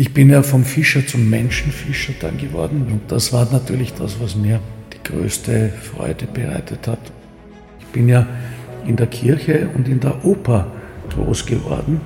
Ich 0.00 0.14
bin 0.14 0.30
ja 0.30 0.42
vom 0.42 0.64
Fischer 0.64 1.06
zum 1.06 1.28
Menschenfischer 1.28 2.14
dann 2.20 2.38
geworden 2.38 2.86
und 2.90 3.12
das 3.12 3.34
war 3.34 3.46
natürlich 3.52 3.92
das, 3.92 4.18
was 4.18 4.34
mir 4.34 4.58
die 4.94 5.02
größte 5.06 5.70
Freude 5.78 6.24
bereitet 6.24 6.88
hat. 6.88 7.12
Ich 7.80 7.86
bin 7.88 8.08
ja 8.08 8.26
in 8.86 8.96
der 8.96 9.08
Kirche 9.08 9.68
und 9.74 9.88
in 9.88 10.00
der 10.00 10.24
Oper 10.24 10.68
groß 11.10 11.44
geworden 11.44 12.00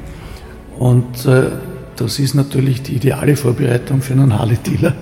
und 0.77 1.25
äh, 1.27 1.53
das 1.95 2.19
ist 2.19 2.35
natürlich 2.35 2.83
die 2.83 2.97
ideale 2.97 3.37
Vorbereitung 3.37 4.03
für 4.03 4.15
einen 4.15 4.37
Harley-Dealer. 4.37 4.92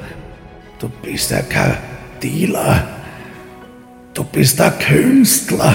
Du 0.79 0.90
bist 1.00 1.30
ja 1.30 1.40
kein 1.40 1.79
Dealer, 2.22 2.86
du 4.12 4.22
bist 4.22 4.61
ein 4.61 4.79
Künstler. 4.79 5.74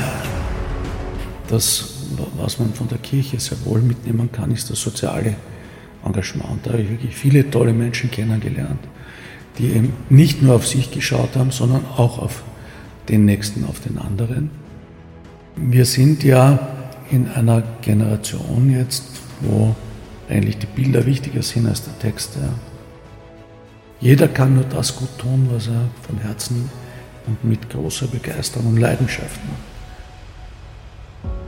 Das, 1.47 1.95
was 2.37 2.59
man 2.59 2.75
von 2.75 2.87
der 2.87 2.99
Kirche 2.99 3.39
sehr 3.39 3.57
wohl 3.65 3.81
mitnehmen 3.81 4.31
kann, 4.31 4.51
ist 4.51 4.69
das 4.69 4.79
soziale 4.79 5.33
Engagement. 6.07 6.65
Da 6.65 6.71
habe 6.71 6.81
ich 6.81 6.89
wirklich 6.89 7.15
viele 7.15 7.49
tolle 7.49 7.73
Menschen 7.73 8.09
kennengelernt, 8.09 8.79
die 9.57 9.67
eben 9.67 9.93
nicht 10.09 10.41
nur 10.41 10.55
auf 10.55 10.67
sich 10.67 10.91
geschaut 10.91 11.35
haben, 11.35 11.51
sondern 11.51 11.85
auch 11.97 12.19
auf 12.19 12.43
den 13.09 13.25
Nächsten, 13.25 13.65
auf 13.65 13.79
den 13.79 13.97
anderen. 13.97 14.49
Wir 15.55 15.85
sind 15.85 16.23
ja 16.23 16.59
in 17.09 17.29
einer 17.29 17.63
Generation 17.81 18.69
jetzt, 18.69 19.03
wo 19.41 19.75
eigentlich 20.29 20.57
die 20.57 20.67
Bilder 20.67 21.05
wichtiger 21.05 21.41
sind 21.41 21.67
als 21.67 21.83
der 21.83 21.97
Text. 21.99 22.35
Ja. 22.35 22.49
Jeder 23.99 24.27
kann 24.27 24.55
nur 24.55 24.65
das 24.65 24.95
gut 24.95 25.17
tun, 25.17 25.47
was 25.51 25.67
er 25.67 25.89
von 26.05 26.17
Herzen 26.19 26.69
und 27.25 27.43
mit 27.43 27.69
großer 27.69 28.07
Begeisterung 28.07 28.67
und 28.67 28.77
Leidenschaft 28.77 29.39
macht. 29.45 29.61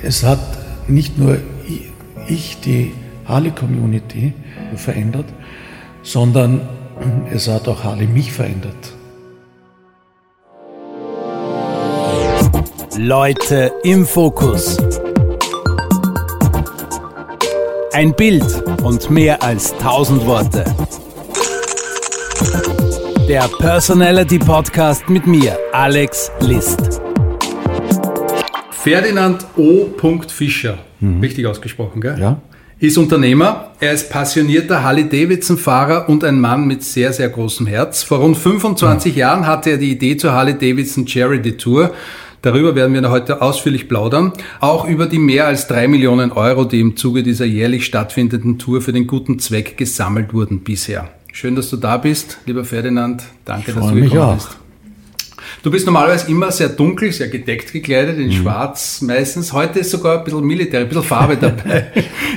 Es 0.01 0.23
hat 0.23 0.39
nicht 0.89 1.17
nur 1.17 1.37
ich 2.27 2.59
die 2.61 2.93
Harley-Community 3.29 4.33
verändert, 4.75 5.27
sondern 6.01 6.61
es 7.31 7.47
hat 7.47 7.67
auch 7.67 7.83
Harley 7.83 8.07
mich 8.07 8.31
verändert. 8.31 8.93
Leute 12.97 13.71
im 13.83 14.05
Fokus. 14.05 14.77
Ein 17.93 18.13
Bild 18.13 18.63
und 18.83 19.09
mehr 19.09 19.41
als 19.41 19.75
tausend 19.77 20.25
Worte. 20.25 20.65
Der 23.27 23.47
Personality 23.59 24.39
Podcast 24.39 25.07
mit 25.07 25.27
mir, 25.27 25.57
Alex 25.71 26.31
List. 26.41 26.99
Ferdinand 28.71 29.45
O. 29.55 29.87
Fischer, 30.27 30.79
mhm. 30.99 31.19
richtig 31.21 31.45
ausgesprochen, 31.45 32.01
gell? 32.01 32.19
Ja. 32.19 32.41
Ist 32.79 32.97
Unternehmer, 32.97 33.71
er 33.79 33.91
ist 33.91 34.09
passionierter 34.09 34.83
Harley-Davidson-Fahrer 34.83 36.07
und 36.07 36.23
ein 36.23 36.39
Mann 36.39 36.65
mit 36.65 36.83
sehr, 36.83 37.11
sehr 37.11 37.27
großem 37.27 37.67
Herz. 37.67 38.03
Vor 38.03 38.19
rund 38.19 38.37
25 38.37 39.15
ja. 39.15 39.27
Jahren 39.27 39.47
hatte 39.47 39.71
er 39.71 39.77
die 39.77 39.91
Idee 39.91 40.15
zur 40.15 40.31
Harley-Davidson 40.31 41.07
Charity 41.07 41.57
Tour 41.57 41.93
Darüber 42.41 42.75
werden 42.75 42.93
wir 42.93 43.09
heute 43.09 43.41
ausführlich 43.41 43.89
plaudern. 43.89 44.31
Auch 44.59 44.87
über 44.87 45.07
die 45.07 45.19
mehr 45.19 45.47
als 45.47 45.67
drei 45.67 45.87
Millionen 45.87 46.31
Euro, 46.31 46.63
die 46.63 46.79
im 46.79 46.95
Zuge 46.95 47.23
dieser 47.23 47.45
jährlich 47.45 47.85
stattfindenden 47.85 48.57
Tour 48.57 48.81
für 48.81 48.93
den 48.93 49.07
guten 49.07 49.39
Zweck 49.39 49.77
gesammelt 49.77 50.33
wurden 50.33 50.61
bisher. 50.61 51.09
Schön, 51.33 51.55
dass 51.55 51.69
du 51.69 51.77
da 51.77 51.97
bist, 51.97 52.39
lieber 52.45 52.63
Ferdinand. 52.63 53.23
Danke, 53.45 53.73
dass 53.73 53.75
du 53.75 53.93
gekommen 53.93 53.99
mich 53.99 54.17
auch. 54.17 54.35
bist. 54.35 54.57
Du 55.63 55.71
bist 55.71 55.85
normalerweise 55.85 56.29
immer 56.29 56.51
sehr 56.51 56.69
dunkel, 56.69 57.11
sehr 57.11 57.27
gedeckt 57.27 57.71
gekleidet, 57.71 58.17
in 58.17 58.27
mhm. 58.27 58.31
schwarz 58.31 59.01
meistens. 59.01 59.53
Heute 59.53 59.79
ist 59.79 59.91
sogar 59.91 60.19
ein 60.19 60.23
bisschen 60.23 60.43
Militär, 60.43 60.81
ein 60.81 60.87
bisschen 60.87 61.03
Farbe 61.03 61.37
dabei. 61.41 61.87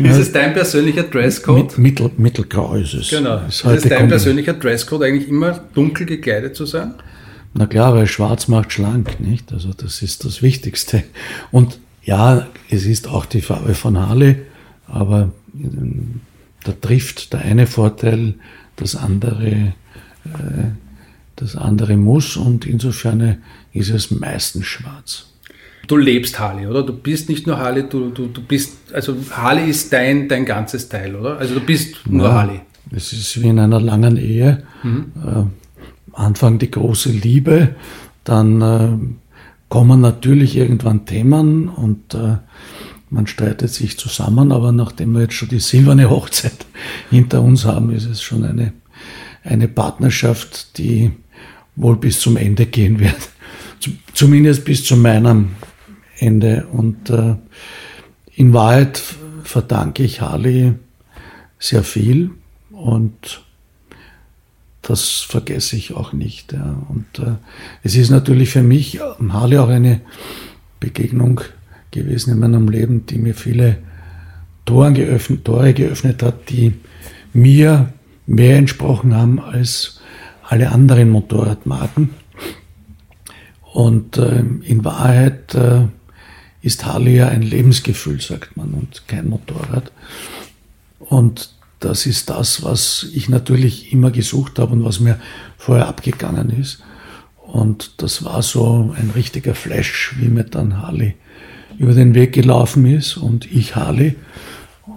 ist 0.03 0.17
es 0.17 0.33
dein 0.33 0.53
persönlicher 0.53 1.05
Dresscode? 1.05 1.79
Mittel, 1.79 2.11
mittelgrau 2.17 2.75
ist 2.75 2.95
es. 2.95 3.11
Genau. 3.11 3.43
Ist, 3.47 3.65
ist 3.65 3.85
es 3.85 3.89
dein 3.89 4.09
persönlicher 4.09 4.55
Dresscode, 4.55 5.05
eigentlich 5.05 5.29
immer 5.29 5.61
dunkel 5.75 6.07
gekleidet 6.07 6.57
zu 6.57 6.67
sein? 6.67 6.95
Na 7.55 7.67
klar, 7.67 7.95
weil 7.95 8.07
schwarz 8.07 8.49
macht 8.49 8.73
schlank, 8.73 9.21
nicht? 9.21 9.53
Also 9.53 9.71
das 9.77 10.03
ist 10.03 10.25
das 10.25 10.43
Wichtigste. 10.43 11.03
Und 11.51 11.79
ja, 12.03 12.49
es 12.71 12.87
ist 12.87 13.09
auch 13.09 13.27
die 13.27 13.43
Farbe 13.43 13.75
von 13.75 13.99
Harley, 13.99 14.37
aber 14.87 15.31
ähm, 15.55 16.21
da 16.65 16.73
trifft 16.73 17.33
der 17.33 17.41
eine 17.43 17.67
Vorteil 17.67 18.35
das 18.77 18.97
andere, 18.97 19.47
äh, 19.47 19.73
das 21.37 21.57
andere 21.57 21.97
muss 21.97 22.37
und 22.37 22.67
insofern 22.67 23.39
ist 23.73 23.91
es 23.91 24.11
meistens 24.11 24.67
schwarz. 24.67 25.27
Du 25.89 25.97
lebst 25.97 26.39
Harley, 26.39 26.67
oder? 26.67 26.85
Du 26.85 26.93
bist 26.93 27.29
nicht 27.29 27.47
nur 27.47 27.59
Harley, 27.59 27.85
du, 27.89 28.11
du, 28.11 28.27
du 28.27 28.41
bist, 28.41 28.93
also 28.93 29.17
Harley 29.31 29.69
ist 29.69 29.93
dein, 29.93 30.29
dein 30.29 30.45
ganzes 30.45 30.89
Teil, 30.89 31.17
oder? 31.17 31.39
Also 31.39 31.55
du 31.55 31.61
bist 31.61 31.97
nur 32.09 32.29
ja, 32.29 32.35
Harley. 32.35 32.61
Es 32.91 33.13
ist 33.13 33.41
wie 33.43 33.49
in 33.49 33.59
einer 33.59 33.81
langen 33.81 34.17
Ehe. 34.17 34.63
Mhm. 34.83 35.13
Äh, 35.25 35.45
Anfang 36.15 36.59
die 36.59 36.71
große 36.71 37.11
Liebe, 37.11 37.75
dann 38.25 38.61
äh, 38.61 38.99
kommen 39.69 40.01
natürlich 40.01 40.57
irgendwann 40.57 41.07
Themen 41.07 41.69
und 41.69 42.15
äh, 42.15 42.37
man 43.11 43.27
streitet 43.27 43.71
sich 43.71 43.99
zusammen, 43.99 44.53
aber 44.53 44.73
nachdem 44.73 45.13
wir 45.13 45.23
jetzt 45.23 45.35
schon 45.35 45.49
die 45.49 45.61
silberne 45.61 46.11
Hochzeit 46.11 46.67
hinter 47.11 47.43
uns 47.43 47.65
haben, 47.65 47.91
ist 47.91 48.07
es 48.07 48.23
schon 48.23 48.45
eine, 48.45 48.73
eine 49.45 49.69
Partnerschaft, 49.69 50.79
die 50.79 51.13
wohl 51.77 51.97
bis 51.97 52.21
zum 52.21 52.37
Ende 52.37 52.67
gehen 52.67 53.01
wird. 53.01 53.31
Zumindest 54.15 54.65
bis 54.65 54.85
zu 54.85 54.97
meinem 54.97 55.53
Ende. 56.19 56.67
Und 56.73 57.11
äh, 57.11 57.35
in 58.35 58.53
Wahrheit 58.53 59.03
verdanke 59.43 60.03
ich 60.05 60.21
Harley 60.21 60.75
sehr 61.59 61.83
viel 61.83 62.31
und 62.71 63.43
das 64.83 65.21
vergesse 65.21 65.77
ich 65.77 65.95
auch 65.95 66.13
nicht. 66.13 66.53
Ja. 66.53 66.77
Und 66.89 67.19
äh, 67.19 67.37
es 67.83 67.95
ist 67.97 68.11
natürlich 68.11 68.51
für 68.51 68.63
mich 68.63 69.01
Harley 69.01 69.59
auch 69.59 69.69
eine 69.69 70.01
Begegnung 70.81 71.41
gewesen 71.93 72.33
in 72.33 72.41
meinem 72.41 72.69
Leben, 72.69 73.07
die 73.07 73.19
mir 73.19 73.35
viele 73.35 73.79
Toren 74.65 74.95
geöffnet, 74.95 75.45
Tore 75.45 75.75
geöffnet 75.75 76.23
hat, 76.23 76.51
die 76.51 76.75
mir 77.33 77.93
mehr 78.27 78.57
entsprochen 78.57 79.15
haben 79.15 79.41
als 79.41 80.01
alle 80.49 80.71
anderen 80.71 81.11
Motorradmarken. 81.11 82.11
Und 83.73 84.19
äh, 84.19 84.41
in 84.65 84.85
Wahrheit 84.85 85.55
äh, 85.55 85.87
ist 86.61 86.85
Harley 86.85 87.17
ja 87.17 87.29
ein 87.29 87.43
Lebensgefühl, 87.43 88.21
sagt 88.21 88.57
man, 88.57 88.75
und 88.75 89.09
kein 89.09 89.29
Motorrad. 89.29 89.93
Und 90.99 91.55
das 91.81 92.07
ist 92.07 92.31
das, 92.31 92.63
was 92.63 93.09
ich 93.13 93.29
natürlich 93.29 93.93
immer 93.93 94.11
gesucht 94.11 94.59
habe 94.59 94.73
und 94.73 94.85
was 94.85 95.01
mir 95.01 95.19
vorher 95.57 95.89
abgegangen 95.89 96.51
ist. 96.51 96.83
Und 97.39 98.03
das 98.03 98.25
war 98.25 98.43
so 98.43 98.95
ein 98.97 99.11
richtiger 99.11 99.55
Flash, 99.55 100.15
wie 100.19 100.29
mir 100.29 100.45
dann 100.45 100.81
Harley 100.81 101.17
über 101.79 101.93
den 101.93 102.15
Weg 102.15 102.33
gelaufen 102.33 102.87
ist 102.87 103.17
und 103.17 103.51
ich 103.51 103.75
Harley. 103.75 104.17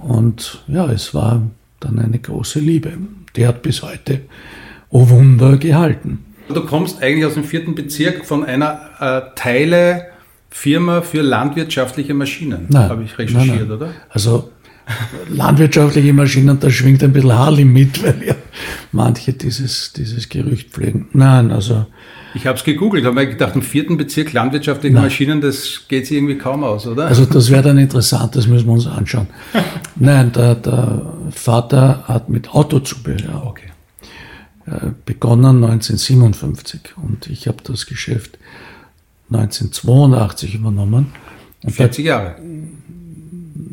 Und 0.02 0.64
ja, 0.68 0.85
es 0.91 1.14
war 1.14 1.41
dann 1.80 2.00
eine 2.00 2.19
große 2.19 2.59
Liebe. 2.59 2.94
Die 3.36 3.47
hat 3.47 3.62
bis 3.62 3.81
heute, 3.81 4.22
oh 4.90 5.09
Wunder, 5.09 5.58
gehalten. 5.58 6.25
Du 6.47 6.66
kommst 6.66 7.02
eigentlich 7.02 7.25
aus 7.25 7.34
dem 7.34 7.44
vierten 7.44 7.75
Bezirk 7.75 8.25
von 8.25 8.46
einer 8.46 8.80
äh, 9.00 9.22
Teilefirma 9.36 11.02
für 11.02 11.22
landwirtschaftliche 11.22 12.14
Maschinen, 12.14 12.68
habe 12.74 13.03
ich 13.03 13.18
recherchiert, 13.18 13.47
nein, 13.47 13.68
nein. 13.68 13.72
oder? 13.72 13.94
Also 14.09 14.52
landwirtschaftliche 15.30 16.14
Maschinen, 16.14 16.59
da 16.59 16.69
schwingt 16.69 17.03
ein 17.03 17.14
bisschen 17.14 17.34
Harley 17.34 17.66
mit, 17.66 18.03
weil 18.03 18.24
ja 18.25 18.35
manche 18.91 19.34
dieses, 19.34 19.94
dieses 19.94 20.30
Gerücht 20.30 20.72
pflegen. 20.72 21.08
Nein, 21.14 21.52
also. 21.52 21.88
Ich 22.35 22.46
habe 22.46 22.57
es 22.57 22.66
gegoogelt, 22.66 23.06
habe 23.06 23.16
mir 23.16 23.28
gedacht, 23.28 23.56
im 23.56 23.62
vierten 23.62 23.96
Bezirk 23.96 24.34
landwirtschaftliche. 24.34 24.94
Maschinen, 24.94 25.40
das 25.40 25.84
geht 25.88 26.06
sich 26.06 26.18
irgendwie 26.18 26.38
kaum 26.38 26.66
aus, 26.66 26.85
oder? 26.85 27.07
Also 27.07 27.25
das 27.25 27.50
wäre 27.50 27.63
dann 27.63 27.78
interessant, 27.78 28.35
das 28.35 28.46
müssen 28.46 28.66
wir 28.68 28.73
uns 28.73 28.88
anschauen. 28.88 29.28
Nein, 29.96 30.34
der, 30.34 30.56
der 30.56 31.13
Vater 31.31 32.03
hat 32.07 32.29
mit 32.29 32.53
Autozubehör 32.53 33.43
okay. 33.46 33.72
Äh, 34.67 34.91
begonnen 35.05 35.64
1957 35.64 36.82
und 36.97 37.28
ich 37.28 37.47
habe 37.47 37.59
das 37.64 37.85
Geschäft 37.85 38.37
1982 39.32 40.55
übernommen. 40.55 41.14
Und 41.64 41.72
40 41.72 42.05
Jahre. 42.05 42.35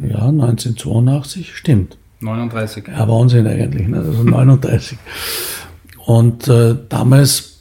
Ja, 0.03 0.29
1982, 0.29 1.56
stimmt. 1.56 1.97
39. 2.20 2.85
Ja, 2.88 3.09
Wahnsinn 3.09 3.47
eigentlich, 3.47 3.88
ne? 3.88 3.99
also 3.99 4.23
39. 4.23 4.99
Und 6.06 6.47
äh, 6.49 6.76
damals 6.88 7.51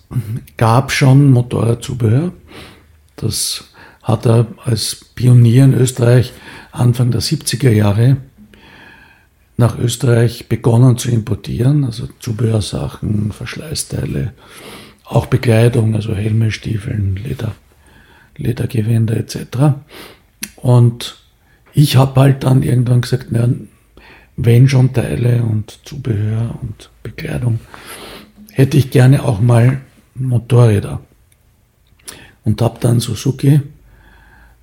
gab 0.58 0.92
schon 0.92 1.32
Motorradzubehör. 1.32 2.32
Das 3.16 3.66
hat 4.04 4.26
er 4.26 4.48
als 4.64 5.06
Pionier 5.16 5.66
in 5.66 5.74
Österreich 5.74 6.34
Anfang 6.72 7.12
der 7.12 7.22
70er 7.22 7.70
Jahre 7.70 8.18
nach 9.58 9.78
Österreich 9.78 10.50
begonnen 10.50 10.98
zu 10.98 11.12
importieren, 11.12 11.84
also 11.86 12.08
Zubehörsachen, 12.20 13.32
Verschleißteile, 13.32 14.34
auch 15.06 15.28
Bekleidung, 15.28 15.96
also 15.96 16.16
Helme, 16.16 16.52
Stiefeln, 16.52 17.16
Leder, 17.16 17.54
Ledergewänder 18.38 19.18
etc. 19.18 19.38
Und 20.56 21.18
ich 21.74 21.96
habe 21.96 22.20
halt 22.20 22.44
dann 22.44 22.64
irgendwann 22.64 23.02
gesagt, 23.02 23.28
na, 23.30 23.50
wenn 24.36 24.68
schon 24.68 24.94
Teile 24.94 25.44
und 25.44 25.80
Zubehör 25.84 26.58
und 26.62 26.90
Bekleidung, 27.04 27.60
hätte 28.52 28.78
ich 28.78 28.90
gerne 28.90 29.24
auch 29.24 29.42
mal 29.42 29.82
Motorräder. 30.28 31.02
Und 32.44 32.62
habe 32.62 32.80
dann 32.80 33.00
Suzuki 33.00 33.62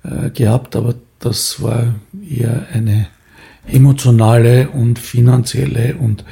äh, 0.03 0.29
gehabt, 0.31 0.75
aber 0.75 0.95
das 1.19 1.61
war 1.61 1.93
eher 2.29 2.67
eine 2.73 3.07
emotionale 3.67 4.69
und 4.69 4.99
finanzielle 4.99 5.95
und 5.95 6.23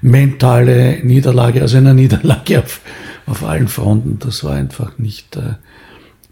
mentale 0.00 0.98
Niederlage, 1.02 1.62
also 1.62 1.78
eine 1.78 1.94
Niederlage 2.02 2.60
auf, 2.60 2.80
auf 3.26 3.44
allen 3.44 3.68
Fronten. 3.68 4.18
Das 4.18 4.44
war 4.44 4.54
einfach 4.54 4.98
nicht 4.98 5.36
äh, 5.36 5.54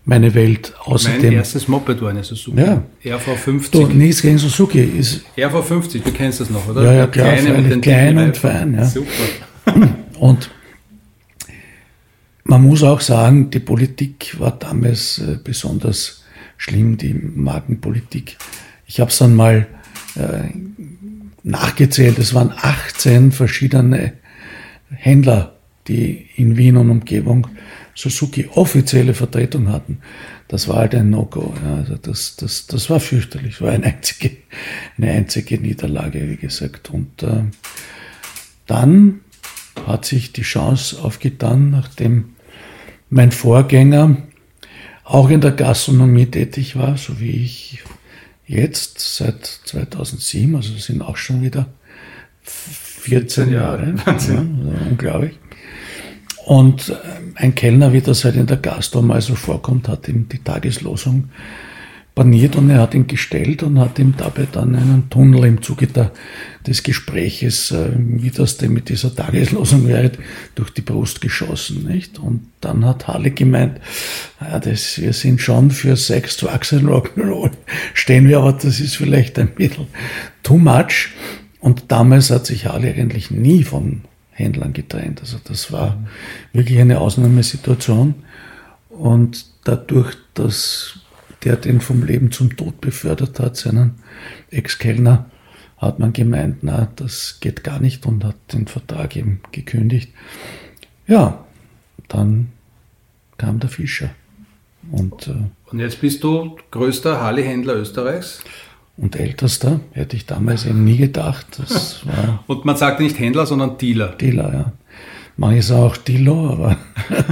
meine 0.04 0.34
Welt. 0.34 0.74
Außerdem, 0.84 1.22
mein 1.22 1.32
erstes 1.32 1.68
Moped 1.68 2.00
war 2.02 2.10
eine 2.10 2.24
Suzuki. 2.24 2.60
Ja. 2.60 2.82
RV50. 3.04 3.70
Du, 3.70 3.86
nichts 3.86 4.22
gegen 4.22 4.38
Suzuki. 4.38 4.82
Ist, 4.82 5.22
RV50, 5.36 6.02
du 6.02 6.12
kennst 6.12 6.40
das 6.40 6.50
noch, 6.50 6.68
oder? 6.68 6.84
Ja, 6.84 6.92
ja, 6.92 7.06
klar. 7.06 7.34
Kleine 7.34 7.80
klein 7.80 8.18
und 8.18 8.36
fein. 8.36 8.74
Ja. 8.74 8.84
Super. 8.84 9.08
Und 10.18 10.50
man 12.44 12.62
muss 12.62 12.82
auch 12.82 13.00
sagen, 13.00 13.50
die 13.50 13.60
Politik 13.60 14.38
war 14.38 14.52
damals 14.52 15.18
äh, 15.18 15.38
besonders 15.42 16.24
schlimm, 16.56 16.96
die 16.96 17.14
Markenpolitik. 17.14 18.36
Ich 18.86 19.00
habe 19.00 19.10
es 19.10 19.18
dann 19.18 19.34
mal 19.34 19.66
äh, 20.16 20.50
nachgezählt, 21.42 22.18
es 22.18 22.34
waren 22.34 22.52
18 22.54 23.32
verschiedene 23.32 24.12
Händler, 24.90 25.56
die 25.88 26.28
in 26.36 26.56
Wien 26.56 26.76
und 26.76 26.90
Umgebung 26.90 27.46
Suzuki 27.94 28.48
offizielle 28.54 29.14
Vertretung 29.14 29.68
hatten. 29.68 29.98
Das 30.48 30.68
war 30.68 30.76
halt 30.76 30.94
ein 30.94 31.10
No-Go. 31.10 31.54
Also 31.76 31.96
das, 31.96 32.36
das, 32.36 32.66
das 32.66 32.90
war 32.90 33.00
fürchterlich, 33.00 33.60
war 33.60 33.72
eine 33.72 33.86
einzige, 33.86 34.36
eine 34.96 35.10
einzige 35.10 35.58
Niederlage, 35.60 36.28
wie 36.28 36.36
gesagt. 36.36 36.90
Und 36.90 37.22
äh, 37.22 37.44
dann 38.66 39.20
hat 39.86 40.04
sich 40.04 40.32
die 40.32 40.42
Chance 40.42 41.02
aufgetan, 41.02 41.70
nachdem 41.70 42.36
mein 43.08 43.32
Vorgänger 43.32 44.16
auch 45.04 45.30
in 45.30 45.40
der 45.40 45.52
Gastronomie 45.52 46.26
tätig 46.26 46.76
war, 46.76 46.96
so 46.96 47.20
wie 47.20 47.44
ich 47.44 47.82
jetzt 48.46 48.98
seit 49.16 49.44
2007, 49.44 50.54
also 50.54 50.76
sind 50.76 51.02
auch 51.02 51.16
schon 51.16 51.42
wieder 51.42 51.66
14 52.42 53.52
Jahre. 53.52 53.94
Ja, 54.06 54.12
also 54.12 54.34
unglaublich. 54.34 55.38
Und 56.44 56.88
äh, 56.88 56.94
ein 57.36 57.54
Kellner, 57.54 57.92
wie 57.92 58.00
das 58.00 58.24
halt 58.24 58.36
in 58.36 58.46
der 58.46 58.56
Gastro 58.56 59.02
mal 59.02 59.20
so 59.20 59.34
vorkommt, 59.34 59.88
hat 59.88 60.08
ihm 60.08 60.28
die 60.28 60.38
Tageslosung 60.38 61.30
paniert 62.14 62.56
und 62.56 62.70
er 62.70 62.80
hat 62.80 62.94
ihn 62.94 63.06
gestellt 63.06 63.62
und 63.62 63.78
hat 63.78 63.98
ihm 63.98 64.14
dabei 64.16 64.46
dann 64.50 64.74
einen 64.74 65.08
Tunnel 65.10 65.44
im 65.44 65.62
Zuge 65.62 65.86
der, 65.86 66.12
des 66.66 66.82
Gespräches, 66.82 67.70
äh, 67.70 67.90
wie 67.96 68.30
das 68.30 68.56
denn 68.56 68.72
mit 68.72 68.88
dieser 68.88 69.14
Tageslosung 69.14 69.86
wäre, 69.86 70.12
durch 70.54 70.70
die 70.70 70.82
Brust 70.82 71.20
geschossen, 71.20 71.84
nicht? 71.86 72.18
Und 72.18 72.42
dann 72.60 72.84
hat 72.84 73.08
Halle 73.08 73.30
gemeint, 73.30 73.80
ja, 74.40 74.58
das, 74.58 75.00
wir 75.00 75.12
sind 75.12 75.40
schon 75.40 75.70
für 75.70 75.96
Sex, 75.96 76.36
Drugs 76.36 76.72
and 76.72 76.84
Rock'n'Roll, 76.84 77.52
stehen 77.94 78.28
wir, 78.28 78.38
aber 78.38 78.52
das 78.52 78.80
ist 78.80 78.96
vielleicht 78.96 79.38
ein 79.38 79.48
bisschen 79.48 79.86
too 80.42 80.58
much. 80.58 81.10
Und 81.60 81.84
damals 81.88 82.30
hat 82.30 82.46
sich 82.46 82.66
Harley 82.66 82.90
eigentlich 82.90 83.30
nie 83.30 83.64
von 83.64 84.02
Händlern 84.30 84.72
getrennt. 84.72 85.20
Also 85.20 85.38
das 85.44 85.70
war 85.72 85.96
mhm. 85.96 86.06
wirklich 86.58 86.80
eine 86.80 87.00
Ausnahmesituation. 87.00 88.14
Und 88.88 89.46
dadurch, 89.64 90.16
dass 90.34 90.99
der 91.44 91.56
den 91.56 91.80
vom 91.80 92.02
Leben 92.02 92.32
zum 92.32 92.56
Tod 92.56 92.80
befördert 92.80 93.40
hat, 93.40 93.56
seinen 93.56 93.96
Ex-Kellner, 94.50 95.30
hat 95.78 95.98
man 95.98 96.12
gemeint, 96.12 96.58
na, 96.62 96.88
das 96.96 97.38
geht 97.40 97.64
gar 97.64 97.80
nicht 97.80 98.04
und 98.04 98.22
hat 98.24 98.36
den 98.52 98.66
Vertrag 98.66 99.16
eben 99.16 99.40
gekündigt. 99.50 100.10
Ja, 101.06 101.44
dann 102.08 102.50
kam 103.38 103.60
der 103.60 103.70
Fischer. 103.70 104.10
Und, 104.92 105.28
äh, 105.28 105.34
und 105.70 105.78
jetzt 105.78 106.00
bist 106.00 106.22
du 106.22 106.56
größter 106.70 107.20
Harley-Händler 107.20 107.76
Österreichs? 107.76 108.42
Und 108.96 109.16
ältester, 109.16 109.80
hätte 109.92 110.16
ich 110.16 110.26
damals 110.26 110.66
eben 110.66 110.84
nie 110.84 110.98
gedacht. 110.98 111.46
Das 111.58 112.06
war 112.06 112.44
und 112.46 112.66
man 112.66 112.76
sagt 112.76 113.00
nicht 113.00 113.18
Händler, 113.18 113.46
sondern 113.46 113.78
Dealer. 113.78 114.08
Dealer, 114.08 114.52
ja. 114.52 114.72
Manche 115.38 115.62
sagen 115.62 115.82
auch 115.82 115.96
Dealer, 115.96 116.50
aber 116.50 116.76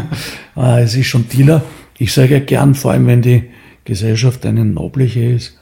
ah, 0.55 0.79
es 0.81 0.95
ist 0.95 1.09
schon 1.09 1.29
Dealer. 1.29 1.63
Ich 1.99 2.15
sage 2.15 2.35
ja 2.35 2.41
gern, 2.41 2.75
vor 2.75 2.93
allem 2.93 3.07
wenn 3.07 3.21
die 3.21 3.51
Gesellschaft 3.89 4.45
eine 4.45 4.67
nobliche 4.67 5.25
ist. 5.25 5.59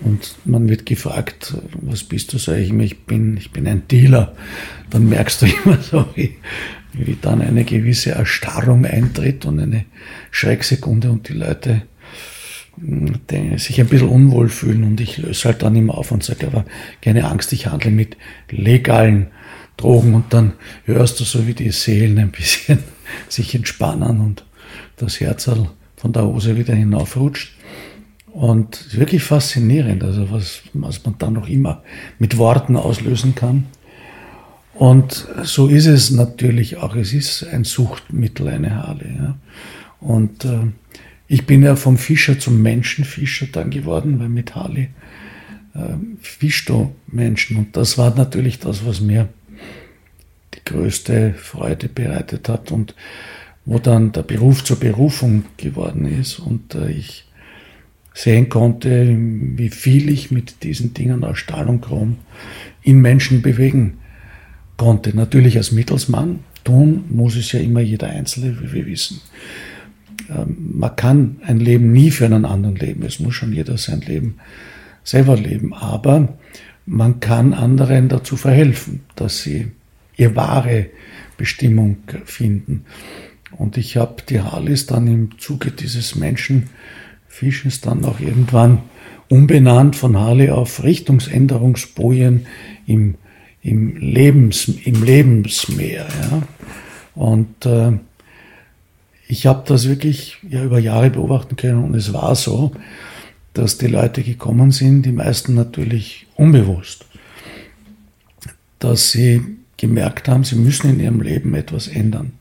Und 0.00 0.34
man 0.44 0.68
wird 0.68 0.86
gefragt, 0.86 1.54
was 1.80 2.02
bist 2.02 2.32
du, 2.32 2.38
sage 2.38 2.62
ich 2.62 2.70
immer, 2.70 2.82
ich 2.82 3.04
bin, 3.04 3.36
ich 3.36 3.52
bin 3.52 3.68
ein 3.68 3.86
Dealer. 3.86 4.34
Dann 4.90 5.08
merkst 5.08 5.42
du 5.42 5.46
immer 5.64 5.78
so, 5.80 6.06
wie, 6.14 6.36
wie 6.94 7.16
dann 7.20 7.42
eine 7.42 7.64
gewisse 7.64 8.12
Erstarrung 8.12 8.86
eintritt 8.86 9.44
und 9.44 9.60
eine 9.60 9.84
Schrecksekunde 10.30 11.10
und 11.10 11.28
die 11.28 11.34
Leute 11.34 11.82
hm, 12.80 13.58
sich 13.58 13.78
ein 13.78 13.88
bisschen 13.88 14.08
unwohl 14.08 14.48
fühlen. 14.48 14.82
Und 14.82 15.00
ich 15.00 15.18
löse 15.18 15.44
halt 15.44 15.62
dann 15.62 15.76
immer 15.76 15.98
auf 15.98 16.12
und 16.12 16.24
sage, 16.24 16.46
aber 16.46 16.64
keine 17.02 17.26
Angst, 17.30 17.52
ich 17.52 17.66
handle 17.66 17.90
mit 17.90 18.16
legalen 18.50 19.28
Drogen. 19.76 20.14
Und 20.14 20.32
dann 20.32 20.54
hörst 20.86 21.20
du 21.20 21.24
so, 21.24 21.46
wie 21.46 21.54
die 21.54 21.70
Seelen 21.70 22.18
ein 22.18 22.30
bisschen 22.30 22.78
sich 23.28 23.54
entspannen 23.54 24.20
und 24.20 24.46
das 24.96 25.20
Herz 25.20 25.46
von 26.04 26.12
der 26.12 26.26
Hose 26.26 26.58
wieder 26.58 26.74
hinaufrutscht. 26.74 27.54
Und 28.26 28.94
wirklich 28.94 29.22
faszinierend, 29.22 30.04
also 30.04 30.30
was, 30.30 30.60
was 30.74 31.02
man 31.02 31.14
dann 31.18 31.32
noch 31.32 31.48
immer 31.48 31.82
mit 32.18 32.36
Worten 32.36 32.76
auslösen 32.76 33.34
kann. 33.34 33.64
Und 34.74 35.26
so 35.44 35.68
ist 35.68 35.86
es 35.86 36.10
natürlich 36.10 36.76
auch. 36.76 36.94
Es 36.94 37.14
ist 37.14 37.46
ein 37.46 37.64
Suchtmittel, 37.64 38.48
eine 38.48 38.76
Harley. 38.76 39.16
Ja. 39.16 39.38
Und 39.98 40.44
äh, 40.44 40.66
ich 41.26 41.46
bin 41.46 41.62
ja 41.62 41.74
vom 41.74 41.96
Fischer 41.96 42.38
zum 42.38 42.60
Menschenfischer 42.60 43.46
dann 43.50 43.70
geworden, 43.70 44.20
weil 44.20 44.28
mit 44.28 44.54
Harley 44.54 44.90
äh, 45.74 45.94
fischst 46.20 46.68
du 46.68 46.94
Menschen. 47.06 47.56
Und 47.56 47.78
das 47.78 47.96
war 47.96 48.14
natürlich 48.14 48.58
das, 48.58 48.84
was 48.84 49.00
mir 49.00 49.30
die 50.52 50.64
größte 50.66 51.32
Freude 51.32 51.88
bereitet 51.88 52.50
hat. 52.50 52.72
Und 52.72 52.94
wo 53.66 53.78
dann 53.78 54.12
der 54.12 54.22
Beruf 54.22 54.64
zur 54.64 54.78
Berufung 54.78 55.44
geworden 55.56 56.06
ist 56.06 56.38
und 56.38 56.74
äh, 56.74 56.90
ich 56.90 57.24
sehen 58.14 58.48
konnte, 58.48 59.16
wie 59.18 59.70
viel 59.70 60.08
ich 60.08 60.30
mit 60.30 60.62
diesen 60.62 60.94
Dingen 60.94 61.24
aus 61.24 61.38
Stahl 61.38 61.68
und 61.68 61.80
Chrom 61.80 62.18
in 62.82 63.00
Menschen 63.00 63.42
bewegen 63.42 63.98
konnte. 64.76 65.16
Natürlich 65.16 65.56
als 65.56 65.72
Mittelsmann, 65.72 66.40
tun 66.62 67.04
muss 67.10 67.36
es 67.36 67.50
ja 67.52 67.60
immer 67.60 67.80
jeder 67.80 68.08
Einzelne, 68.08 68.56
wie 68.60 68.72
wir 68.72 68.86
wissen. 68.86 69.20
Ähm, 70.30 70.72
man 70.74 70.94
kann 70.96 71.36
ein 71.44 71.58
Leben 71.58 71.92
nie 71.92 72.10
für 72.10 72.24
einen 72.24 72.44
anderen 72.44 72.76
leben. 72.76 73.02
Es 73.04 73.18
muss 73.20 73.34
schon 73.34 73.52
jeder 73.52 73.78
sein 73.78 74.00
Leben 74.00 74.36
selber 75.02 75.36
leben. 75.36 75.74
Aber 75.74 76.38
man 76.86 77.20
kann 77.20 77.52
anderen 77.52 78.08
dazu 78.08 78.36
verhelfen, 78.36 79.00
dass 79.16 79.42
sie 79.42 79.72
ihre 80.16 80.36
wahre 80.36 80.86
Bestimmung 81.36 81.98
finden. 82.24 82.84
Und 83.58 83.76
ich 83.76 83.96
habe 83.96 84.16
die 84.28 84.40
Harleys 84.40 84.86
dann 84.86 85.06
im 85.06 85.38
Zuge 85.38 85.70
dieses 85.70 86.14
Menschenfischens 86.14 87.80
dann 87.80 88.04
auch 88.04 88.20
irgendwann 88.20 88.82
umbenannt 89.28 89.96
von 89.96 90.18
Harley 90.18 90.50
auf 90.50 90.82
Richtungsänderungsbojen 90.82 92.46
im, 92.86 93.14
im, 93.62 93.96
Lebens, 93.96 94.68
im 94.68 95.02
Lebensmeer. 95.02 96.06
Ja. 96.30 96.42
Und 97.14 97.66
äh, 97.66 97.92
ich 99.28 99.46
habe 99.46 99.62
das 99.66 99.88
wirklich 99.88 100.38
ja, 100.48 100.62
über 100.64 100.78
Jahre 100.78 101.10
beobachten 101.10 101.56
können 101.56 101.84
und 101.84 101.94
es 101.94 102.12
war 102.12 102.34
so, 102.34 102.72
dass 103.54 103.78
die 103.78 103.86
Leute 103.86 104.22
gekommen 104.22 104.72
sind, 104.72 105.02
die 105.02 105.12
meisten 105.12 105.54
natürlich 105.54 106.26
unbewusst, 106.34 107.06
dass 108.80 109.12
sie 109.12 109.42
gemerkt 109.76 110.28
haben, 110.28 110.44
sie 110.44 110.56
müssen 110.56 110.90
in 110.90 111.00
ihrem 111.00 111.20
Leben 111.20 111.54
etwas 111.54 111.88
ändern 111.88 112.32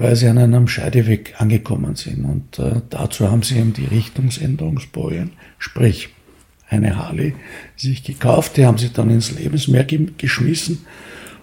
weil 0.00 0.16
sie 0.16 0.26
an 0.26 0.38
einem 0.38 0.66
Scheideweg 0.66 1.34
angekommen 1.38 1.94
sind. 1.94 2.24
Und 2.24 2.58
äh, 2.58 2.80
dazu 2.88 3.30
haben 3.30 3.42
sie 3.42 3.58
eben 3.58 3.74
die 3.74 3.84
Richtungsänderungsbojen, 3.84 5.32
sprich 5.58 6.08
eine 6.68 6.96
Harley, 6.96 7.34
sich 7.76 8.02
gekauft, 8.02 8.56
die 8.56 8.64
haben 8.64 8.78
sie 8.78 8.90
dann 8.92 9.10
ins 9.10 9.32
Lebensmeer 9.32 9.84
ge 9.84 10.06
geschmissen 10.16 10.86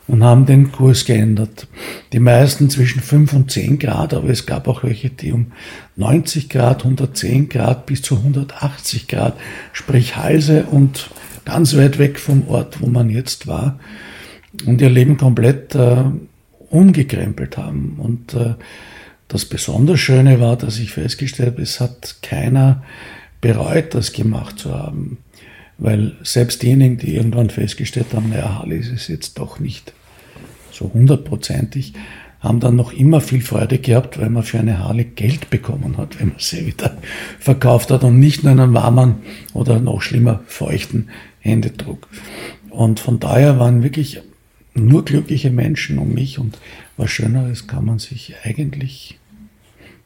und 0.07 0.23
haben 0.23 0.45
den 0.45 0.71
Kurs 0.71 1.05
geändert. 1.05 1.67
Die 2.13 2.19
meisten 2.19 2.69
zwischen 2.69 3.01
5 3.01 3.33
und 3.33 3.51
10 3.51 3.77
Grad, 3.77 4.13
aber 4.13 4.29
es 4.29 4.45
gab 4.45 4.67
auch 4.67 4.83
welche, 4.83 5.09
die 5.09 5.33
um 5.33 5.51
90 5.97 6.49
Grad, 6.49 6.83
110 6.83 7.49
Grad 7.49 7.85
bis 7.85 8.01
zu 8.01 8.15
180 8.15 9.07
Grad, 9.07 9.37
sprich 9.73 10.15
Halse 10.15 10.63
und 10.63 11.09
ganz 11.45 11.75
weit 11.75 11.99
weg 11.99 12.19
vom 12.19 12.47
Ort, 12.47 12.81
wo 12.81 12.87
man 12.87 13.09
jetzt 13.09 13.47
war, 13.47 13.79
und 14.65 14.81
ihr 14.81 14.89
Leben 14.89 15.17
komplett 15.17 15.75
äh, 15.75 16.05
umgekrempelt 16.69 17.57
haben. 17.57 17.95
Und 17.97 18.33
äh, 18.33 18.55
das 19.27 19.45
besonders 19.45 19.99
Schöne 19.99 20.39
war, 20.39 20.55
dass 20.55 20.79
ich 20.79 20.91
festgestellt 20.91 21.53
habe, 21.53 21.61
es 21.61 21.79
hat 21.79 22.17
keiner 22.21 22.83
bereut, 23.41 23.93
das 23.93 24.13
gemacht 24.13 24.59
zu 24.59 24.73
haben. 24.73 25.17
Weil 25.77 26.13
selbst 26.23 26.63
diejenigen, 26.63 26.97
die 26.97 27.15
irgendwann 27.15 27.49
festgestellt 27.49 28.07
haben, 28.13 28.29
naja, 28.29 28.55
Harley 28.55 28.79
ist 28.79 28.91
es 28.91 29.07
jetzt 29.07 29.37
doch 29.37 29.59
nicht 29.59 29.93
so 30.71 30.91
hundertprozentig, 30.93 31.93
haben 32.39 32.59
dann 32.59 32.75
noch 32.75 32.93
immer 32.93 33.19
viel 33.19 33.41
Freude 33.41 33.79
gehabt, 33.79 34.19
weil 34.19 34.29
man 34.29 34.43
für 34.43 34.59
eine 34.59 34.79
Harley 34.79 35.05
Geld 35.05 35.49
bekommen 35.49 35.97
hat, 35.97 36.19
wenn 36.19 36.29
man 36.29 36.39
sie 36.39 36.65
wieder 36.65 36.97
verkauft 37.39 37.91
hat 37.91 38.03
und 38.03 38.19
nicht 38.19 38.43
nur 38.43 38.51
einen 38.51 38.73
warmen 38.73 39.17
oder 39.53 39.79
noch 39.79 40.01
schlimmer 40.01 40.41
feuchten 40.47 41.09
Händedruck. 41.39 42.07
Und 42.69 42.99
von 42.99 43.19
daher 43.19 43.59
waren 43.59 43.83
wirklich 43.83 44.21
nur 44.85 45.05
glückliche 45.05 45.51
Menschen 45.51 45.97
um 45.97 46.13
mich 46.13 46.39
und 46.39 46.57
was 46.95 47.11
Schöneres 47.11 47.67
kann 47.67 47.85
man 47.85 47.99
sich 47.99 48.35
eigentlich 48.43 49.19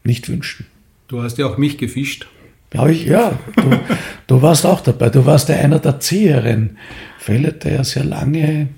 nicht 0.04 0.30
wünschen. 0.30 0.66
Du 1.08 1.22
hast 1.22 1.38
ja 1.38 1.46
auch 1.46 1.58
mich 1.58 1.78
gefischt. 1.78 2.28
Ja, 2.74 2.88
ich, 2.88 3.06
ja 3.06 3.38
du, 3.56 3.80
du 4.28 4.42
warst 4.42 4.66
auch 4.66 4.82
dabei. 4.82 5.10
Du 5.10 5.25
warst 5.25 5.50
ja 5.50 5.56
einer 5.56 5.80
der 5.80 6.00
Zeherinnen. 6.00 6.78
Fälle, 7.20 7.54
der 7.54 7.74
ja 7.74 7.84
sehr 7.84 8.04
lange 8.04 8.70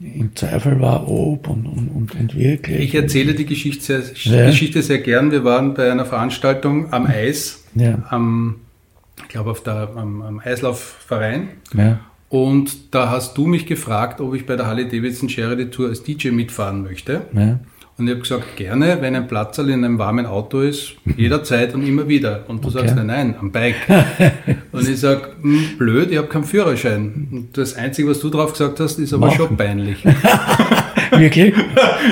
im 0.00 0.34
Zweifel 0.36 0.80
war, 0.80 1.08
ob 1.08 1.48
und, 1.48 1.66
und, 1.66 1.88
und, 1.88 2.14
und 2.14 2.36
wirklich. 2.36 2.80
Ich 2.80 2.94
erzähle 2.94 3.34
die 3.34 3.46
Geschichte 3.46 4.02
sehr, 4.02 4.40
ja. 4.40 4.46
Geschichte 4.46 4.82
sehr 4.82 5.00
gern. 5.00 5.32
Wir 5.32 5.44
waren 5.44 5.74
bei 5.74 5.90
einer 5.90 6.06
Veranstaltung 6.06 6.92
am 6.92 7.06
Eis, 7.06 7.64
ja. 7.74 8.06
am, 8.08 8.60
ich 9.22 9.28
glaube 9.28 9.50
auf 9.50 9.62
der, 9.62 9.90
am, 9.96 10.22
am 10.22 10.38
Eislaufverein. 10.38 11.48
Ja. 11.74 12.00
Und 12.28 12.94
da 12.94 13.10
hast 13.10 13.38
du 13.38 13.46
mich 13.46 13.66
gefragt, 13.66 14.20
ob 14.20 14.34
ich 14.34 14.44
bei 14.44 14.56
der 14.56 14.66
Harley 14.66 14.86
Davidson 14.86 15.28
Charity 15.28 15.70
Tour 15.70 15.88
als 15.88 16.02
DJ 16.02 16.30
mitfahren 16.30 16.82
möchte. 16.82 17.22
Ja. 17.32 17.58
Und 17.98 18.06
ich 18.06 18.12
habe 18.12 18.20
gesagt, 18.20 18.56
gerne, 18.56 18.98
wenn 19.00 19.16
ein 19.16 19.26
Platzerl 19.26 19.70
in 19.70 19.84
einem 19.84 19.98
warmen 19.98 20.24
Auto 20.24 20.60
ist, 20.60 20.94
jederzeit 21.16 21.74
und 21.74 21.84
immer 21.84 22.06
wieder. 22.06 22.44
Und 22.46 22.62
du 22.62 22.68
okay. 22.68 22.78
sagst, 22.78 22.94
nein, 22.94 23.06
nein, 23.06 23.34
am 23.40 23.50
Bike. 23.50 23.74
und 24.72 24.88
ich 24.88 25.00
sage, 25.00 25.30
hm, 25.40 25.78
blöd, 25.78 26.12
ich 26.12 26.18
habe 26.18 26.28
keinen 26.28 26.44
Führerschein. 26.44 27.28
Und 27.32 27.58
das 27.58 27.74
Einzige, 27.74 28.08
was 28.08 28.20
du 28.20 28.30
drauf 28.30 28.52
gesagt 28.52 28.78
hast, 28.78 29.00
ist 29.00 29.12
aber 29.12 29.26
Machen. 29.26 29.36
schon 29.38 29.56
peinlich. 29.56 30.04
Wirklich? 31.10 31.54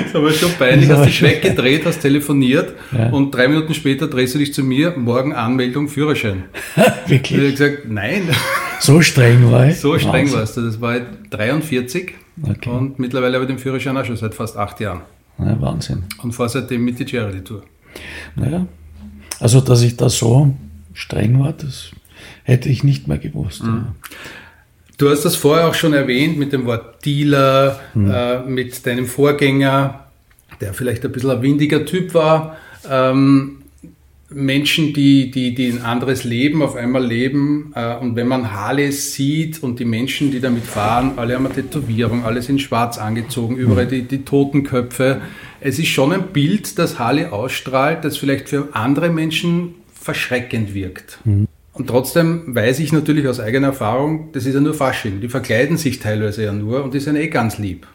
ist 0.05 0.15
aber 0.15 0.31
schon 0.31 0.51
peinlich. 0.59 0.89
Hast 0.89 1.05
dich 1.05 1.21
weggedreht, 1.21 1.85
hast 1.85 1.99
telefoniert 2.01 2.73
ja. 2.91 3.09
und 3.09 3.31
drei 3.31 3.47
Minuten 3.47 3.73
später 3.73 4.07
drehst 4.07 4.35
du 4.35 4.39
dich 4.39 4.53
zu 4.53 4.63
mir, 4.63 4.93
morgen 4.97 5.33
Anmeldung, 5.33 5.87
Führerschein. 5.87 6.45
Wirklich? 7.05 7.39
Und 7.39 7.45
ich 7.45 7.61
habe 7.61 7.71
gesagt, 7.71 7.89
nein. 7.89 8.23
So 8.79 9.01
streng 9.01 9.51
war 9.51 9.67
ich? 9.67 9.79
So 9.79 9.97
streng 9.97 10.31
warst 10.33 10.57
du. 10.57 10.61
Das 10.61 10.79
war 10.79 10.99
43 11.29 12.13
okay. 12.43 12.69
und 12.69 12.99
mittlerweile 12.99 13.35
habe 13.35 13.45
ich 13.45 13.49
den 13.49 13.59
Führerschein 13.59 13.97
auch 13.97 14.05
schon 14.05 14.17
seit 14.17 14.33
fast 14.33 14.57
acht 14.57 14.79
Jahren. 14.79 15.01
Ja, 15.39 15.59
Wahnsinn. 15.61 16.03
Und 16.21 16.33
fahr 16.33 16.49
seitdem 16.49 16.83
mit 16.83 16.99
die 16.99 17.07
Charity 17.07 17.43
Tour. 17.43 17.63
Naja, 18.35 18.67
also 19.39 19.61
dass 19.61 19.81
ich 19.81 19.97
da 19.97 20.09
so 20.09 20.53
streng 20.93 21.39
war, 21.39 21.53
das 21.53 21.91
hätte 22.43 22.69
ich 22.69 22.83
nicht 22.83 23.07
mehr 23.07 23.17
gewusst. 23.17 23.63
Mhm. 23.63 23.69
Ja. 23.69 23.93
Du 24.97 25.09
hast 25.09 25.25
das 25.25 25.35
vorher 25.35 25.67
auch 25.67 25.75
schon 25.75 25.93
erwähnt 25.93 26.39
mit 26.39 26.53
dem 26.53 26.65
Wort 26.65 27.05
Dealer, 27.05 27.79
mhm. 27.93 28.11
äh, 28.11 28.39
mit 28.39 28.85
deinem 28.85 29.05
Vorgänger, 29.05 30.07
der 30.59 30.73
vielleicht 30.73 31.05
ein 31.05 31.11
bisschen 31.11 31.29
ein 31.29 31.41
windiger 31.43 31.85
Typ 31.85 32.15
war. 32.15 32.57
Ähm, 32.89 33.63
Menschen, 34.29 34.93
die, 34.93 35.31
die, 35.31 35.55
die 35.55 35.69
ein 35.69 35.81
anderes 35.81 36.23
Leben 36.23 36.61
auf 36.61 36.75
einmal 36.75 37.05
leben. 37.05 37.71
Äh, 37.75 37.95
und 37.95 38.15
wenn 38.15 38.27
man 38.27 38.51
Harleys 38.51 39.13
sieht 39.13 39.63
und 39.63 39.79
die 39.79 39.85
Menschen, 39.85 40.31
die 40.31 40.41
damit 40.41 40.63
fahren, 40.63 41.13
alle 41.15 41.35
haben 41.35 41.45
eine 41.45 41.55
Tätowierung, 41.55 42.25
alle 42.25 42.41
sind 42.41 42.61
schwarz 42.61 42.97
angezogen, 42.97 43.55
überall 43.55 43.85
mhm. 43.85 43.89
die, 43.89 44.01
die 44.03 44.25
Totenköpfe. 44.25 45.21
Es 45.61 45.79
ist 45.79 45.87
schon 45.87 46.11
ein 46.11 46.27
Bild, 46.33 46.77
das 46.77 46.99
Harley 46.99 47.25
ausstrahlt, 47.25 48.03
das 48.03 48.17
vielleicht 48.17 48.49
für 48.49 48.69
andere 48.73 49.09
Menschen 49.09 49.75
verschreckend 49.93 50.73
wirkt. 50.73 51.19
Mhm. 51.23 51.47
Und 51.73 51.87
trotzdem 51.87 52.55
weiß 52.55 52.79
ich 52.79 52.91
natürlich 52.91 53.27
aus 53.27 53.39
eigener 53.39 53.67
Erfahrung, 53.67 54.29
das 54.33 54.45
ist 54.45 54.55
ja 54.55 54.59
nur 54.59 54.73
Fasching. 54.73 55.21
Die 55.21 55.29
verkleiden 55.29 55.77
sich 55.77 55.99
teilweise 55.99 56.43
ja 56.43 56.51
nur 56.51 56.83
und 56.83 56.93
die 56.93 56.99
sind 56.99 57.15
eh 57.15 57.27
ganz 57.27 57.59
lieb. 57.59 57.85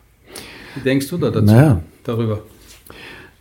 Wie 0.77 0.81
denkst 0.81 1.09
du 1.09 1.19
da 1.19 1.31
dazu? 1.31 1.47
Naja. 1.47 1.83
Darüber? 2.05 2.43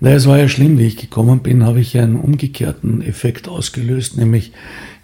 Naja, 0.04 0.16
es 0.16 0.28
war 0.28 0.40
ja 0.40 0.48
schlimm, 0.48 0.80
wie 0.80 0.88
ich 0.88 0.98
gekommen 0.98 1.42
bin, 1.42 1.64
habe 1.64 1.80
ich 1.80 1.96
einen 1.96 2.16
umgekehrten 2.16 3.04
Effekt 3.04 3.48
ausgelöst, 3.48 4.18
nämlich 4.18 4.52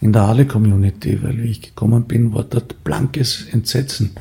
in 0.02 0.12
der 0.12 0.26
Halle-Community, 0.26 1.22
weil 1.22 1.38
wie 1.44 1.52
ich 1.52 1.62
gekommen 1.62 2.06
bin, 2.06 2.34
war 2.34 2.44
dort 2.44 2.84
blankes 2.84 3.46
Entsetzen. 3.52 4.16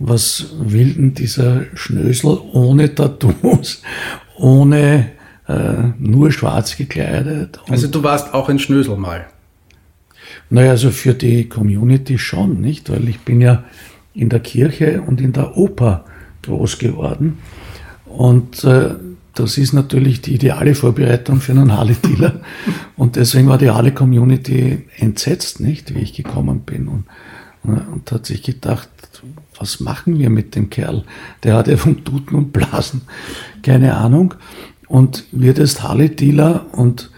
Was 0.00 0.54
will 0.58 0.94
denn 0.94 1.14
dieser 1.14 1.66
Schnösel 1.74 2.36
ohne 2.52 2.92
Tattoos, 2.92 3.80
ohne 4.36 5.12
äh, 5.46 5.72
nur 6.00 6.32
schwarz 6.32 6.76
gekleidet? 6.76 7.60
Also 7.68 7.86
du 7.86 8.02
warst 8.02 8.34
auch 8.34 8.48
ein 8.48 8.58
Schnösel 8.58 8.96
mal? 8.96 9.26
Naja, 10.50 10.72
also 10.72 10.90
für 10.90 11.14
die 11.14 11.48
Community 11.48 12.18
schon, 12.18 12.60
nicht? 12.60 12.90
Weil 12.90 13.08
ich 13.08 13.20
bin 13.20 13.40
ja 13.40 13.62
in 14.14 14.30
der 14.30 14.40
Kirche 14.40 15.00
und 15.00 15.20
in 15.20 15.32
der 15.32 15.56
Oper 15.56 16.06
groß 16.42 16.78
geworden. 16.78 17.38
Und 18.04 18.64
äh, 18.64 18.96
das 19.34 19.56
ist 19.58 19.72
natürlich 19.72 20.20
die 20.20 20.34
ideale 20.34 20.74
Vorbereitung 20.74 21.40
für 21.40 21.52
einen 21.52 21.72
Harley-Dealer. 21.72 22.40
und 22.96 23.16
deswegen 23.16 23.48
war 23.48 23.58
die 23.58 23.70
Harley-Community 23.70 24.86
entsetzt, 24.96 25.60
nicht, 25.60 25.94
wie 25.94 26.00
ich 26.00 26.12
gekommen 26.12 26.60
bin. 26.60 26.88
Und, 26.88 27.04
und 27.64 28.10
hat 28.12 28.26
sich 28.26 28.42
gedacht, 28.42 28.88
was 29.58 29.80
machen 29.80 30.18
wir 30.18 30.30
mit 30.30 30.54
dem 30.54 30.70
Kerl? 30.70 31.04
Der 31.44 31.56
hat 31.56 31.68
ja 31.68 31.76
vom 31.76 32.04
Tuten 32.04 32.34
und 32.34 32.52
Blasen 32.52 33.02
keine 33.62 33.94
Ahnung 33.96 34.34
und 34.88 35.24
wird 35.32 35.58
jetzt 35.58 35.82
Harley-Dealer. 35.82 36.66
Und 36.72 37.10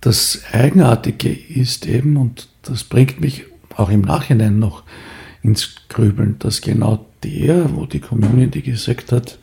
das 0.00 0.42
Eigenartige 0.52 1.30
ist 1.30 1.86
eben, 1.86 2.16
und 2.16 2.48
das 2.62 2.84
bringt 2.84 3.20
mich 3.20 3.44
auch 3.74 3.90
im 3.90 4.02
Nachhinein 4.02 4.58
noch 4.58 4.84
ins 5.42 5.76
Grübeln, 5.88 6.36
dass 6.38 6.60
genau 6.60 7.06
der, 7.24 7.74
wo 7.74 7.86
die 7.86 8.00
Community 8.00 8.60
gesagt 8.62 9.12
hat, 9.12 9.38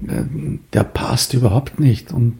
der 0.00 0.84
passt 0.84 1.34
überhaupt 1.34 1.80
nicht. 1.80 2.12
Und 2.12 2.38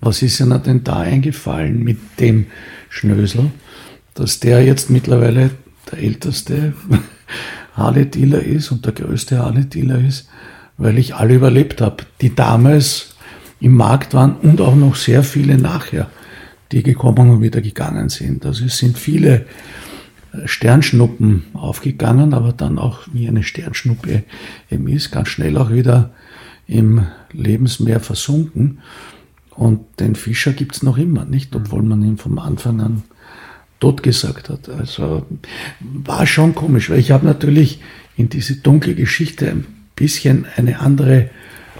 was 0.00 0.22
ist 0.22 0.40
ihnen 0.40 0.62
denn 0.62 0.84
da 0.84 1.00
eingefallen 1.00 1.82
mit 1.82 1.98
dem 2.20 2.46
Schnösel, 2.88 3.50
dass 4.14 4.40
der 4.40 4.64
jetzt 4.64 4.90
mittlerweile 4.90 5.50
der 5.90 5.98
älteste 6.00 6.74
Harley-Dealer 7.76 8.42
ist 8.42 8.70
und 8.70 8.84
der 8.84 8.92
größte 8.92 9.38
Harley-Dealer 9.38 10.04
ist, 10.04 10.28
weil 10.76 10.98
ich 10.98 11.14
alle 11.14 11.34
überlebt 11.34 11.80
habe, 11.80 12.04
die 12.20 12.34
damals 12.34 13.16
im 13.60 13.76
Markt 13.76 14.12
waren 14.12 14.36
und 14.36 14.60
auch 14.60 14.74
noch 14.74 14.96
sehr 14.96 15.22
viele 15.22 15.56
nachher, 15.56 16.10
die 16.72 16.82
gekommen 16.82 17.30
und 17.30 17.42
wieder 17.42 17.60
gegangen 17.60 18.08
sind. 18.08 18.44
Also 18.44 18.64
es 18.64 18.78
sind 18.78 18.98
viele 18.98 19.46
Sternschnuppen 20.44 21.44
aufgegangen, 21.54 22.34
aber 22.34 22.52
dann 22.52 22.78
auch 22.78 23.00
wie 23.12 23.28
eine 23.28 23.42
Sternschnuppe 23.42 24.24
eben 24.70 24.88
ist, 24.88 25.12
ganz 25.12 25.28
schnell 25.28 25.56
auch 25.58 25.70
wieder 25.70 26.10
im 26.72 27.06
Lebensmeer 27.32 28.00
versunken. 28.00 28.78
Und 29.50 29.80
den 30.00 30.14
Fischer 30.14 30.52
gibt 30.52 30.76
es 30.76 30.82
noch 30.82 30.96
immer, 30.96 31.24
nicht? 31.24 31.54
Obwohl 31.54 31.82
man 31.82 32.02
ihn 32.02 32.16
vom 32.16 32.38
Anfang 32.38 32.80
an 32.80 33.02
tot 33.80 34.02
gesagt 34.02 34.48
hat. 34.48 34.68
Also 34.68 35.26
war 35.80 36.26
schon 36.26 36.54
komisch, 36.54 36.88
weil 36.88 37.00
ich 37.00 37.10
habe 37.10 37.26
natürlich 37.26 37.80
in 38.16 38.28
diese 38.28 38.56
dunkle 38.56 38.94
Geschichte 38.94 39.50
ein 39.50 39.66
bisschen 39.96 40.46
eine 40.56 40.80
andere 40.80 41.30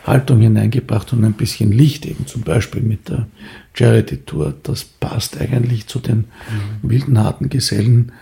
Haltung 0.05 0.41
hineingebracht 0.41 1.13
und 1.13 1.25
ein 1.25 1.35
bisschen 1.35 1.71
Licht, 1.71 2.05
eben 2.05 2.27
zum 2.27 2.43
Beispiel 2.43 2.83
mit 2.83 3.09
der 3.09 3.29
Charity 3.75 4.19
Tour. 4.19 4.53
Das 4.65 4.85
passt 4.85 5.41
eigentlich 5.41 5.87
zu 5.87 6.01
den 6.01 6.17
mhm. 6.83 6.91
wilden, 6.91 7.19
harten 7.19 7.49
Gesellen 7.49 8.13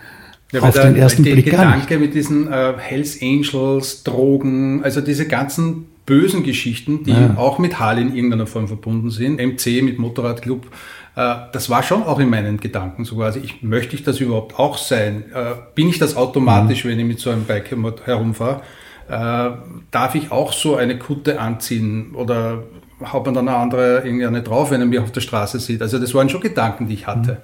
ja, 0.51 0.61
auf 0.61 0.79
den 0.79 0.95
ersten 0.95 1.23
Blick 1.23 1.49
gar 1.49 1.75
nicht. 1.75 1.87
Gedanke 1.87 1.99
mit 1.99 2.13
diesen 2.13 2.51
äh, 2.51 2.73
Hells 2.77 3.19
Angels, 3.21 4.03
Drogen, 4.03 4.83
also 4.83 5.01
diese 5.01 5.27
ganzen 5.27 5.85
bösen 6.05 6.43
Geschichten, 6.43 7.03
die 7.03 7.11
ja. 7.11 7.35
auch 7.37 7.59
mit 7.59 7.79
Harley 7.79 8.01
in 8.01 8.15
irgendeiner 8.15 8.47
Form 8.47 8.67
verbunden 8.67 9.09
sind, 9.09 9.39
MC 9.39 9.83
mit 9.83 9.99
Motorradclub, 9.99 10.67
äh, 11.15 11.35
das 11.51 11.69
war 11.69 11.83
schon 11.83 12.03
auch 12.03 12.19
in 12.19 12.29
meinen 12.29 12.59
Gedanken 12.59 13.05
so 13.05 13.15
quasi, 13.15 13.39
ich 13.39 13.61
möchte 13.61 13.95
ich 13.95 14.03
das 14.03 14.19
überhaupt 14.19 14.57
auch 14.57 14.77
sein? 14.77 15.25
Äh, 15.33 15.55
bin 15.75 15.89
ich 15.89 15.99
das 15.99 16.15
automatisch, 16.15 16.83
mhm. 16.83 16.89
wenn 16.89 16.99
ich 16.99 17.05
mit 17.05 17.19
so 17.19 17.29
einem 17.29 17.45
Bike 17.45 17.71
herumfahre? 18.05 18.61
Äh, 19.09 19.51
darf 19.91 20.15
ich 20.15 20.31
auch 20.31 20.53
so 20.53 20.75
eine 20.75 20.97
Kutte 20.97 21.39
anziehen 21.39 22.15
oder 22.15 22.63
hat 23.03 23.25
man 23.25 23.33
dann 23.33 23.47
eine 23.47 23.57
andere 23.57 24.03
irgendwie 24.05 24.27
nicht 24.27 24.47
drauf, 24.47 24.71
wenn 24.71 24.79
er 24.79 24.87
mich 24.87 24.99
auf 24.99 25.11
der 25.11 25.21
Straße 25.21 25.59
sieht? 25.59 25.81
Also 25.81 25.99
das 25.99 26.13
waren 26.13 26.29
schon 26.29 26.41
Gedanken, 26.41 26.87
die 26.87 26.93
ich 26.93 27.07
hatte. 27.07 27.31
Mhm. 27.31 27.37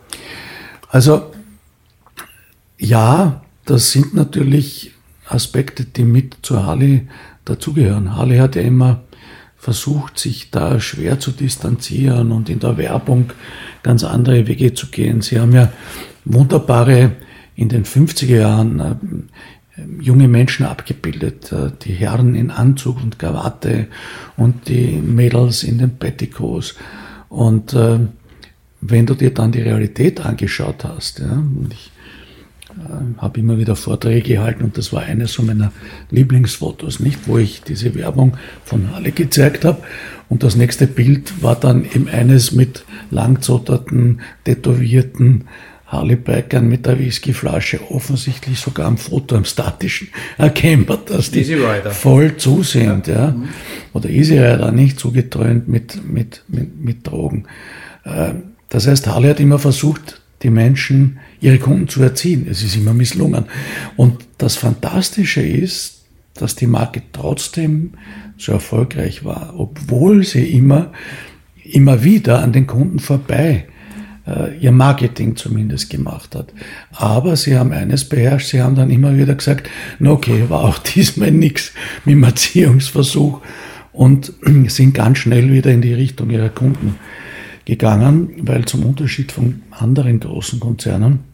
Also 0.89 1.31
ja, 2.77 3.41
das 3.65 3.91
sind 3.91 4.13
natürlich 4.13 4.93
Aspekte, 5.27 5.83
die 5.83 6.03
mit 6.03 6.37
zur 6.41 6.65
Harley 6.65 7.07
dazugehören. 7.49 8.15
Harley 8.15 8.37
hat 8.37 8.55
ja 8.55 8.61
immer 8.61 9.01
versucht, 9.57 10.19
sich 10.19 10.51
da 10.51 10.79
schwer 10.79 11.19
zu 11.19 11.31
distanzieren 11.31 12.31
und 12.31 12.49
in 12.49 12.59
der 12.59 12.77
Werbung 12.77 13.31
ganz 13.83 14.03
andere 14.03 14.47
Wege 14.47 14.73
zu 14.73 14.87
gehen. 14.87 15.21
Sie 15.21 15.39
haben 15.39 15.53
ja 15.53 15.71
wunderbare 16.25 17.13
in 17.55 17.69
den 17.69 17.83
50er 17.83 18.37
Jahren 18.37 18.79
äh, 18.79 19.81
junge 19.99 20.27
Menschen 20.27 20.65
abgebildet, 20.65 21.51
äh, 21.51 21.71
die 21.81 21.93
Herren 21.93 22.35
in 22.35 22.51
Anzug 22.51 23.01
und 23.01 23.17
Krawatte 23.17 23.87
und 24.35 24.67
die 24.67 25.01
Mädels 25.01 25.63
in 25.63 25.79
den 25.79 25.97
Petticoats. 25.97 26.75
Und 27.29 27.73
äh, 27.73 27.99
wenn 28.81 29.05
du 29.05 29.15
dir 29.15 29.33
dann 29.33 29.51
die 29.51 29.61
Realität 29.61 30.23
angeschaut 30.23 30.85
hast, 30.85 31.19
ja, 31.19 31.43
ich 31.71 31.91
äh, 32.77 33.21
habe 33.21 33.39
immer 33.39 33.57
wieder 33.57 33.75
Vorträge 33.75 34.35
gehalten 34.35 34.63
und 34.63 34.77
das 34.77 34.93
war 34.93 35.03
eines 35.03 35.33
so 35.33 35.43
meiner 35.43 35.71
Lieblingsfotos, 36.11 36.99
nicht, 36.99 37.27
wo 37.27 37.37
ich 37.37 37.61
diese 37.61 37.95
Werbung 37.95 38.37
von 38.63 38.93
Halle 38.93 39.11
gezeigt 39.11 39.65
habe. 39.65 39.81
Und 40.29 40.43
das 40.43 40.55
nächste 40.55 40.87
Bild 40.87 41.41
war 41.41 41.55
dann 41.55 41.85
eben 41.85 42.07
eines 42.09 42.51
mit 42.51 42.85
langzotterten, 43.11 44.21
tätowierten 44.43 45.45
Harley-Bikern 45.87 46.67
mit 46.67 46.85
der 46.85 46.99
Whiskyflasche, 46.99 47.79
offensichtlich 47.91 48.59
sogar 48.59 48.87
am 48.87 48.97
Foto, 48.97 49.35
am 49.35 49.45
statischen, 49.45 50.09
erkennbar, 50.37 50.99
dass 51.05 51.31
die 51.31 51.45
voll 51.89 52.35
zu 52.37 52.61
sind. 52.63 53.07
Ja. 53.07 53.13
ja. 53.13 53.35
Oder 53.93 54.09
Easy 54.09 54.37
Rider, 54.37 54.71
nicht 54.71 54.99
zugetrönt 54.99 55.67
mit, 55.67 56.01
mit, 56.05 56.43
mit, 56.47 56.83
mit 56.83 57.07
Drogen. 57.07 57.45
Äh, 58.03 58.33
das 58.69 58.85
heißt, 58.85 59.07
Harley 59.07 59.29
hat 59.29 59.39
immer 59.39 59.59
versucht, 59.59 60.21
die 60.43 60.49
Menschen, 60.49 61.19
ihre 61.41 61.57
Kunden 61.57 61.87
zu 61.87 62.01
erziehen. 62.01 62.47
Es 62.49 62.63
ist 62.63 62.75
immer 62.75 62.93
misslungen. 62.93 63.45
Und 63.95 64.25
das 64.37 64.55
Fantastische 64.55 65.41
ist, 65.41 66.05
dass 66.35 66.55
die 66.55 66.67
Marke 66.67 67.01
trotzdem 67.11 67.93
so 68.37 68.51
erfolgreich 68.51 69.25
war, 69.25 69.55
obwohl 69.57 70.23
sie 70.23 70.45
immer, 70.45 70.91
immer 71.63 72.03
wieder 72.03 72.43
an 72.43 72.53
den 72.53 72.67
Kunden 72.67 72.99
vorbei 72.99 73.65
äh, 74.27 74.57
ihr 74.57 74.71
Marketing 74.71 75.35
zumindest 75.35 75.89
gemacht 75.89 76.35
hat. 76.35 76.53
Aber 76.91 77.35
sie 77.35 77.57
haben 77.57 77.71
eines 77.71 78.07
beherrscht, 78.07 78.49
sie 78.49 78.61
haben 78.61 78.75
dann 78.75 78.91
immer 78.91 79.17
wieder 79.17 79.35
gesagt, 79.35 79.69
na 79.99 80.11
okay, 80.11 80.45
war 80.49 80.63
auch 80.63 80.77
diesmal 80.95 81.31
nichts 81.31 81.71
mit 82.05 82.13
dem 82.13 82.23
Erziehungsversuch 82.23 83.41
und 83.91 84.33
sind 84.67 84.93
ganz 84.93 85.19
schnell 85.19 85.51
wieder 85.51 85.71
in 85.71 85.81
die 85.81 85.93
Richtung 85.93 86.29
ihrer 86.29 86.49
Kunden 86.49 86.95
gegangen, 87.67 88.29
weil 88.43 88.63
zum 88.63 88.85
Unterschied 88.85 89.33
von 89.33 89.61
anderen 89.71 90.21
großen 90.21 90.57
Konzernen 90.57 91.25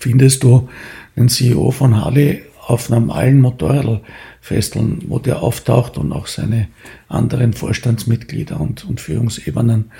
findest 0.00 0.42
du 0.42 0.68
den 1.14 1.28
CEO 1.28 1.70
von 1.70 2.04
Harley 2.04 2.42
auf 2.66 2.90
normalen 2.90 3.40
Motorradfesteln, 3.40 5.04
wo 5.06 5.20
der 5.20 5.40
auftaucht 5.40 5.98
und 5.98 6.10
auch 6.10 6.26
seine 6.26 6.66
anderen 7.08 7.52
Vorstandsmitglieder 7.52 8.60
und, 8.60 8.84
und 8.84 9.00
Führungsebenen, 9.00 9.92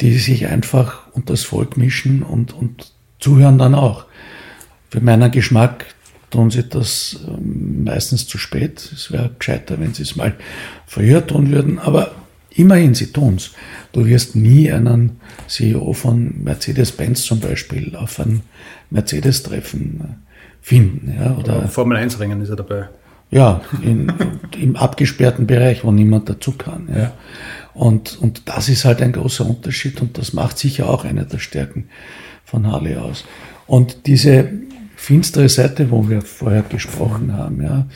die 0.00 0.18
sich 0.18 0.48
einfach 0.48 1.06
unter 1.12 1.34
das 1.34 1.44
Volk 1.44 1.76
mischen 1.76 2.24
und, 2.24 2.52
und 2.52 2.92
zuhören 3.20 3.58
dann 3.58 3.76
auch. 3.76 4.06
Für 4.90 5.00
meinen 5.00 5.30
Geschmack 5.30 5.86
tun 6.30 6.50
sie 6.50 6.68
das 6.68 7.20
ähm, 7.28 7.84
meistens 7.84 8.26
zu 8.26 8.36
spät. 8.36 8.90
Es 8.92 9.12
wäre 9.12 9.30
gescheiter, 9.38 9.78
wenn 9.78 9.94
sie 9.94 10.02
es 10.02 10.16
mal 10.16 10.34
früher 10.86 11.24
tun 11.24 11.52
würden, 11.52 11.78
aber 11.78 12.16
Immerhin, 12.54 12.94
sie 12.94 13.12
tun's. 13.12 13.52
Du 13.92 14.04
wirst 14.06 14.36
nie 14.36 14.70
einen 14.70 15.20
CEO 15.48 15.92
von 15.92 16.42
Mercedes-Benz 16.42 17.22
zum 17.22 17.40
Beispiel 17.40 17.96
auf 17.96 18.20
ein 18.20 18.42
Mercedes-Treffen 18.90 20.00
äh, 20.02 20.32
finden. 20.60 21.14
Ja, 21.18 21.36
oder 21.36 21.68
Formel 21.68 21.98
1-Rennen 21.98 22.40
ist 22.42 22.50
er 22.50 22.56
dabei. 22.56 22.88
Ja, 23.30 23.62
in, 23.82 24.12
im 24.60 24.76
abgesperrten 24.76 25.46
Bereich, 25.46 25.84
wo 25.84 25.90
niemand 25.90 26.28
dazu 26.28 26.52
kann. 26.52 26.88
Ja. 26.94 27.14
Und, 27.72 28.18
und 28.20 28.42
das 28.46 28.68
ist 28.68 28.84
halt 28.84 29.00
ein 29.00 29.12
großer 29.12 29.46
Unterschied 29.46 30.02
und 30.02 30.18
das 30.18 30.34
macht 30.34 30.58
sicher 30.58 30.88
auch 30.88 31.04
eine 31.04 31.24
der 31.24 31.38
Stärken 31.38 31.86
von 32.44 32.66
Harley 32.66 32.96
aus. 32.96 33.24
Und 33.66 34.06
diese 34.06 34.50
finstere 34.96 35.48
Seite, 35.48 35.90
wo 35.90 36.10
wir 36.10 36.20
vorher 36.20 36.62
gesprochen 36.62 37.32
haben, 37.32 37.62
ja, 37.62 37.86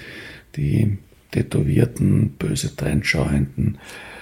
die 0.57 0.97
tätowierten, 1.33 2.31
böse 2.39 2.75
Trendschauenden, 2.75 3.75
äh, 3.75 4.16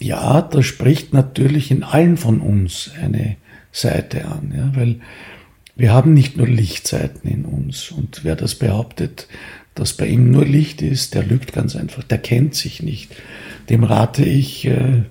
ja, 0.00 0.42
da 0.42 0.62
spricht 0.62 1.12
natürlich 1.12 1.70
in 1.70 1.82
allen 1.82 2.16
von 2.16 2.40
uns 2.40 2.90
eine 3.00 3.36
Seite 3.70 4.24
an, 4.24 4.52
ja, 4.56 4.72
weil 4.74 5.00
wir 5.76 5.92
haben 5.92 6.14
nicht 6.14 6.36
nur 6.36 6.46
Lichtseiten 6.46 7.28
in 7.28 7.44
uns. 7.44 7.90
Und 7.90 8.24
wer 8.24 8.36
das 8.36 8.54
behauptet, 8.54 9.26
dass 9.74 9.94
bei 9.94 10.06
ihm 10.06 10.30
nur 10.30 10.44
Licht 10.44 10.82
ist, 10.82 11.14
der 11.14 11.24
lügt 11.24 11.52
ganz 11.52 11.74
einfach, 11.74 12.04
der 12.04 12.18
kennt 12.18 12.54
sich 12.54 12.82
nicht. 12.82 13.10
Dem 13.68 13.82
rate 13.82 14.24
ich, 14.24 14.66
äh, 14.66 15.02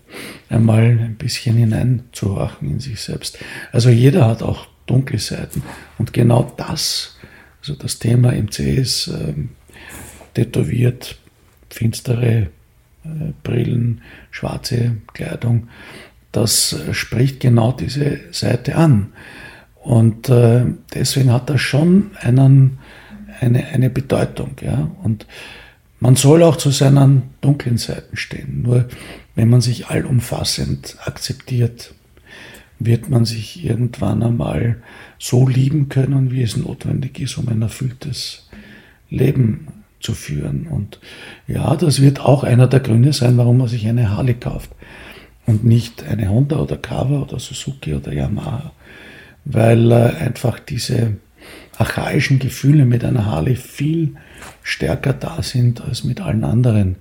einmal 0.50 0.84
ein 0.84 1.16
bisschen 1.18 1.58
hineinzuhorchen 1.58 2.70
in 2.70 2.80
sich 2.80 3.02
selbst. 3.02 3.40
Also 3.72 3.90
jeder 3.90 4.28
hat 4.28 4.42
auch 4.42 4.68
dunkle 4.86 5.20
Seiten. 5.20 5.64
Und 5.98 6.14
genau 6.14 6.54
das, 6.56 7.18
also 7.60 7.74
das 7.74 8.00
Thema 8.00 8.32
MC 8.32 8.60
ist 8.60 9.08
äh, 9.08 9.34
tätowiert, 10.34 11.18
finstere 11.70 12.32
äh, 12.32 12.48
Brillen, 13.44 14.02
schwarze 14.32 14.98
Kleidung, 15.14 15.68
das 16.32 16.76
spricht 16.92 17.40
genau 17.40 17.72
diese 17.72 18.20
Seite 18.32 18.76
an. 18.76 19.14
Und 19.76 20.30
äh, 20.30 20.66
deswegen 20.94 21.32
hat 21.32 21.50
das 21.50 21.62
schon 21.62 22.12
einen, 22.20 22.80
eine, 23.40 23.66
eine 23.68 23.90
Bedeutung. 23.90 24.56
Ja? 24.62 24.90
Und 25.04 25.28
man 26.00 26.16
soll 26.16 26.42
auch 26.44 26.56
zu 26.56 26.72
seinen 26.72 27.24
dunklen 27.42 27.78
Seiten 27.78 28.18
stehen. 28.18 28.64
Nur 28.64 28.88
wenn 29.36 29.50
man 29.50 29.62
sich 29.62 29.88
allumfassend 29.88 30.98
akzeptiert, 31.06 31.94
wird 32.80 33.10
man 33.10 33.26
sich 33.26 33.64
irgendwann 33.64 34.24
einmal 34.24 34.82
so 35.20 35.48
lieben 35.48 35.90
können, 35.90 36.32
wie 36.32 36.42
es 36.42 36.58
notwendig 36.58 37.20
ist, 37.20 37.38
um 37.38 37.48
ein 37.48 37.62
erfülltes 37.62 38.50
Leben 39.10 39.68
zu 40.04 40.14
führen. 40.14 40.68
Und 40.68 41.00
ja, 41.48 41.76
das 41.76 42.02
wird 42.02 42.20
auch 42.20 42.44
einer 42.44 42.68
der 42.68 42.82
Gründe 42.82 43.14
sein, 43.14 43.38
warum 43.38 43.58
man 43.58 43.68
sich 43.68 43.88
eine 43.88 44.12
Harley 44.12 44.36
kauft 44.36 44.70
und 45.46 45.64
nicht 45.64 46.04
eine 46.04 46.30
Honda 46.30 46.58
oder 46.58 46.78
Kawa 46.78 47.22
oder 47.22 47.40
Suzuki 47.40 47.94
oder 47.94 48.14
Yamaha, 48.14 48.72
weil 49.46 49.92
äh, 49.92 50.14
einfach 50.20 50.60
diese 50.60 51.18
archaischen 51.78 52.40
Gefühle 52.40 52.86
mit 52.86 53.04
einer 53.04 53.26
Harley 53.26 53.56
viel 53.56 54.16
stärker 54.62 55.14
da 55.14 55.42
sind 55.42 55.82
als 55.82 56.04
mit 56.04 56.22
allen 56.22 56.44
anderen 56.44 56.98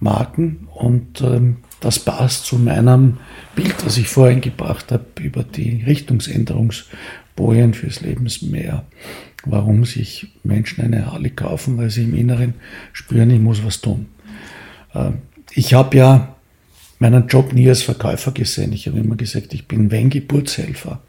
Marken 0.00 0.68
und 0.74 1.20
ähm, 1.20 1.58
das 1.80 1.98
passt 1.98 2.46
zu 2.46 2.56
meinem 2.58 3.18
Bild, 3.54 3.74
das 3.84 3.98
ich 3.98 4.08
vorhin 4.08 4.40
gebracht 4.40 4.90
habe 4.92 5.04
über 5.20 5.42
die 5.42 5.82
Richtungsänderungsbojen 5.84 7.74
fürs 7.74 8.00
Lebensmeer 8.00 8.84
warum 9.44 9.84
sich 9.84 10.28
Menschen 10.44 10.84
eine 10.84 11.10
Harley 11.10 11.30
kaufen, 11.30 11.76
weil 11.78 11.90
sie 11.90 12.04
im 12.04 12.14
Inneren 12.14 12.54
spüren, 12.92 13.30
ich 13.30 13.40
muss 13.40 13.64
was 13.64 13.80
tun. 13.80 14.06
Ähm, 14.94 15.18
ich 15.50 15.74
habe 15.74 15.96
ja 15.96 16.36
meinen 16.98 17.26
Job 17.26 17.52
nie 17.52 17.68
als 17.68 17.82
Verkäufer 17.82 18.32
gesehen. 18.32 18.72
Ich 18.72 18.86
habe 18.86 18.98
immer 18.98 19.16
gesagt, 19.16 19.52
ich 19.54 19.66
bin 19.66 19.90
Wenn-Geburtshelfer 19.90 21.00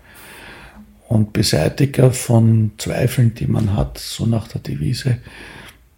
und 1.08 1.34
Beseitiger 1.34 2.12
von 2.12 2.72
Zweifeln, 2.78 3.36
die 3.36 3.48
man 3.48 3.76
hat, 3.76 4.00
so 4.00 4.26
nach 4.26 4.48
der 4.48 4.62
Devise. 4.62 5.20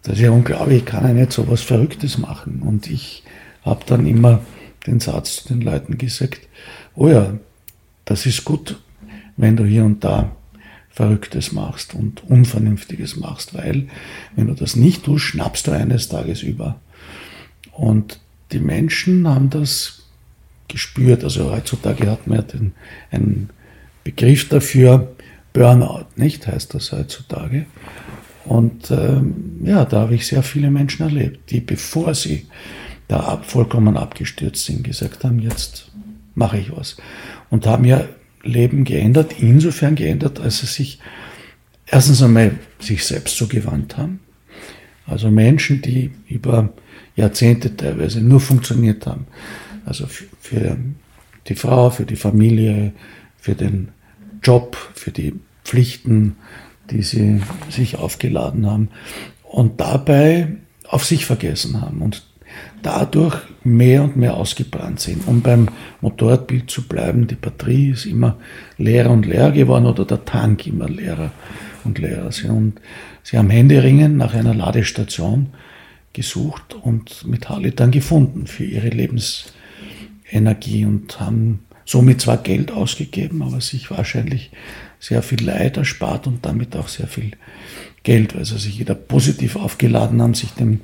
Das 0.02 0.14
ist 0.14 0.20
ja 0.20 0.30
unglaublich, 0.30 0.78
ich 0.78 0.84
kann 0.84 1.06
ja 1.06 1.14
nicht 1.14 1.32
so 1.32 1.48
was 1.48 1.62
Verrücktes 1.62 2.18
machen. 2.18 2.62
Und 2.62 2.88
ich 2.90 3.24
habe 3.62 3.84
dann 3.86 4.06
immer 4.06 4.40
den 4.86 5.00
Satz 5.00 5.42
zu 5.42 5.48
den 5.48 5.62
Leuten 5.62 5.98
gesagt, 5.98 6.46
oh 6.94 7.08
ja, 7.08 7.34
das 8.04 8.26
ist 8.26 8.44
gut, 8.44 8.80
wenn 9.36 9.56
du 9.56 9.64
hier 9.64 9.84
und 9.84 10.04
da 10.04 10.30
Verrücktes 10.96 11.52
machst 11.52 11.94
und 11.94 12.24
Unvernünftiges 12.24 13.16
machst, 13.16 13.54
weil 13.54 13.86
wenn 14.34 14.46
du 14.46 14.54
das 14.54 14.76
nicht 14.76 15.04
tust, 15.04 15.26
schnappst 15.26 15.66
du 15.66 15.72
eines 15.72 16.08
Tages 16.08 16.42
über. 16.42 16.80
Und 17.72 18.18
die 18.50 18.60
Menschen 18.60 19.28
haben 19.28 19.50
das 19.50 20.04
gespürt. 20.68 21.22
Also 21.22 21.52
heutzutage 21.52 22.10
hat 22.10 22.26
man 22.26 22.38
ja 22.38 22.44
den, 22.44 22.72
einen 23.10 23.50
Begriff 24.04 24.48
dafür, 24.48 25.14
Burnout, 25.52 26.06
nicht 26.16 26.46
heißt 26.46 26.72
das 26.72 26.92
heutzutage. 26.92 27.66
Und 28.46 28.90
ähm, 28.90 29.60
ja, 29.64 29.84
da 29.84 30.00
habe 30.00 30.14
ich 30.14 30.26
sehr 30.26 30.42
viele 30.42 30.70
Menschen 30.70 31.02
erlebt, 31.02 31.50
die 31.50 31.60
bevor 31.60 32.14
sie 32.14 32.46
da 33.06 33.20
ab, 33.20 33.44
vollkommen 33.44 33.98
abgestürzt 33.98 34.64
sind, 34.64 34.82
gesagt 34.82 35.24
haben, 35.24 35.40
jetzt 35.40 35.90
mache 36.34 36.56
ich 36.56 36.74
was. 36.74 36.96
Und 37.50 37.66
haben 37.66 37.84
ja 37.84 38.02
Leben 38.46 38.84
geändert, 38.84 39.34
insofern 39.38 39.94
geändert, 39.94 40.40
als 40.40 40.58
sie 40.58 40.66
sich 40.66 40.98
erstens 41.86 42.22
einmal 42.22 42.52
sich 42.78 43.04
selbst 43.04 43.36
so 43.36 43.46
gewandt 43.46 43.96
haben. 43.96 44.20
Also 45.06 45.30
Menschen, 45.30 45.82
die 45.82 46.10
über 46.28 46.72
Jahrzehnte 47.14 47.76
teilweise 47.76 48.20
nur 48.20 48.40
funktioniert 48.40 49.06
haben. 49.06 49.26
Also 49.84 50.06
für 50.06 50.76
die 51.46 51.54
Frau, 51.54 51.90
für 51.90 52.04
die 52.04 52.16
Familie, 52.16 52.92
für 53.38 53.54
den 53.54 53.88
Job, 54.42 54.76
für 54.94 55.12
die 55.12 55.34
Pflichten, 55.64 56.36
die 56.90 57.02
sie 57.02 57.40
sich 57.68 57.96
aufgeladen 57.96 58.66
haben 58.66 58.88
und 59.42 59.80
dabei 59.80 60.56
auf 60.88 61.04
sich 61.04 61.26
vergessen 61.26 61.80
haben 61.80 62.02
und 62.02 62.26
dadurch 62.82 63.36
mehr 63.64 64.02
und 64.04 64.16
mehr 64.16 64.34
ausgebrannt 64.34 65.00
sind. 65.00 65.26
Um 65.26 65.42
beim 65.42 65.68
Motorradbild 66.00 66.70
zu 66.70 66.86
bleiben, 66.86 67.26
die 67.26 67.34
Batterie 67.34 67.90
ist 67.90 68.06
immer 68.06 68.36
leerer 68.78 69.10
und 69.10 69.26
leerer 69.26 69.52
geworden 69.52 69.86
oder 69.86 70.04
der 70.04 70.24
Tank 70.24 70.66
immer 70.66 70.88
leerer 70.88 71.32
und 71.84 71.98
leerer. 71.98 72.30
Und 72.48 72.80
sie 73.22 73.38
haben 73.38 73.50
Händeringen 73.50 74.16
nach 74.16 74.34
einer 74.34 74.54
Ladestation 74.54 75.48
gesucht 76.12 76.74
und 76.74 77.26
mit 77.26 77.48
Harley 77.48 77.72
dann 77.72 77.90
gefunden 77.90 78.46
für 78.46 78.64
ihre 78.64 78.88
Lebensenergie 78.88 80.84
und 80.84 81.20
haben 81.20 81.60
somit 81.84 82.20
zwar 82.20 82.38
Geld 82.38 82.72
ausgegeben, 82.72 83.42
aber 83.42 83.60
sich 83.60 83.90
wahrscheinlich 83.90 84.50
sehr 84.98 85.22
viel 85.22 85.44
Leid 85.44 85.76
erspart 85.76 86.26
und 86.26 86.44
damit 86.44 86.74
auch 86.76 86.88
sehr 86.88 87.06
viel 87.06 87.32
Geld, 88.02 88.36
weil 88.36 88.44
sie 88.44 88.58
sich 88.58 88.78
wieder 88.78 88.94
positiv 88.94 89.56
aufgeladen 89.56 90.22
haben, 90.22 90.34
sich 90.34 90.50
dem 90.50 90.80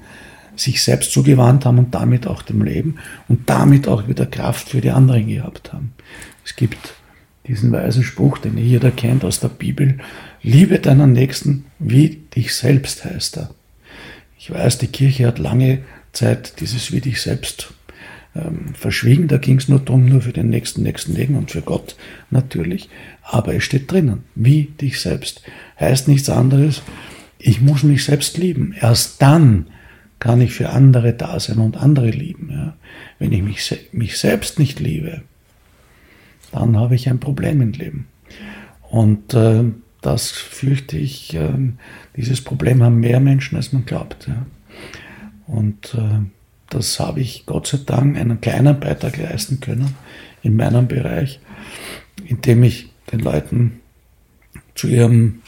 sich 0.56 0.82
selbst 0.82 1.12
zugewandt 1.12 1.64
haben 1.64 1.78
und 1.78 1.94
damit 1.94 2.26
auch 2.26 2.42
dem 2.42 2.62
Leben 2.62 2.96
und 3.28 3.48
damit 3.48 3.88
auch 3.88 4.08
wieder 4.08 4.26
Kraft 4.26 4.68
für 4.68 4.80
die 4.80 4.90
anderen 4.90 5.26
gehabt 5.26 5.72
haben. 5.72 5.92
Es 6.44 6.56
gibt 6.56 6.94
diesen 7.46 7.72
weisen 7.72 8.04
Spruch, 8.04 8.38
den 8.38 8.56
jeder 8.56 8.90
kennt 8.90 9.24
aus 9.24 9.40
der 9.40 9.48
Bibel, 9.48 9.98
liebe 10.42 10.78
deinen 10.78 11.12
Nächsten 11.12 11.64
wie 11.78 12.22
dich 12.34 12.54
selbst 12.54 13.04
heißt 13.04 13.38
er. 13.38 13.50
Ich 14.38 14.50
weiß, 14.50 14.78
die 14.78 14.88
Kirche 14.88 15.26
hat 15.26 15.38
lange 15.38 15.80
Zeit 16.12 16.60
dieses 16.60 16.92
wie 16.92 17.00
dich 17.00 17.22
selbst 17.22 17.72
ähm, 18.34 18.74
verschwiegen. 18.74 19.28
Da 19.28 19.38
ging 19.38 19.58
es 19.58 19.68
nur 19.68 19.78
darum, 19.78 20.06
nur 20.06 20.20
für 20.20 20.32
den 20.32 20.50
nächsten, 20.50 20.82
nächsten 20.82 21.14
Leben 21.14 21.36
und 21.36 21.50
für 21.50 21.62
Gott 21.62 21.96
natürlich. 22.30 22.88
Aber 23.22 23.54
es 23.54 23.64
steht 23.64 23.90
drinnen, 23.90 24.24
wie 24.34 24.64
dich 24.64 25.00
selbst. 25.00 25.42
Heißt 25.78 26.08
nichts 26.08 26.28
anderes, 26.28 26.82
ich 27.38 27.60
muss 27.60 27.82
mich 27.82 28.04
selbst 28.04 28.36
lieben. 28.38 28.74
Erst 28.80 29.20
dann 29.22 29.66
kann 30.22 30.40
ich 30.40 30.52
für 30.52 30.70
andere 30.70 31.14
da 31.14 31.40
sein 31.40 31.58
und 31.58 31.76
andere 31.76 32.10
lieben. 32.10 32.50
Ja. 32.52 32.76
Wenn 33.18 33.32
ich 33.32 33.42
mich, 33.42 33.88
mich 33.90 34.18
selbst 34.18 34.56
nicht 34.56 34.78
liebe, 34.78 35.22
dann 36.52 36.76
habe 36.76 36.94
ich 36.94 37.08
ein 37.08 37.18
Problem 37.18 37.60
im 37.60 37.72
Leben. 37.72 38.06
Und 38.88 39.34
äh, 39.34 39.64
das 40.00 40.30
fürchte 40.30 40.96
ich, 40.96 41.34
äh, 41.34 41.50
dieses 42.16 42.40
Problem 42.40 42.84
haben 42.84 43.00
mehr 43.00 43.18
Menschen, 43.18 43.56
als 43.56 43.72
man 43.72 43.84
glaubt. 43.84 44.28
Ja. 44.28 44.46
Und 45.48 45.92
äh, 45.94 46.20
das 46.70 47.00
habe 47.00 47.18
ich 47.18 47.44
Gott 47.44 47.66
sei 47.66 47.80
Dank 47.84 48.16
einen 48.16 48.40
kleinen 48.40 48.78
Beitrag 48.78 49.16
leisten 49.16 49.58
können 49.58 49.96
in 50.44 50.54
meinem 50.54 50.86
Bereich, 50.86 51.40
indem 52.24 52.62
ich 52.62 52.90
den 53.10 53.18
Leuten 53.18 53.80
zu 54.76 54.86
ihrem 54.86 55.42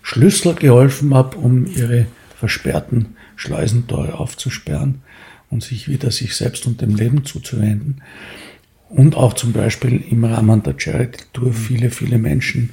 Schlüssel 0.00 0.54
geholfen 0.54 1.12
habe, 1.12 1.38
um 1.38 1.66
ihre 1.66 2.06
versperrten 2.36 3.16
Schleusentore 3.40 4.18
aufzusperren 4.18 5.02
und 5.48 5.62
sich 5.62 5.88
wieder 5.88 6.10
sich 6.10 6.36
selbst 6.36 6.66
und 6.66 6.80
dem 6.80 6.94
Leben 6.94 7.24
zuzuwenden. 7.24 8.02
Und 8.90 9.16
auch 9.16 9.32
zum 9.32 9.52
Beispiel 9.52 10.02
im 10.10 10.24
Rahmen 10.24 10.62
der 10.62 10.74
Charity 10.76 11.24
Tour 11.32 11.52
viele, 11.52 11.90
viele 11.90 12.18
Menschen 12.18 12.70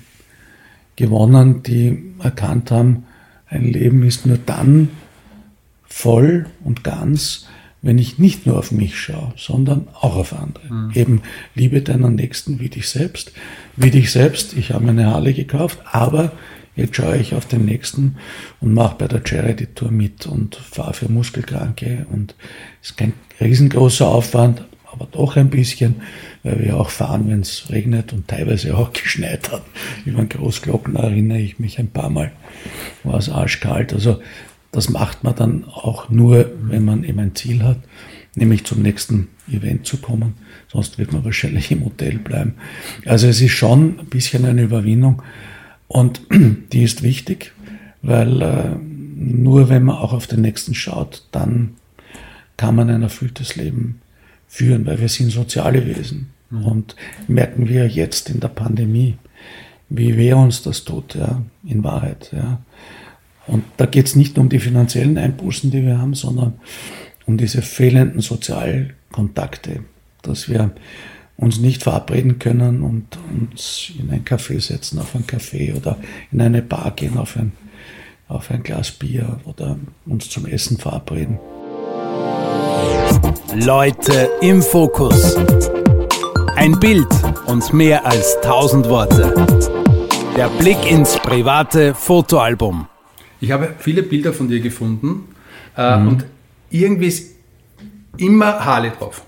gewonnen, 0.95 1.63
die 1.63 2.13
erkannt 2.21 2.71
haben, 2.71 3.05
ein 3.49 3.63
Leben 3.63 4.03
ist 4.03 4.25
nur 4.25 4.37
dann 4.37 4.89
voll 5.87 6.47
und 6.65 6.83
ganz, 6.83 7.47
wenn 7.81 7.97
ich 7.97 8.19
nicht 8.19 8.45
nur 8.45 8.57
auf 8.57 8.71
mich 8.71 8.99
schaue, 8.99 9.33
sondern 9.37 9.87
auch 9.93 10.17
auf 10.17 10.33
andere. 10.33 10.73
Mhm. 10.73 10.91
Eben 10.95 11.21
liebe 11.55 11.81
deinen 11.81 12.15
Nächsten 12.15 12.59
wie 12.59 12.67
dich 12.67 12.89
selbst. 12.89 13.31
Wie 13.77 13.91
dich 13.91 14.11
selbst, 14.11 14.57
ich 14.57 14.71
habe 14.71 14.83
mir 14.83 14.91
eine 14.91 15.13
Halle 15.13 15.33
gekauft, 15.33 15.79
aber 15.85 16.33
jetzt 16.77 16.95
schaue 16.95 17.17
ich 17.17 17.33
auf 17.33 17.45
den 17.45 17.65
Nächsten 17.65 18.15
und 18.61 18.73
mache 18.73 18.95
bei 18.97 19.07
der 19.07 19.21
Charity 19.25 19.67
Tour 19.67 19.91
mit 19.91 20.25
und 20.25 20.55
fahre 20.55 20.93
für 20.93 21.11
Muskelkranke 21.11 22.05
und 22.11 22.35
es 22.81 22.91
ist 22.91 22.97
kein 22.97 23.13
riesengroßer 23.41 24.07
Aufwand, 24.07 24.63
aber 24.85 25.07
doch 25.11 25.35
ein 25.35 25.49
bisschen, 25.49 25.95
weil 26.43 26.63
wir 26.63 26.77
auch 26.77 26.89
fahren, 26.89 27.25
wenn 27.27 27.41
es 27.41 27.69
regnet 27.69 28.13
und 28.13 28.27
teilweise 28.27 28.77
auch 28.77 28.93
geschneit 28.93 29.51
hat. 29.51 29.63
Über 30.05 30.19
den 30.19 30.29
Großglocken 30.29 30.95
erinnere 30.95 31.39
ich 31.39 31.59
mich 31.59 31.79
ein 31.79 31.89
paar 31.89 32.09
Mal, 32.09 32.31
war 33.03 33.17
es 33.17 33.29
arschkalt. 33.29 33.91
Also 33.93 34.21
das 34.71 34.89
macht 34.89 35.23
man 35.23 35.35
dann 35.35 35.65
auch 35.65 36.09
nur, 36.09 36.51
wenn 36.61 36.85
man 36.85 37.03
eben 37.03 37.19
ein 37.19 37.35
Ziel 37.35 37.63
hat, 37.63 37.79
nämlich 38.35 38.65
zum 38.65 38.81
nächsten 38.81 39.29
Event 39.51 39.87
zu 39.87 39.97
kommen. 39.97 40.35
Sonst 40.71 40.99
wird 40.99 41.11
man 41.11 41.25
wahrscheinlich 41.25 41.71
im 41.71 41.83
Hotel 41.83 42.19
bleiben. 42.19 42.55
Also 43.05 43.27
es 43.27 43.41
ist 43.41 43.53
schon 43.53 43.99
ein 43.99 44.05
bisschen 44.05 44.45
eine 44.45 44.61
Überwindung 44.61 45.23
und 45.87 46.21
die 46.31 46.83
ist 46.83 47.03
wichtig, 47.03 47.53
weil 48.01 48.41
äh, 48.41 48.75
nur 49.15 49.69
wenn 49.69 49.83
man 49.83 49.97
auch 49.97 50.13
auf 50.13 50.27
den 50.27 50.41
nächsten 50.41 50.75
schaut, 50.75 51.23
dann 51.31 51.75
kann 52.55 52.75
man 52.75 52.89
ein 52.89 53.03
erfülltes 53.03 53.55
Leben 53.55 54.01
führen, 54.47 54.85
weil 54.85 54.99
wir 54.99 55.09
sind 55.09 55.31
soziale 55.31 55.85
Wesen. 55.85 56.29
Mhm. 56.49 56.65
Und 56.65 56.95
merken 57.27 57.67
wir 57.67 57.87
jetzt 57.87 58.29
in 58.29 58.39
der 58.39 58.47
Pandemie, 58.49 59.17
wie 59.89 60.17
weh 60.17 60.33
uns 60.33 60.63
das 60.63 60.83
tut, 60.83 61.15
ja, 61.15 61.41
in 61.65 61.83
Wahrheit. 61.83 62.31
Ja. 62.33 62.61
Und 63.45 63.63
da 63.77 63.85
geht 63.85 64.07
es 64.07 64.15
nicht 64.15 64.37
um 64.37 64.49
die 64.49 64.59
finanziellen 64.59 65.17
Einbußen, 65.17 65.71
die 65.71 65.83
wir 65.83 65.97
haben, 65.97 66.13
sondern 66.13 66.55
um 67.25 67.37
diese 67.37 67.61
fehlenden 67.61 68.21
Sozialkontakte, 68.21 69.83
dass 70.21 70.49
wir 70.49 70.71
uns 71.37 71.59
nicht 71.59 71.83
verabreden 71.83 72.39
können 72.39 72.81
und 72.81 73.17
uns 73.31 73.91
in 73.97 74.09
ein 74.09 74.25
Café 74.25 74.59
setzen, 74.59 74.99
auf 74.99 75.15
ein 75.15 75.25
Café 75.25 75.75
oder 75.75 75.97
in 76.31 76.41
eine 76.41 76.61
Bar 76.61 76.91
gehen, 76.95 77.17
auf 77.17 77.37
ein, 77.37 77.51
auf 78.27 78.49
ein 78.49 78.63
Glas 78.63 78.91
Bier 78.91 79.39
oder 79.45 79.77
uns 80.05 80.29
zum 80.29 80.47
Essen 80.47 80.77
verabreden. 80.77 81.39
Leute 83.55 84.29
im 84.41 84.61
Fokus. 84.61 85.35
Ein 86.55 86.79
Bild 86.79 87.07
und 87.45 87.71
mehr 87.71 88.05
als 88.05 88.37
tausend 88.41 88.89
Worte. 88.89 89.33
Der 90.35 90.49
Blick 90.49 90.91
ins 90.91 91.17
private 91.17 91.93
Fotoalbum. 91.93 92.87
Ich 93.39 93.51
habe 93.51 93.75
viele 93.77 94.01
Bilder 94.01 94.33
von 94.33 94.47
dir 94.47 94.59
gefunden 94.59 95.25
äh, 95.75 95.97
mhm. 95.97 96.07
und 96.07 96.25
irgendwie 96.71 97.07
ist 97.07 97.35
immer 98.17 98.65
Harley 98.65 98.91
drauf. 98.91 99.21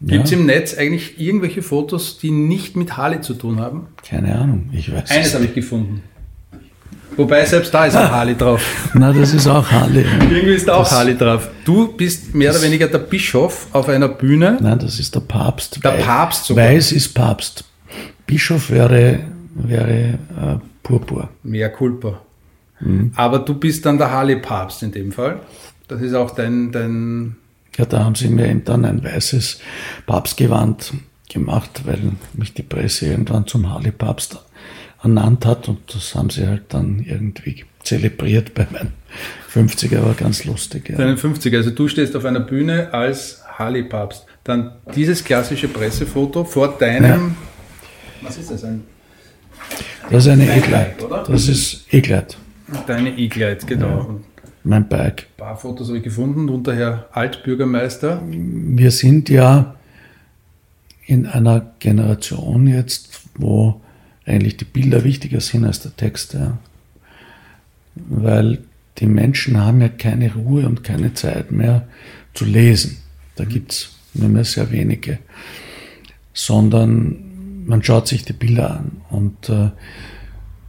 Gibt 0.00 0.26
es 0.26 0.30
ja. 0.30 0.38
im 0.38 0.46
Netz 0.46 0.76
eigentlich 0.78 1.20
irgendwelche 1.20 1.62
Fotos, 1.62 2.18
die 2.18 2.30
nicht 2.30 2.76
mit 2.76 2.96
Harley 2.96 3.20
zu 3.20 3.34
tun 3.34 3.58
haben? 3.58 3.88
Keine 4.08 4.38
Ahnung, 4.38 4.70
ich 4.72 4.92
weiß 4.92 5.10
Eines 5.10 5.34
habe 5.34 5.44
ich 5.46 5.54
gefunden. 5.54 6.02
Wobei 7.16 7.44
selbst 7.46 7.74
da 7.74 7.86
ist 7.86 7.96
auch 7.96 8.10
Harley 8.10 8.36
drauf. 8.36 8.64
Na, 8.94 9.12
das 9.12 9.34
ist 9.34 9.48
auch 9.48 9.68
Harley. 9.68 10.04
Irgendwie 10.20 10.54
ist 10.54 10.68
da 10.68 10.74
auch 10.74 10.84
das, 10.84 10.92
Harley 10.92 11.16
drauf. 11.16 11.48
Du 11.64 11.88
bist 11.88 12.32
mehr 12.32 12.52
oder 12.52 12.62
weniger 12.62 12.86
der 12.86 12.98
Bischof 12.98 13.66
auf 13.72 13.88
einer 13.88 14.06
Bühne. 14.06 14.56
Nein, 14.60 14.78
das 14.78 15.00
ist 15.00 15.16
der 15.16 15.20
Papst. 15.20 15.82
Der 15.82 15.90
Papst 15.90 16.44
sogar. 16.44 16.66
Weiß 16.66 16.92
ist 16.92 17.14
Papst. 17.14 17.64
Bischof 18.24 18.70
wäre, 18.70 19.18
wäre 19.54 19.90
äh, 19.90 20.58
Purpur. 20.84 21.28
Mehr 21.42 21.70
Culpa. 21.70 22.20
Mhm. 22.78 23.10
Aber 23.16 23.40
du 23.40 23.54
bist 23.54 23.84
dann 23.84 23.98
der 23.98 24.12
Harley-Papst 24.12 24.84
in 24.84 24.92
dem 24.92 25.10
Fall. 25.10 25.40
Das 25.88 26.00
ist 26.00 26.14
auch 26.14 26.30
dein, 26.30 26.70
dein. 26.70 27.36
Ja, 27.78 27.86
da 27.86 28.04
haben 28.04 28.16
sie 28.16 28.28
mir 28.28 28.48
eben 28.48 28.64
dann 28.64 28.84
ein 28.84 29.02
weißes 29.02 29.60
Papstgewand 30.06 30.92
gemacht, 31.30 31.82
weil 31.84 32.12
mich 32.34 32.52
die 32.52 32.62
Presse 32.62 33.06
irgendwann 33.06 33.46
zum 33.46 33.70
Harley-Papst 33.70 34.38
ernannt 35.02 35.46
hat 35.46 35.68
und 35.68 35.94
das 35.94 36.14
haben 36.14 36.28
sie 36.30 36.46
halt 36.46 36.64
dann 36.74 36.98
irgendwie 36.98 37.64
zelebriert 37.84 38.52
bei 38.54 38.66
meinem 38.70 38.88
50er, 39.52 40.04
war 40.04 40.14
ganz 40.14 40.44
lustig. 40.44 40.88
Ja. 40.88 40.96
Deinen 40.96 41.16
50er, 41.16 41.56
also 41.56 41.70
du 41.70 41.86
stehst 41.86 42.16
auf 42.16 42.24
einer 42.24 42.40
Bühne 42.40 42.92
als 42.92 43.42
Harley-Papst. 43.46 44.26
Dann 44.42 44.72
dieses 44.94 45.22
klassische 45.24 45.68
Pressefoto 45.68 46.44
vor 46.44 46.76
deinem, 46.78 47.04
ja. 47.04 47.30
was 48.22 48.38
ist 48.38 48.50
das, 48.50 48.64
ein 48.64 48.82
das 50.10 50.24
ist 50.24 50.32
eine 50.32 50.56
E-Gleit. 50.56 50.96
Das 51.26 51.48
ist 51.48 51.92
E-Gleit. 51.92 52.36
Deine 52.86 53.10
E-Glide, 53.10 53.58
genau. 53.66 53.88
Ja, 53.88 54.06
mein 54.68 54.88
Bike. 54.88 55.26
Ein 55.36 55.36
paar 55.38 55.56
Fotos 55.56 55.88
habe 55.88 55.98
ich 55.98 56.04
gefunden, 56.04 56.48
unter 56.48 56.74
Herr 56.74 57.08
Altbürgermeister. 57.12 58.22
Wir 58.28 58.90
sind 58.90 59.28
ja 59.28 59.74
in 61.06 61.26
einer 61.26 61.72
Generation 61.78 62.66
jetzt, 62.66 63.22
wo 63.36 63.80
eigentlich 64.26 64.58
die 64.58 64.66
Bilder 64.66 65.04
wichtiger 65.04 65.40
sind 65.40 65.64
als 65.64 65.80
der 65.80 65.96
Text. 65.96 66.34
Ja. 66.34 66.58
Weil 67.94 68.58
die 68.98 69.06
Menschen 69.06 69.58
haben 69.58 69.80
ja 69.80 69.88
keine 69.88 70.34
Ruhe 70.34 70.66
und 70.66 70.84
keine 70.84 71.14
Zeit 71.14 71.50
mehr 71.50 71.88
zu 72.34 72.44
lesen. 72.44 72.98
Da 73.36 73.44
gibt 73.44 73.72
es 73.72 73.96
nur 74.12 74.28
mehr 74.28 74.44
sehr 74.44 74.70
wenige. 74.70 75.18
Sondern 76.34 77.64
man 77.66 77.82
schaut 77.82 78.06
sich 78.06 78.24
die 78.24 78.34
Bilder 78.34 78.78
an. 78.78 79.00
Und 79.08 79.48
äh, 79.48 79.70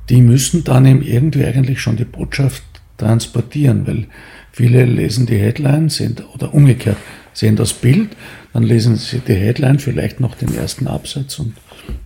die 0.07 0.21
müssen 0.21 0.63
dann 0.63 0.85
eben 0.85 1.01
irgendwie 1.01 1.45
eigentlich 1.45 1.81
schon 1.81 1.97
die 1.97 2.05
Botschaft 2.05 2.63
transportieren, 2.99 3.87
weil 3.87 4.05
viele 4.51 4.85
lesen 4.85 5.25
die 5.25 5.37
Headline 5.37 5.89
sehen, 5.89 6.17
oder 6.33 6.53
umgekehrt 6.53 6.97
sehen 7.33 7.55
das 7.55 7.73
Bild, 7.73 8.09
dann 8.53 8.63
lesen 8.63 8.95
sie 8.95 9.19
die 9.19 9.33
Headline, 9.33 9.79
vielleicht 9.79 10.19
noch 10.19 10.35
den 10.35 10.53
ersten 10.53 10.87
Absatz 10.87 11.39
und 11.39 11.55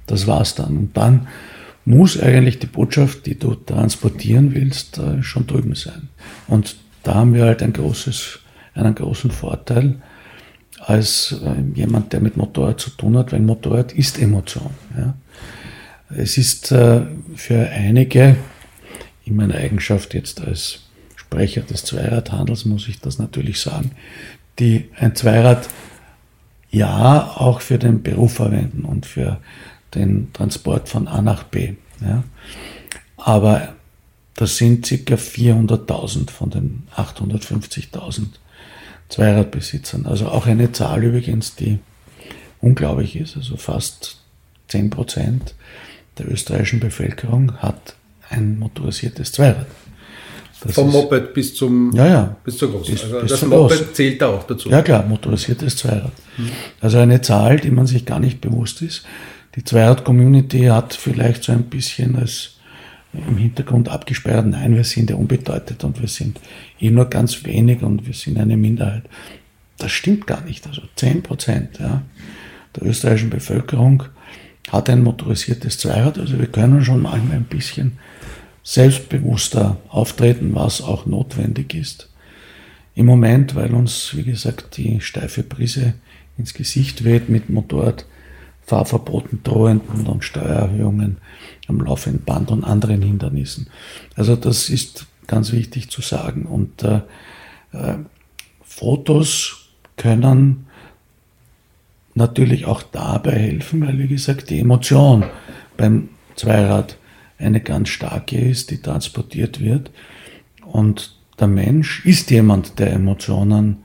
das 0.08 0.27
war's 0.27 0.56
dann. 0.56 0.77
Und 0.77 0.97
dann 0.97 1.27
muss 1.86 2.19
eigentlich 2.19 2.60
die 2.60 2.67
Botschaft, 2.67 3.25
die 3.25 3.38
du 3.38 3.56
transportieren 3.56 4.53
willst, 4.53 4.97
äh, 4.97 5.21
schon 5.21 5.47
drüben 5.47 5.75
sein. 5.75 6.10
Und 6.47 6.77
da 7.03 7.15
haben 7.15 7.34
wir 7.34 7.43
halt 7.43 7.62
ein 7.62 7.73
großes, 7.73 8.39
einen 8.73 8.95
großen 8.95 9.32
Vorteil 9.32 10.01
als 10.79 11.36
äh, 11.43 11.77
jemand, 11.77 12.13
der 12.13 12.21
mit 12.21 12.38
Motorrad 12.38 12.79
zu 12.79 12.89
tun 12.91 13.17
hat, 13.17 13.32
weil 13.32 13.41
Motorrad 13.41 13.91
ist 13.93 14.21
Emotion. 14.21 14.71
Ja. 14.97 15.13
Es 16.15 16.38
ist 16.38 16.71
äh, 16.71 17.01
für 17.36 17.69
einige, 17.69 18.36
in 19.26 19.36
meiner 19.36 19.56
Eigenschaft 19.56 20.14
jetzt 20.14 20.42
als 20.42 20.82
Sprecher 21.16 21.62
des 21.62 21.86
Zweiradhandels, 21.86 22.66
muss 22.66 22.88
ich 22.88 23.00
das 23.00 23.20
natürlich 23.20 23.60
sagen, 23.60 23.92
die 24.60 24.90
ein 24.98 25.16
Zweirad 25.16 25.68
ja 26.70 27.34
auch 27.36 27.62
für 27.62 27.78
den 27.78 28.04
Beruf 28.04 28.34
verwenden 28.34 28.86
und 28.86 29.06
für 29.06 29.40
den 29.96 30.34
Transport 30.34 30.90
von 30.90 31.08
A 31.08 31.22
nach 31.22 31.44
B. 31.44 31.74
Ja. 32.02 32.24
Aber 33.18 33.76
das 34.36 34.58
sind 34.58 34.88
ca. 34.88 35.16
400.000 35.16 36.32
von 36.32 36.50
den 36.50 36.88
850.000 36.96 38.26
Zweiradbesitzern. 39.10 40.06
Also 40.08 40.28
auch 40.28 40.48
eine 40.48 40.72
Zahl 40.72 41.04
übrigens, 41.04 41.56
die 41.56 41.80
unglaublich 42.62 43.16
ist. 43.16 43.38
Also 43.38 43.58
fast 43.58 44.18
10 44.70 44.90
Prozent 44.90 45.54
der 46.18 46.32
österreichischen 46.32 46.80
Bevölkerung 46.80 47.58
hat 47.58 47.96
ein 48.34 48.60
motorisiertes 48.60 49.32
Zweirad. 49.32 49.67
Das 50.62 50.76
Vom 50.76 50.91
Moped 50.91 51.34
bis 51.34 51.56
zum 51.56 51.91
ja, 51.93 52.08
ja, 52.08 52.36
bis 52.43 52.58
zur 52.58 52.72
Großen. 52.72 52.93
Bis, 52.93 53.04
also 53.04 53.19
bis 53.19 53.32
das 53.32 53.39
zur 53.41 53.50
Moped 53.50 53.78
Groß. 53.78 53.93
zählt 53.93 54.22
da 54.22 54.28
auch 54.30 54.43
dazu. 54.43 54.69
Ja 54.69 54.82
klar, 54.82 55.06
motorisiertes 55.06 55.76
Zweirad. 55.76 56.13
Also 56.80 57.00
eine 57.00 57.22
Zahl, 57.22 57.60
die 57.60 57.72
man 57.72 57.86
sich 57.86 58.06
gar 58.06 58.19
nicht 58.19 58.39
bewusst 58.39 58.82
ist. 58.82 59.06
Die 59.56 59.63
Zweirad-Community 59.63 60.65
hat 60.65 60.93
vielleicht 60.93 61.43
so 61.43 61.52
ein 61.52 61.63
bisschen 61.63 62.15
als 62.15 62.54
im 63.13 63.38
Hintergrund 63.38 63.89
abgesperrt, 63.89 64.48
nein, 64.48 64.76
wir 64.76 64.84
sind 64.84 65.10
ja 65.10 65.15
unbedeutet 65.15 65.84
und 65.84 66.02
wir 66.02 66.08
sind 66.08 66.39
eh 66.80 66.89
nur 66.89 67.06
ganz 67.06 67.43
wenig 67.43 67.84
und 67.84 68.08
wir 68.08 68.13
sind 68.13 68.39
eine 68.39 68.58
Minderheit. 68.58 69.04
Das 69.78 69.91
stimmt 69.91 70.26
gar 70.26 70.41
nicht. 70.41 70.65
Also 70.65 70.82
10 70.96 71.22
Prozent 71.22 71.80
ja, 71.80 72.02
der 72.76 72.88
österreichischen 72.88 73.30
Bevölkerung 73.30 74.04
hat 74.72 74.89
ein 74.89 75.04
motorisiertes 75.04 75.78
Zweirad. 75.78 76.17
Also 76.17 76.39
wir 76.39 76.48
können 76.48 76.84
schon 76.84 77.02
manchmal 77.02 77.38
ein 77.38 77.43
bisschen 77.43 78.00
selbstbewusster 78.63 79.78
auftreten, 79.89 80.56
was 80.56 80.82
auch 80.82 81.06
notwendig 81.06 81.73
ist. 81.73 82.10
Im 82.95 83.06
Moment, 83.06 83.56
weil 83.56 83.73
uns, 83.73 84.15
wie 84.15 84.23
gesagt, 84.23 84.78
die 84.78 85.02
steife 85.02 85.43
Brise 85.43 85.95
ins 86.38 86.54
Gesicht 86.54 87.04
weht 87.04 87.28
mit 87.30 87.49
Motorradfahrverboten 87.49 89.43
drohenden 89.43 90.08
und 90.08 90.23
Steuererhöhungen 90.23 91.17
am 91.67 91.82
laufenden 91.82 92.23
Band 92.23 92.52
und 92.52 92.63
anderen 92.63 93.02
Hindernissen. 93.02 93.67
Also 94.15 94.36
das 94.36 94.69
ist 94.69 95.08
ganz 95.28 95.52
wichtig 95.52 95.89
zu 95.89 96.02
sagen. 96.02 96.45
Und 96.45 96.84
äh, 96.84 97.02
äh, 97.73 97.97
Fotos 98.63 99.69
können 99.97 100.67
natürlich 102.15 102.65
auch 102.65 102.84
dabei 102.84 103.34
helfen, 103.34 103.86
weil 103.86 103.97
wie 103.97 104.08
gesagt 104.08 104.49
die 104.49 104.60
Emotion 104.60 105.26
beim 105.78 106.10
Zweirad 106.36 106.97
eine 107.43 107.62
ganz 107.62 107.89
starke 107.89 108.38
ist, 108.38 108.71
die 108.71 108.82
transportiert 108.82 109.60
wird. 109.60 109.91
Und 110.65 111.15
der 111.39 111.47
Mensch 111.47 112.06
ist 112.06 112.32
jemand, 112.32 112.79
der 112.79 112.93
Emotionen 112.93 113.84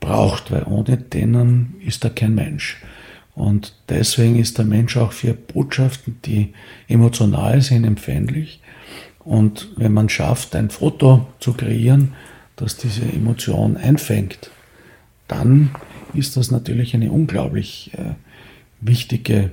braucht, 0.00 0.50
weil 0.50 0.64
ohne 0.64 0.96
denen 0.96 1.76
ist 1.84 2.04
er 2.04 2.10
kein 2.10 2.34
Mensch. 2.34 2.78
Und 3.34 3.74
deswegen 3.88 4.36
ist 4.36 4.58
der 4.58 4.64
Mensch 4.64 4.96
auch 4.96 5.12
für 5.12 5.32
Botschaften, 5.32 6.18
die 6.24 6.54
emotional 6.88 7.62
sind, 7.62 7.84
empfänglich. 7.84 8.60
Und 9.20 9.68
wenn 9.76 9.92
man 9.92 10.08
schafft, 10.08 10.56
ein 10.56 10.70
Foto 10.70 11.28
zu 11.38 11.52
kreieren, 11.52 12.14
das 12.56 12.76
diese 12.76 13.02
Emotion 13.02 13.76
einfängt, 13.76 14.50
dann 15.28 15.70
ist 16.14 16.36
das 16.36 16.50
natürlich 16.50 16.94
eine 16.94 17.12
unglaublich 17.12 17.92
äh, 17.94 18.14
wichtige 18.80 19.50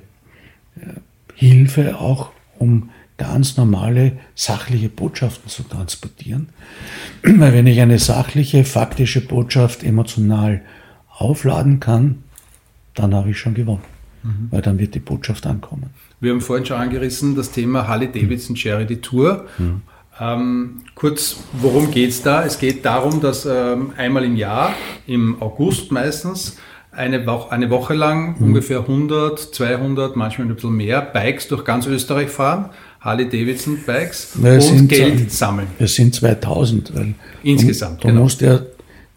äh, 0.77 0.99
Hilfe, 1.35 1.99
auch 1.99 2.31
um 2.57 2.89
ganz 3.17 3.57
normale 3.57 4.13
sachliche 4.35 4.89
Botschaften 4.89 5.49
zu 5.49 5.63
transportieren. 5.63 6.49
Weil 7.23 7.53
wenn 7.53 7.67
ich 7.67 7.79
eine 7.79 7.99
sachliche, 7.99 8.65
faktische 8.65 9.21
Botschaft 9.21 9.83
emotional 9.83 10.61
aufladen 11.09 11.79
kann, 11.79 12.23
dann 12.93 13.13
habe 13.13 13.31
ich 13.31 13.39
schon 13.39 13.53
gewonnen. 13.53 13.83
Mhm. 14.23 14.47
Weil 14.51 14.61
dann 14.61 14.79
wird 14.79 14.95
die 14.95 14.99
Botschaft 14.99 15.45
ankommen. 15.45 15.89
Wir 16.19 16.31
haben 16.31 16.41
vorhin 16.41 16.65
schon 16.65 16.77
angerissen 16.77 17.35
das 17.35 17.51
Thema 17.51 17.87
Harley 17.87 18.11
Davidson 18.11 18.55
Charity 18.55 18.97
Tour. 19.01 19.45
Mhm. 19.57 19.81
Ähm, 20.19 20.81
kurz, 20.95 21.37
worum 21.53 21.91
geht 21.91 22.09
es 22.09 22.21
da? 22.21 22.45
Es 22.45 22.57
geht 22.57 22.85
darum, 22.85 23.19
dass 23.21 23.45
ähm, 23.45 23.91
einmal 23.97 24.23
im 24.23 24.35
Jahr, 24.35 24.73
im 25.07 25.41
August 25.41 25.91
meistens, 25.91 26.57
eine, 26.91 27.25
Woche, 27.25 27.51
eine 27.51 27.69
Woche 27.69 27.93
lang 27.93 28.39
mhm. 28.39 28.47
ungefähr 28.47 28.79
100, 28.79 29.37
200, 29.37 30.15
manchmal 30.15 30.47
ein 30.47 30.55
bisschen 30.55 30.75
mehr 30.75 31.01
Bikes 31.01 31.49
durch 31.49 31.65
ganz 31.65 31.85
Österreich 31.85 32.29
fahren. 32.29 32.69
Harley 33.05 33.29
Davidson 33.29 33.77
Bikes 33.85 34.31
Na, 34.41 34.55
und 34.55 34.61
sind, 34.61 34.89
Geld 34.89 35.31
sammeln. 35.31 35.67
Es 35.77 35.93
sind 35.93 36.15
2000. 36.15 36.95
Weil 36.95 37.13
Insgesamt. 37.43 38.03
Du, 38.03 38.07
du 38.07 38.07
genau. 38.07 38.23
musst 38.23 38.41
ja 38.41 38.59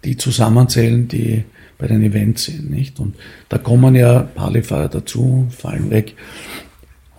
die 0.05 0.17
zusammenzählen, 0.17 1.09
die 1.09 1.45
bei 1.79 1.87
den 1.87 2.03
Events 2.03 2.45
sind, 2.45 2.71
nicht? 2.71 3.01
Und 3.01 3.15
da 3.49 3.57
kommen 3.57 3.95
ja 3.95 4.29
Harley-Fahrer 4.37 4.89
dazu, 4.89 5.47
fallen 5.51 5.91
weg. 5.91 6.15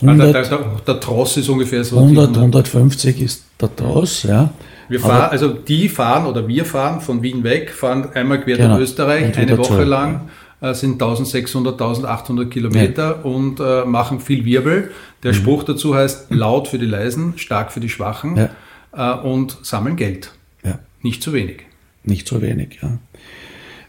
100, 0.02 0.34
der, 0.34 0.44
der, 0.44 0.60
der, 0.86 1.00
Tross 1.00 1.38
ist 1.38 1.50
ungefähr 1.50 1.84
so. 1.84 1.98
100, 1.98 2.38
150 2.38 3.22
ist 3.22 3.44
der 3.60 3.76
Tross, 3.76 4.24
ja. 4.24 4.52
Wir 4.88 5.00
fahren, 5.00 5.30
also 5.32 5.50
die 5.50 5.90
fahren 5.90 6.26
oder 6.26 6.48
wir 6.48 6.66
fahren 6.66 7.02
von 7.02 7.22
Wien 7.22 7.44
weg, 7.44 7.72
fahren 7.72 8.10
einmal 8.14 8.42
quer 8.42 8.58
genau, 8.58 8.70
durch 8.70 8.84
Österreich, 8.84 9.38
eine 9.38 9.58
Woche 9.58 9.84
lang, 9.84 10.30
äh, 10.62 10.74
sind 10.74 11.02
1600, 11.02 11.74
1800 11.74 12.52
Kilometer 12.52 13.18
ja. 13.18 13.22
und 13.24 13.60
äh, 13.60 13.86
machen 13.86 14.20
viel 14.20 14.46
Wirbel. 14.46 14.92
Der 15.24 15.32
mhm. 15.32 15.38
Spruch 15.38 15.64
dazu 15.64 15.96
heißt 15.96 16.32
laut 16.32 16.68
für 16.68 16.80
die 16.80 16.86
Leisen, 16.86 17.38
stark 17.38 17.72
für 17.72 17.80
die 17.80 17.90
Schwachen 17.90 18.38
ja. 18.38 19.18
äh, 19.18 19.20
und 19.22 19.58
sammeln 19.64 19.96
Geld. 19.96 20.32
Ja. 20.64 20.80
Nicht 21.02 21.24
zu 21.24 21.34
wenig. 21.34 21.64
Nicht 22.04 22.28
zu 22.28 22.42
wenig, 22.42 22.80
ja. 22.82 22.98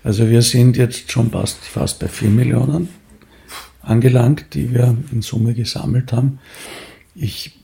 Also 0.02 0.30
wir 0.30 0.42
sind 0.42 0.76
jetzt 0.76 1.12
schon 1.12 1.30
fast, 1.30 1.58
fast 1.58 2.00
bei 2.00 2.08
4 2.08 2.30
Millionen 2.30 2.88
angelangt, 3.82 4.54
die 4.54 4.72
wir 4.72 4.96
in 5.12 5.22
Summe 5.22 5.54
gesammelt 5.54 6.12
haben. 6.12 6.38
Ich 7.14 7.58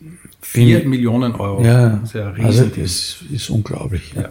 bin, 0.53 0.69
4 0.69 0.87
Millionen 0.87 1.35
Euro. 1.35 1.63
Ja, 1.65 2.01
Sehr 2.05 2.35
also 2.39 2.67
das 2.67 3.17
ist 3.33 3.51
unglaublich. 3.51 4.13
Ja. 4.15 4.31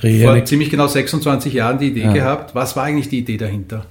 Vor 0.00 0.32
eine, 0.32 0.44
ziemlich 0.44 0.70
genau 0.70 0.86
26 0.86 1.54
Jahren 1.54 1.78
die 1.78 1.88
Idee 1.88 2.02
ja. 2.02 2.12
gehabt. 2.12 2.54
Was 2.54 2.76
war 2.76 2.84
eigentlich 2.84 3.08
die 3.08 3.20
Idee 3.20 3.36
dahinter? 3.36 3.86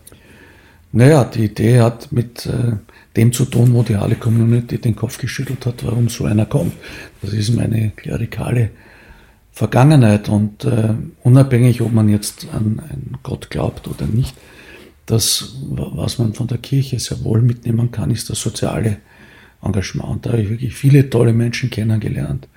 Naja, 0.91 1.23
die 1.25 1.45
Idee 1.45 1.81
hat 1.81 2.11
mit 2.11 2.45
äh, 2.45 2.77
dem 3.17 3.33
zu 3.33 3.45
tun, 3.45 3.73
wo 3.73 3.83
die 3.83 3.95
alle 3.95 4.15
Community 4.15 4.77
den 4.77 4.95
Kopf 4.95 5.17
geschüttelt 5.17 5.65
hat, 5.65 5.83
warum 5.85 6.09
so 6.09 6.25
einer 6.25 6.45
kommt. 6.45 6.73
Das 7.21 7.33
ist 7.33 7.53
meine 7.55 7.91
klerikale 7.95 8.69
Vergangenheit 9.51 10.29
und 10.29 10.65
äh, 10.65 10.93
unabhängig, 11.23 11.81
ob 11.81 11.91
man 11.91 12.09
jetzt 12.09 12.47
an 12.53 12.81
einen 12.89 13.17
Gott 13.23 13.49
glaubt 13.49 13.87
oder 13.87 14.05
nicht, 14.05 14.35
das, 15.05 15.55
was 15.69 16.17
man 16.17 16.33
von 16.33 16.47
der 16.47 16.57
Kirche 16.57 16.99
sehr 16.99 17.23
wohl 17.23 17.41
mitnehmen 17.41 17.91
kann, 17.91 18.11
ist 18.11 18.29
das 18.29 18.39
soziale 18.39 18.97
Engagement. 19.61 20.09
Und 20.09 20.25
da 20.25 20.31
habe 20.31 20.41
ich 20.41 20.49
wirklich 20.49 20.73
viele 20.73 21.09
tolle 21.09 21.33
Menschen 21.33 21.69
kennengelernt, 21.69 22.47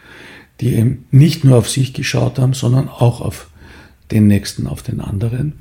die 0.61 0.75
eben 0.75 1.07
nicht 1.11 1.45
nur 1.45 1.59
auf 1.59 1.69
sich 1.69 1.93
geschaut 1.93 2.39
haben, 2.39 2.55
sondern 2.55 2.89
auch 2.89 3.21
auf 3.21 3.49
den 4.11 4.27
Nächsten, 4.27 4.67
auf 4.67 4.83
den 4.83 5.01
anderen. 5.01 5.55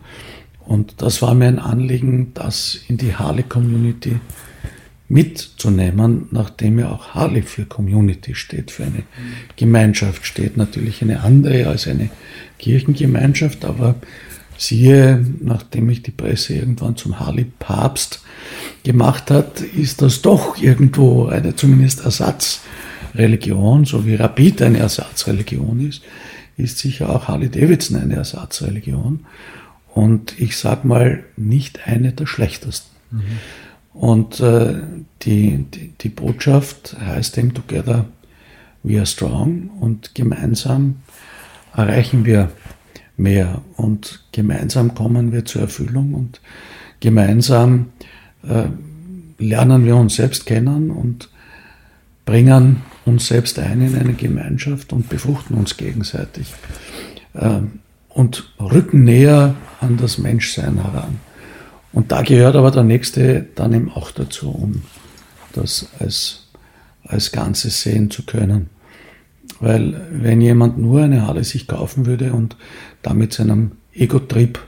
Und 0.65 1.01
das 1.01 1.21
war 1.21 1.33
mir 1.33 1.47
ein 1.47 1.59
Anliegen, 1.59 2.33
das 2.33 2.79
in 2.87 2.97
die 2.97 3.15
Harley-Community 3.15 4.19
mitzunehmen, 5.09 6.27
nachdem 6.31 6.79
ja 6.79 6.91
auch 6.91 7.15
Harley 7.15 7.41
für 7.41 7.65
Community 7.65 8.35
steht, 8.35 8.71
für 8.71 8.83
eine 8.83 9.03
Gemeinschaft 9.55 10.25
steht. 10.25 10.57
Natürlich 10.57 11.01
eine 11.01 11.21
andere 11.21 11.67
als 11.67 11.87
eine 11.87 12.09
Kirchengemeinschaft, 12.59 13.63
aber 13.63 13.95
siehe, 14.57 15.25
nachdem 15.39 15.85
mich 15.85 16.03
die 16.03 16.11
Presse 16.11 16.55
irgendwann 16.55 16.97
zum 16.97 17.19
Harley-Papst 17.19 18.21
gemacht 18.83 19.31
hat, 19.31 19.61
ist 19.61 20.01
das 20.01 20.21
doch 20.21 20.57
irgendwo 20.61 21.27
eine 21.27 21.55
zumindest 21.55 22.01
Ersatzreligion, 23.17 23.85
so 23.85 24.05
wie 24.05 24.15
Rapid 24.15 24.61
eine 24.61 24.77
Ersatzreligion 24.77 25.87
ist, 25.87 26.03
ist 26.55 26.77
sicher 26.77 27.09
auch 27.09 27.27
Harley 27.27 27.49
Davidson 27.49 27.97
eine 27.97 28.15
Ersatzreligion. 28.15 29.25
Und 29.93 30.39
ich 30.39 30.57
sag 30.57 30.85
mal, 30.85 31.23
nicht 31.35 31.87
eine 31.87 32.11
der 32.13 32.27
schlechtesten. 32.27 32.95
Mhm. 33.11 33.21
Und 33.93 34.39
äh, 34.39 34.75
die, 35.23 35.65
die, 35.73 35.93
die, 35.99 36.09
Botschaft 36.09 36.95
heißt 36.99 37.37
eben 37.39 37.55
Together 37.55 38.05
we 38.83 38.97
are 38.97 39.07
strong 39.07 39.71
und 39.79 40.13
gemeinsam 40.13 40.97
erreichen 41.75 42.23
wir 42.23 42.51
mehr 43.17 43.61
und 43.75 44.23
gemeinsam 44.31 44.93
kommen 44.93 45.31
wir 45.31 45.45
zur 45.45 45.63
Erfüllung 45.63 46.13
und 46.13 46.41
gemeinsam 46.99 47.87
äh, 48.43 48.67
lernen 49.39 49.83
wir 49.83 49.95
uns 49.95 50.15
selbst 50.15 50.45
kennen 50.45 50.91
und 50.91 51.29
bringen 52.27 52.83
uns 53.07 53.27
selbst 53.27 53.59
ein 53.59 53.81
in 53.81 53.95
eine 53.95 54.13
Gemeinschaft 54.13 54.93
und 54.93 55.09
befruchten 55.09 55.57
uns 55.57 55.77
gegenseitig 55.77 56.53
äh, 57.33 57.59
und 58.09 58.53
rücken 58.59 59.03
näher 59.03 59.55
an 59.79 59.97
das 59.97 60.17
Menschsein 60.17 60.81
heran. 60.81 61.19
Und 61.93 62.11
da 62.11 62.21
gehört 62.21 62.55
aber 62.55 62.71
der 62.71 62.83
nächste 62.83 63.45
dann 63.55 63.73
eben 63.73 63.91
auch 63.91 64.11
dazu, 64.11 64.49
um 64.51 64.83
das 65.53 65.89
als, 65.99 66.47
als 67.03 67.31
Ganzes 67.31 67.81
sehen 67.81 68.11
zu 68.11 68.23
können. 68.23 68.69
Weil 69.59 69.99
wenn 70.11 70.41
jemand 70.41 70.77
nur 70.77 71.01
eine 71.01 71.25
Halle 71.25 71.43
sich 71.43 71.67
kaufen 71.67 72.05
würde 72.05 72.33
und 72.33 72.55
damit 73.01 73.33
seinem 73.33 73.71
Ego-Trip 73.93 74.59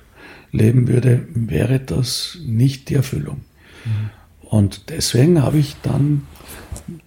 leben 0.52 0.88
würde, 0.88 1.28
wäre 1.34 1.80
das 1.80 2.39
nicht 2.43 2.89
die 2.89 2.95
Erfüllung. 2.95 3.41
Mhm. 3.86 4.10
Und 4.41 4.89
deswegen 4.89 5.43
habe 5.43 5.60
ich 5.60 5.75
dann 5.84 6.23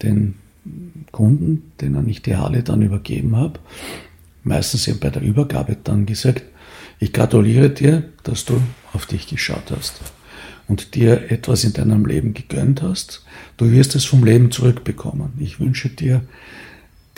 den 0.03 0.37
Kunden, 1.13 1.73
denen 1.81 2.09
ich 2.09 2.23
die 2.23 2.37
Halle 2.37 2.63
dann 2.63 2.83
übergeben 2.83 3.37
habe, 3.37 3.61
meistens 4.43 4.89
eben 4.89 4.99
bei 4.99 5.11
der 5.11 5.23
Übergabe 5.23 5.77
dann 5.83 6.07
gesagt, 6.07 6.43
ich 6.99 7.13
gratuliere 7.13 7.71
dir, 7.71 8.05
dass 8.23 8.45
du 8.45 8.61
auf 8.93 9.07
dich 9.07 9.27
geschaut 9.29 9.71
hast 9.77 10.01
und 10.69 10.95
dir 10.95 11.31
etwas 11.31 11.65
in 11.65 11.73
deinem 11.73 12.07
Leben 12.07 12.35
gegönnt 12.35 12.83
hast. 12.83 13.25
Du 13.57 13.71
wirst 13.71 13.95
es 13.95 14.05
vom 14.05 14.25
Leben 14.25 14.51
zurückbekommen. 14.51 15.33
Ich 15.39 15.61
wünsche 15.61 15.89
dir 15.89 16.23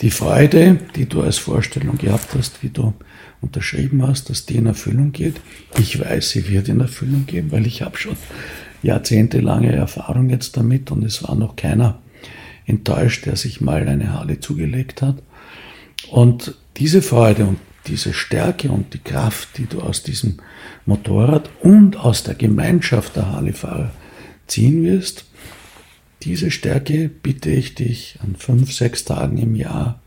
die 0.01 0.11
Freude, 0.11 0.77
die 0.95 1.05
du 1.05 1.21
als 1.21 1.37
Vorstellung 1.37 1.97
gehabt 1.97 2.35
hast, 2.35 2.63
wie 2.63 2.69
du 2.69 2.93
unterschrieben 3.41 4.05
hast, 4.05 4.29
dass 4.29 4.45
die 4.45 4.55
in 4.55 4.65
Erfüllung 4.65 5.11
geht. 5.11 5.39
Ich 5.79 5.99
weiß, 5.99 6.31
sie 6.31 6.49
wird 6.49 6.67
in 6.67 6.81
Erfüllung 6.81 7.25
gehen, 7.25 7.51
weil 7.51 7.65
ich 7.65 7.81
habe 7.81 7.97
schon 7.97 8.17
jahrzehntelange 8.83 9.71
Erfahrung 9.71 10.29
jetzt 10.29 10.57
damit 10.57 10.91
und 10.91 11.03
es 11.03 11.23
war 11.23 11.35
noch 11.35 11.55
keiner 11.55 11.99
enttäuscht, 12.65 13.25
der 13.25 13.35
sich 13.35 13.61
mal 13.61 13.87
eine 13.87 14.13
Halle 14.13 14.39
zugelegt 14.39 15.01
hat. 15.01 15.21
Und 16.09 16.55
diese 16.77 17.01
Freude 17.01 17.45
und 17.45 17.59
diese 17.87 18.13
Stärke 18.13 18.69
und 18.69 18.93
die 18.93 18.99
Kraft, 18.99 19.57
die 19.57 19.67
du 19.67 19.81
aus 19.81 20.03
diesem 20.03 20.37
Motorrad 20.85 21.49
und 21.61 21.97
aus 21.97 22.23
der 22.23 22.35
Gemeinschaft 22.35 23.15
der 23.15 23.31
Harley-Fahrer 23.31 23.91
ziehen 24.47 24.83
wirst, 24.83 25.25
diese 26.23 26.49
Stärke 26.49 27.09
bitte 27.09 27.51
ich 27.51 27.75
dich 27.75 28.17
an 28.23 28.35
fünf, 28.35 28.73
sechs 28.73 29.05
Tagen 29.05 29.37
im 29.37 29.55
Jahr 29.55 30.01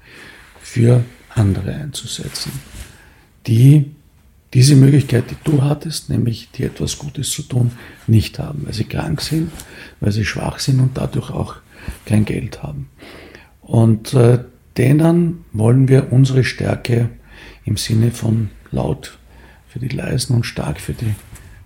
für 0.61 1.05
andere 1.31 1.75
einzusetzen, 1.75 2.53
die 3.47 3.93
diese 4.55 4.75
Möglichkeit, 4.75 5.31
die 5.31 5.37
du 5.45 5.63
hattest, 5.63 6.09
nämlich 6.09 6.51
dir 6.51 6.67
etwas 6.67 6.99
Gutes 6.99 7.31
zu 7.31 7.43
tun, 7.43 7.73
nicht 8.07 8.39
haben, 8.39 8.67
weil 8.67 8.75
sie 8.75 8.85
krank 8.85 9.21
sind, 9.21 9.53
weil 10.01 10.11
sie 10.11 10.25
schwach 10.25 10.59
sind 10.59 10.81
und 10.81 10.97
dadurch 10.97 11.31
auch 11.31 11.57
kein 12.07 12.25
Geld 12.25 12.63
haben. 12.63 12.89
Und 13.61 14.15
äh, 14.15 14.39
denen 14.77 15.45
wollen 15.53 15.89
wir 15.89 16.13
unsere 16.13 16.45
Stärke 16.45 17.11
im 17.65 17.77
Sinne 17.77 18.11
von 18.11 18.51
laut 18.71 19.19
für 19.69 19.79
die 19.79 19.89
Leisen 19.89 20.35
und 20.35 20.45
stark 20.45 20.81
für 20.81 20.95
die 20.95 21.15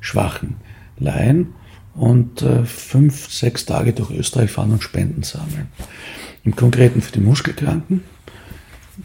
Schwachen 0.00 0.56
leihen 0.98 1.54
und 1.94 2.42
äh, 2.42 2.64
fünf, 2.64 3.30
sechs 3.30 3.66
Tage 3.66 3.92
durch 3.92 4.10
Österreich 4.10 4.50
fahren 4.50 4.72
und 4.72 4.82
Spenden 4.82 5.22
sammeln. 5.22 5.68
Im 6.44 6.56
Konkreten 6.56 7.00
für 7.02 7.12
die 7.12 7.20
Muskelkranken, 7.20 8.02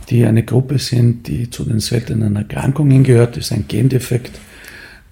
die 0.10 0.26
eine 0.26 0.44
Gruppe 0.44 0.80
sind, 0.80 1.28
die 1.28 1.50
zu 1.50 1.66
den 1.66 1.80
seltenen 1.80 2.36
Erkrankungen 2.36 3.04
gehört, 3.04 3.38
ist 3.38 3.52
ein 3.52 3.68
Gendefekt, 3.68 4.40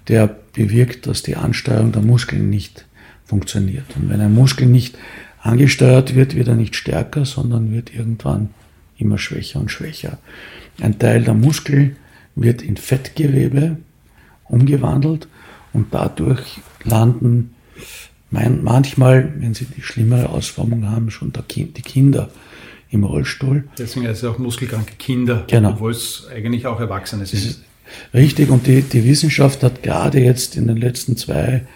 der 0.08 0.28
bewirkt, 0.28 1.08
dass 1.08 1.24
die 1.24 1.36
Ansteuerung 1.36 1.92
der 1.92 2.02
Muskeln 2.02 2.50
nicht 2.50 2.86
funktioniert. 3.26 3.86
Und 3.96 4.10
wenn 4.10 4.22
ein 4.22 4.34
Muskel 4.34 4.68
nicht 4.68 4.98
angesteuert 5.46 6.16
wird, 6.16 6.36
wird 6.36 6.48
er 6.48 6.56
nicht 6.56 6.76
stärker, 6.76 7.26
sondern 7.26 7.72
wird 7.72 7.94
irgendwann 7.94 8.50
immer 8.98 9.18
schwächer 9.18 9.60
und 9.60 9.70
schwächer. 9.70 10.18
Ein 10.82 10.98
Teil 10.98 11.24
der 11.24 11.36
Muskel 11.36 11.96
wird 12.36 12.62
in 12.62 12.78
Fettgewebe 12.78 13.78
umgewandelt 14.46 15.28
und 15.72 15.94
dadurch 15.94 16.60
landen 16.84 17.54
manchmal, 18.32 19.34
wenn 19.38 19.54
sie 19.54 19.66
die 19.66 19.82
schlimmere 19.82 20.30
Ausformung 20.30 20.90
haben, 20.90 21.12
schon 21.12 21.32
die 21.32 21.82
Kinder 21.82 22.30
im 22.90 23.04
Rollstuhl. 23.04 23.66
Deswegen 23.78 24.08
heißt 24.08 24.24
es 24.24 24.30
auch 24.30 24.38
muskelkranke 24.38 24.96
Kinder, 24.98 25.46
genau. 25.48 25.72
obwohl 25.72 25.92
es 25.92 26.28
eigentlich 26.34 26.66
auch 26.66 26.80
Erwachsene 26.80 27.26
sind. 27.26 27.60
Richtig, 28.14 28.50
und 28.50 28.66
die, 28.66 28.82
die 28.82 29.04
Wissenschaft 29.06 29.62
hat 29.64 29.84
gerade 29.84 30.20
jetzt 30.20 30.58
in 30.58 30.68
den 30.68 30.78
letzten 30.78 31.16
zwei 31.18 31.38
Jahren 31.38 31.68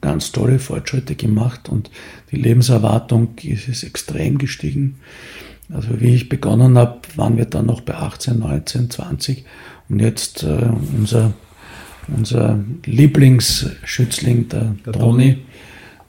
ganz 0.00 0.32
tolle 0.32 0.58
Fortschritte 0.58 1.14
gemacht 1.14 1.68
und 1.68 1.90
die 2.30 2.36
Lebenserwartung 2.36 3.36
ist 3.42 3.82
extrem 3.82 4.38
gestiegen. 4.38 5.00
Also 5.72 6.00
wie 6.00 6.14
ich 6.14 6.28
begonnen 6.28 6.76
habe, 6.78 7.00
waren 7.16 7.36
wir 7.36 7.46
dann 7.46 7.66
noch 7.66 7.80
bei 7.80 7.94
18, 7.94 8.38
19, 8.38 8.90
20 8.90 9.44
und 9.88 10.00
jetzt 10.00 10.42
äh, 10.42 10.68
unser, 10.96 11.32
unser 12.08 12.58
Lieblingsschützling, 12.84 14.48
der, 14.48 14.74
der 14.84 14.92
Toni, 14.92 15.38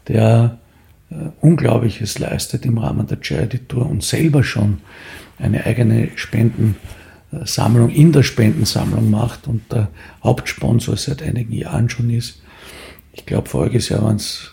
der 0.08 0.60
äh, 1.10 1.16
Unglaubliches 1.42 2.20
leistet 2.20 2.66
im 2.66 2.78
Rahmen 2.78 3.08
der 3.08 3.18
Charity 3.22 3.60
Tour 3.60 3.90
und 3.90 4.04
selber 4.04 4.44
schon 4.44 4.80
eine 5.40 5.66
eigene 5.66 6.10
Spendensammlung 6.16 7.90
in 7.90 8.12
der 8.12 8.24
Spendensammlung 8.24 9.10
macht 9.10 9.48
und 9.48 9.72
der 9.72 9.90
Hauptsponsor 10.24 10.98
seit 10.98 11.22
einigen 11.22 11.54
Jahren 11.54 11.90
schon 11.90 12.10
ist. 12.10 12.42
Ich 13.18 13.26
glaube, 13.26 13.48
voriges 13.48 13.88
Jahr 13.88 14.04
waren 14.04 14.18
es 14.18 14.52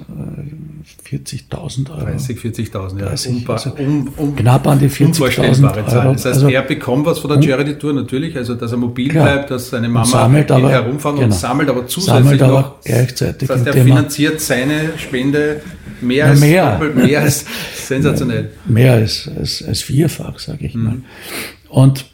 äh, 1.10 1.16
40.000 1.16 1.90
Euro. 1.90 2.04
30, 2.04 2.38
40.000, 2.38 3.00
ja. 3.00 3.06
30, 3.06 3.48
also 3.50 3.70
um, 3.72 4.08
um, 4.16 4.36
knapp 4.36 4.66
an 4.68 4.78
die 4.78 4.88
40.000 4.88 5.64
Euro. 5.64 6.12
Das 6.12 6.24
heißt, 6.24 6.26
also, 6.26 6.48
er 6.48 6.62
bekommt 6.62 7.04
was 7.04 7.18
von 7.18 7.30
der 7.32 7.42
Charity 7.42 7.74
Tour 7.74 7.92
natürlich, 7.92 8.36
also 8.36 8.54
dass 8.54 8.70
er 8.70 8.78
mobil 8.78 9.08
klar. 9.08 9.24
bleibt, 9.24 9.50
dass 9.50 9.70
seine 9.70 9.88
Mama 9.88 10.06
sammelt 10.06 10.50
aber, 10.52 10.70
herumfahren 10.70 11.16
genau. 11.16 11.26
und 11.26 11.38
sammelt 11.38 11.68
aber 11.68 11.86
zusätzlich 11.88 12.24
sammelt 12.24 12.42
aber 12.42 12.52
noch. 12.52 12.80
Gleichzeitig 12.82 13.48
das 13.48 13.58
heißt, 13.58 13.66
er 13.66 13.84
finanziert 13.84 14.40
seine 14.40 14.96
Spende 14.96 15.60
mehr 16.00 16.26
als, 16.26 16.40
mehr. 16.40 16.80
mehr 16.94 17.20
als 17.22 17.44
sensationell. 17.74 18.50
Mehr 18.66 18.92
als, 18.92 19.28
als, 19.36 19.64
als 19.66 19.82
vierfach, 19.82 20.38
sage 20.38 20.66
ich 20.66 20.74
mhm. 20.74 20.84
mal. 20.84 20.96
Und 21.68 22.11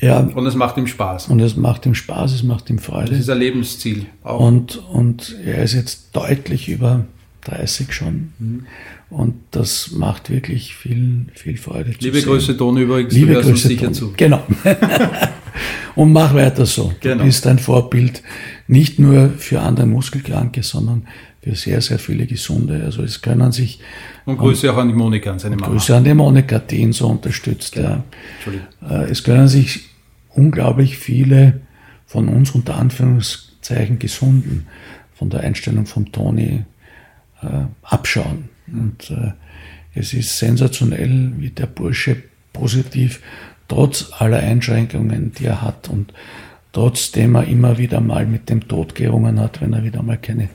ja, 0.00 0.20
und 0.20 0.46
es 0.46 0.54
macht 0.54 0.76
ihm 0.76 0.86
Spaß. 0.86 1.28
Und 1.28 1.40
es 1.40 1.56
macht 1.56 1.86
ihm 1.86 1.94
Spaß, 1.94 2.32
es 2.32 2.42
macht 2.42 2.70
ihm 2.70 2.78
Freude. 2.78 3.10
Das 3.10 3.20
ist 3.20 3.30
ein 3.30 3.38
Lebensziel. 3.38 4.06
Auch. 4.22 4.40
Und, 4.40 4.76
und 4.90 5.36
er 5.44 5.62
ist 5.62 5.74
jetzt 5.74 6.14
deutlich 6.14 6.68
über 6.68 7.06
30 7.44 7.92
schon. 7.92 8.32
Mhm. 8.38 8.66
Und 9.08 9.34
das 9.52 9.92
macht 9.92 10.30
wirklich 10.30 10.74
viel, 10.74 11.26
viel 11.34 11.56
Freude. 11.56 11.92
Liebe 12.00 12.20
Grüße, 12.20 12.56
Ton 12.56 12.76
übrigens. 12.76 13.14
Liebe 13.14 13.34
du 13.34 13.42
Grüße, 13.42 13.68
sicher 13.68 13.86
Ton. 13.86 13.94
zu. 13.94 14.12
Genau. 14.16 14.42
und 15.94 16.12
mach 16.12 16.34
weiter 16.34 16.66
so. 16.66 16.92
Genau. 17.00 17.18
Du 17.18 17.24
bist 17.24 17.46
ein 17.46 17.58
Vorbild, 17.58 18.22
nicht 18.66 18.98
nur 18.98 19.30
für 19.38 19.60
andere 19.60 19.86
Muskelkranke, 19.86 20.62
sondern 20.62 21.06
für 21.46 21.54
sehr, 21.54 21.80
sehr 21.80 22.00
viele 22.00 22.26
Gesunde. 22.26 22.82
Also 22.84 23.04
es 23.04 23.22
können 23.22 23.52
sich. 23.52 23.78
Und 24.24 24.36
Grüße 24.36 24.72
auch 24.72 24.78
an 24.78 24.88
die 24.88 24.94
Monika, 24.94 25.30
an 25.30 25.38
seine 25.38 25.54
Mama. 25.54 25.72
Grüße 25.72 25.96
an 25.96 26.02
die 26.02 26.12
Monika, 26.12 26.58
die 26.58 26.78
ihn 26.78 26.92
so 26.92 27.06
unterstützt. 27.06 27.74
Genau. 27.74 28.02
Ja. 28.80 29.02
Äh, 29.02 29.10
es 29.10 29.22
können 29.22 29.46
sich 29.46 29.90
unglaublich 30.30 30.98
viele 30.98 31.60
von 32.04 32.28
uns 32.28 32.50
unter 32.50 32.76
Anführungszeichen 32.76 34.00
Gesunden 34.00 34.66
von 35.14 35.30
der 35.30 35.40
Einstellung 35.40 35.86
von 35.86 36.10
Toni 36.10 36.64
äh, 37.42 37.46
abschauen. 37.82 38.48
Und 38.66 39.12
äh, 39.12 39.32
es 39.94 40.14
ist 40.14 40.36
sensationell, 40.36 41.32
wie 41.36 41.50
der 41.50 41.66
Bursche 41.66 42.16
positiv 42.52 43.20
trotz 43.68 44.10
aller 44.18 44.38
Einschränkungen, 44.38 45.30
die 45.38 45.44
er 45.44 45.62
hat 45.62 45.88
und 45.88 46.12
trotzdem 46.72 47.36
er 47.36 47.44
immer 47.44 47.78
wieder 47.78 48.00
mal 48.00 48.26
mit 48.26 48.50
dem 48.50 48.66
Tod 48.66 48.96
gerungen 48.96 49.38
hat, 49.38 49.60
wenn 49.60 49.72
er 49.74 49.84
wieder 49.84 50.02
mal 50.02 50.18
keine 50.18 50.48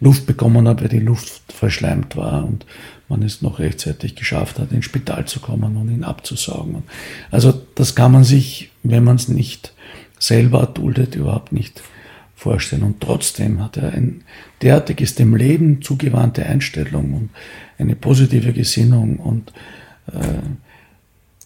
Luft 0.00 0.26
bekommen 0.26 0.66
hat, 0.66 0.80
weil 0.80 0.88
die 0.88 0.98
Luft 0.98 1.52
verschleimt 1.52 2.16
war 2.16 2.44
und 2.44 2.64
man 3.08 3.22
es 3.22 3.42
noch 3.42 3.58
rechtzeitig 3.58 4.14
geschafft 4.14 4.58
hat, 4.58 4.72
ins 4.72 4.86
Spital 4.86 5.26
zu 5.26 5.40
kommen 5.40 5.76
und 5.76 5.90
ihn 5.90 6.04
abzusaugen. 6.04 6.82
Also 7.30 7.52
das 7.74 7.94
kann 7.94 8.12
man 8.12 8.24
sich, 8.24 8.70
wenn 8.82 9.04
man 9.04 9.16
es 9.16 9.28
nicht 9.28 9.74
selber 10.18 10.66
duldet, 10.66 11.14
überhaupt 11.14 11.52
nicht 11.52 11.82
vorstellen. 12.34 12.82
Und 12.84 13.00
trotzdem 13.00 13.62
hat 13.62 13.76
er 13.76 13.92
ein 13.92 14.22
derartiges 14.62 15.14
dem 15.14 15.36
Leben 15.36 15.82
zugewandte 15.82 16.46
Einstellung 16.46 17.12
und 17.12 17.30
eine 17.78 17.96
positive 17.96 18.52
Gesinnung 18.52 19.16
und 19.16 19.52
äh, 20.08 20.38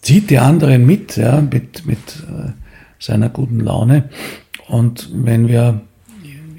zieht 0.01 0.31
die 0.31 0.39
anderen 0.39 0.87
mit, 0.87 1.17
ja, 1.17 1.41
mit, 1.41 1.87
mit 1.87 1.99
äh, 1.99 2.53
seiner 2.99 3.31
guten 3.31 3.61
Laune. 3.61 4.11
Und 4.69 5.11
wenn 5.13 5.49
wir 5.49 5.81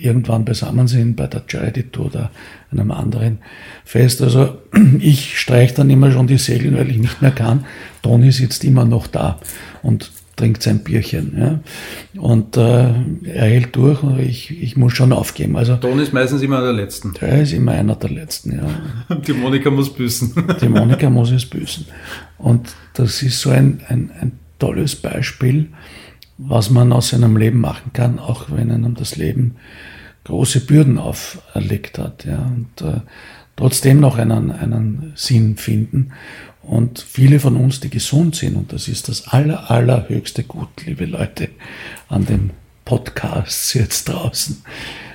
irgendwann 0.06 0.46
beisammen 0.46 0.88
sind 0.88 1.16
bei 1.16 1.28
der 1.28 1.44
Charity 1.48 1.84
Tour 1.84 2.08
oder 2.08 2.32
einem 2.72 2.92
anderen 2.92 3.40
Fest. 3.84 4.22
Also 4.22 4.58
ich 5.00 5.40
streiche 5.40 5.76
dann 5.76 5.90
immer 5.90 6.12
schon 6.12 6.28
die 6.28 6.38
Segel, 6.38 6.78
weil 6.78 6.90
ich 6.90 6.98
nicht 6.98 7.22
mehr 7.22 7.32
kann. 7.32 7.66
Toni 8.02 8.32
sitzt 8.32 8.64
immer 8.64 8.86
noch 8.86 9.08
da 9.08 9.40
und 9.82 10.12
trinkt 10.36 10.64
sein 10.64 10.80
Bierchen. 10.80 11.34
Ja. 11.38 11.60
Und 12.22 12.58
äh, 12.58 12.62
er 12.62 13.46
hält 13.46 13.76
durch 13.76 14.04
und 14.04 14.20
ich, 14.20 14.62
ich 14.62 14.76
muss 14.76 14.94
schon 14.94 15.14
aufgeben. 15.14 15.56
Also, 15.56 15.78
Toni 15.78 16.04
ist 16.04 16.14
meistens 16.14 16.42
immer 16.42 16.62
der 16.62 16.74
Letzten. 16.74 17.14
Er 17.20 17.42
ist 17.42 17.54
immer 17.54 17.72
einer 17.72 17.96
der 17.96 18.10
Letzten, 18.10 18.54
ja. 18.54 19.16
Die 19.28 19.34
Monika 19.34 19.70
muss 19.70 19.94
büßen. 19.94 20.34
Die 20.62 20.70
Monika 20.70 21.10
muss 21.10 21.32
es 21.32 21.46
büßen. 21.46 21.86
Und 22.38 22.76
das 22.94 23.22
ist 23.22 23.40
so 23.40 23.50
ein, 23.50 23.82
ein, 23.88 24.12
ein 24.20 24.34
tolles 24.60 24.96
Beispiel, 24.96 25.70
was 26.38 26.70
man 26.70 26.92
aus 26.92 27.10
seinem 27.10 27.38
Leben 27.38 27.62
machen 27.62 27.92
kann, 27.94 28.20
auch 28.20 28.48
wenn 28.50 28.72
einem 28.72 28.96
das 28.96 29.16
Leben 29.16 29.56
große 30.26 30.62
Bürden 30.62 30.98
auferlegt 30.98 31.98
hat. 31.98 32.26
Ja, 32.26 32.46
und 32.46 32.82
äh, 32.82 33.00
trotzdem 33.56 34.02
noch 34.02 34.18
einen, 34.18 34.52
einen 34.52 35.14
Sinn 35.16 35.56
finden. 35.56 36.12
Und 36.62 37.00
viele 37.00 37.40
von 37.40 37.56
uns, 37.56 37.80
die 37.80 37.90
gesund 37.90 38.36
sind, 38.36 38.56
und 38.56 38.74
das 38.74 38.88
ist 38.88 39.08
das 39.08 39.28
aller, 39.30 39.72
allerhöchste 39.72 40.44
Gut, 40.44 40.86
liebe 40.86 41.06
Leute, 41.06 41.50
an 42.10 42.26
dem 42.26 42.50
Podcasts 42.86 43.74
jetzt 43.76 44.10
draußen, 44.10 44.64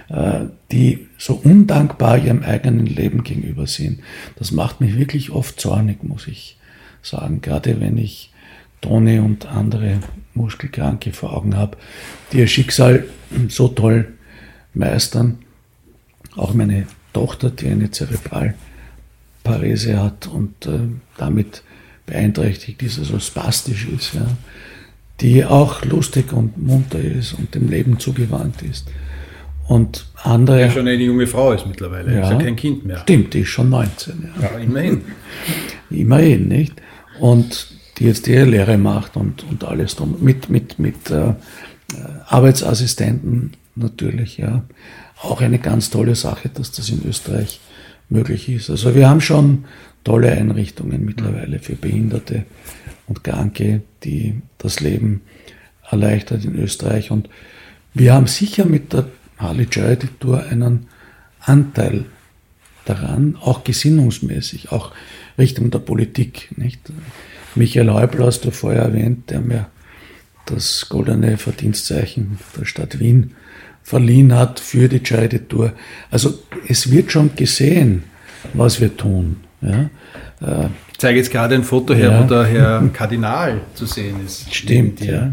äh, 0.09 0.47
die 0.71 1.09
so 1.19 1.35
undankbar 1.35 2.19
ihrem 2.19 2.45
eigenen 2.45 2.87
Leben 2.87 3.25
gegenüber 3.25 3.67
sind. 3.67 4.01
Das 4.37 4.53
macht 4.53 4.81
mich 4.81 4.97
wirklich 4.97 5.31
oft 5.31 5.61
zornig, 5.61 6.05
muss 6.05 6.29
ich 6.29 6.57
sagen. 7.03 7.41
Gerade 7.41 7.81
wenn 7.81 7.99
ich 7.99 8.33
Toni 8.81 9.19
und 9.19 9.47
andere 9.47 9.99
Muskelkranke 10.35 11.13
vor 11.13 11.37
Augen 11.37 11.57
habe, 11.57 11.77
die 12.33 12.39
ihr 12.39 12.47
Schicksal 12.47 13.07
so 13.49 13.69
toll 13.69 14.15
meistern. 14.75 15.39
Auch 16.37 16.55
meine 16.55 16.87
Tochter, 17.12 17.51
die 17.51 17.68
eine 17.68 17.91
Zerebralparese 17.91 20.01
hat 20.01 20.27
und 20.27 20.66
äh, 20.66 20.81
damit 21.16 21.62
beeinträchtigt 22.07 22.83
ist, 22.83 22.99
also 22.99 23.18
spastisch 23.18 23.89
ist, 23.89 24.14
ja, 24.14 24.27
die 25.21 25.45
auch 25.45 25.85
lustig 25.85 26.33
und 26.33 26.59
munter 26.59 27.01
ist 27.01 27.35
und 27.35 27.55
dem 27.55 27.68
Leben 27.68 27.99
zugewandt 27.99 28.62
ist. 28.62 28.89
Und 29.68 30.07
andere. 30.16 30.66
Die 30.66 30.73
schon 30.73 30.89
eine 30.89 31.03
junge 31.03 31.29
Frau 31.29 31.53
ist 31.53 31.66
mittlerweile, 31.66 32.14
ja, 32.14 32.25
ist 32.25 32.31
ja 32.31 32.39
kein 32.39 32.57
Kind 32.57 32.85
mehr. 32.85 32.99
Stimmt, 32.99 33.35
die 33.35 33.41
ist 33.41 33.49
schon 33.49 33.71
19. 33.71 34.31
Ja, 34.41 34.51
ja 34.51 34.59
immerhin. 34.59 35.03
immerhin, 35.91 36.49
nicht? 36.49 36.75
Und 37.21 37.68
die 37.99 38.07
jetzt 38.07 38.27
ihre 38.27 38.47
Lehre 38.47 38.79
macht 38.79 39.16
und, 39.16 39.45
und 39.45 39.62
alles 39.62 39.95
drum. 39.95 40.16
Mit, 40.21 40.49
mit, 40.49 40.79
mit 40.79 41.11
äh, 41.11 41.35
Arbeitsassistenten 42.27 43.53
natürlich, 43.81 44.39
ja. 44.39 44.64
Auch 45.20 45.41
eine 45.41 45.59
ganz 45.59 45.91
tolle 45.91 46.14
Sache, 46.14 46.49
dass 46.49 46.72
das 46.72 46.89
in 46.89 47.03
Österreich 47.07 47.61
möglich 48.09 48.49
ist. 48.49 48.70
Also 48.70 48.95
wir 48.95 49.09
haben 49.09 49.20
schon 49.20 49.64
tolle 50.05 50.33
Einrichtungen 50.33 51.05
mittlerweile 51.05 51.59
für 51.59 51.74
Behinderte 51.74 52.45
und 53.07 53.24
Kranke, 53.24 53.83
die 54.05 54.41
das 54.59 54.81
Leben 54.81 55.22
erleichtert 55.91 56.45
in 56.45 56.57
Österreich. 56.59 57.11
Und 57.11 57.28
wir 57.93 58.14
haben 58.14 58.26
sicher 58.26 58.64
mit 58.64 58.93
der 58.93 59.07
Harley 59.39 59.66
Charity 59.70 60.09
Tour 60.18 60.45
einen 60.45 60.87
Anteil 61.41 62.05
daran, 62.85 63.37
auch 63.41 63.64
gesinnungsmäßig, 63.64 64.72
auch 64.72 64.93
Richtung 65.39 65.70
der 65.70 65.78
Politik. 65.81 66.51
Nicht? 66.57 66.81
Michael 67.55 67.91
Häupl 67.91 68.24
hast 68.24 68.45
du 68.45 68.51
vorher 68.51 68.83
erwähnt, 68.83 69.31
der 69.31 69.41
mir 69.41 69.66
das 70.47 70.89
goldene 70.89 71.37
Verdienstzeichen 71.37 72.39
der 72.59 72.64
Stadt 72.64 72.99
Wien 72.99 73.35
verliehen 73.91 74.32
hat 74.32 74.61
für 74.61 74.88
die 74.88 75.05
Charity 75.05 75.41
Tour. 75.41 75.72
Also 76.12 76.38
es 76.68 76.93
wird 76.93 77.11
schon 77.11 77.34
gesehen, 77.34 78.05
was 78.55 78.80
wir 78.80 78.97
tun. 78.97 79.38
Ja? 79.61 79.91
Ich 80.93 80.99
zeige 80.99 81.18
jetzt 81.18 81.32
gerade 81.32 81.57
ein 81.57 81.64
Foto 81.64 81.93
her, 81.93 82.12
ja. 82.12 82.22
wo 82.22 82.28
der 82.28 82.45
Herr 82.45 82.88
Kardinal 82.93 83.62
zu 83.74 83.86
sehen 83.86 84.24
ist. 84.24 84.55
Stimmt, 84.55 85.01
ja. 85.01 85.32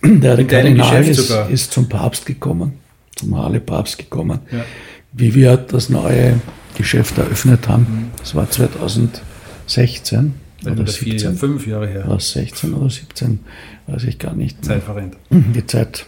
Der, 0.00 0.36
der 0.36 0.46
Kardinal 0.46 1.04
ist, 1.04 1.28
ist, 1.50 1.72
zum 1.72 1.88
Papst 1.88 2.24
gekommen, 2.24 2.74
zum 3.16 3.36
Harle 3.36 3.58
Papst 3.58 3.98
gekommen, 3.98 4.38
ja. 4.52 4.64
wie 5.12 5.34
wir 5.34 5.56
das 5.56 5.88
neue 5.88 6.40
Geschäft 6.76 7.18
eröffnet 7.18 7.66
haben. 7.66 7.82
Mhm. 7.82 8.10
Das 8.18 8.36
war 8.36 8.48
2016. 8.48 10.34
Oder 10.64 10.86
vier, 10.86 11.18
17, 11.18 11.34
fünf 11.34 11.66
Jahre 11.66 11.88
her. 11.88 12.06
War 12.06 12.20
16 12.20 12.74
oder 12.74 12.88
17, 12.88 13.40
weiß 13.88 14.04
ich 14.04 14.20
gar 14.20 14.34
nicht. 14.34 14.64
Zeit 14.64 14.84
verrennt. 14.84 15.16
Die 15.30 15.66
Zeit. 15.66 16.06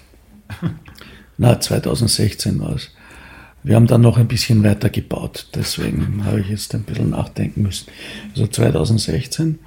Na, 1.38 1.60
2016 1.60 2.60
war 2.60 2.76
es. 2.76 2.90
Wir 3.62 3.76
haben 3.76 3.86
dann 3.86 4.02
noch 4.02 4.18
ein 4.18 4.28
bisschen 4.28 4.62
weiter 4.62 4.90
gebaut, 4.90 5.48
deswegen 5.54 6.24
habe 6.26 6.40
ich 6.40 6.48
jetzt 6.48 6.74
ein 6.74 6.82
bisschen 6.82 7.10
nachdenken 7.10 7.62
müssen. 7.62 7.86
Also 8.30 8.46
2016 8.46 9.58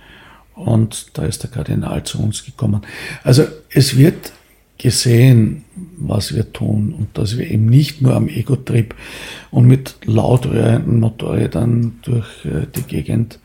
und 0.53 1.17
da 1.17 1.25
ist 1.25 1.43
der 1.43 1.49
Kardinal 1.49 2.03
zu 2.03 2.21
uns 2.21 2.45
gekommen. 2.45 2.81
Also 3.23 3.45
es 3.69 3.97
wird 3.97 4.33
gesehen, 4.77 5.63
was 5.97 6.35
wir 6.35 6.53
tun 6.53 6.93
und 6.93 7.17
dass 7.17 7.37
wir 7.37 7.49
eben 7.49 7.65
nicht 7.65 8.01
nur 8.01 8.15
am 8.15 8.27
Ego-Trip 8.27 8.93
und 9.49 9.65
mit 9.67 9.95
laut 10.05 10.45
rührenden 10.45 10.99
Motorrädern 10.99 11.99
durch 12.03 12.45
äh, 12.45 12.67
die 12.75 12.83
Gegend 12.83 13.39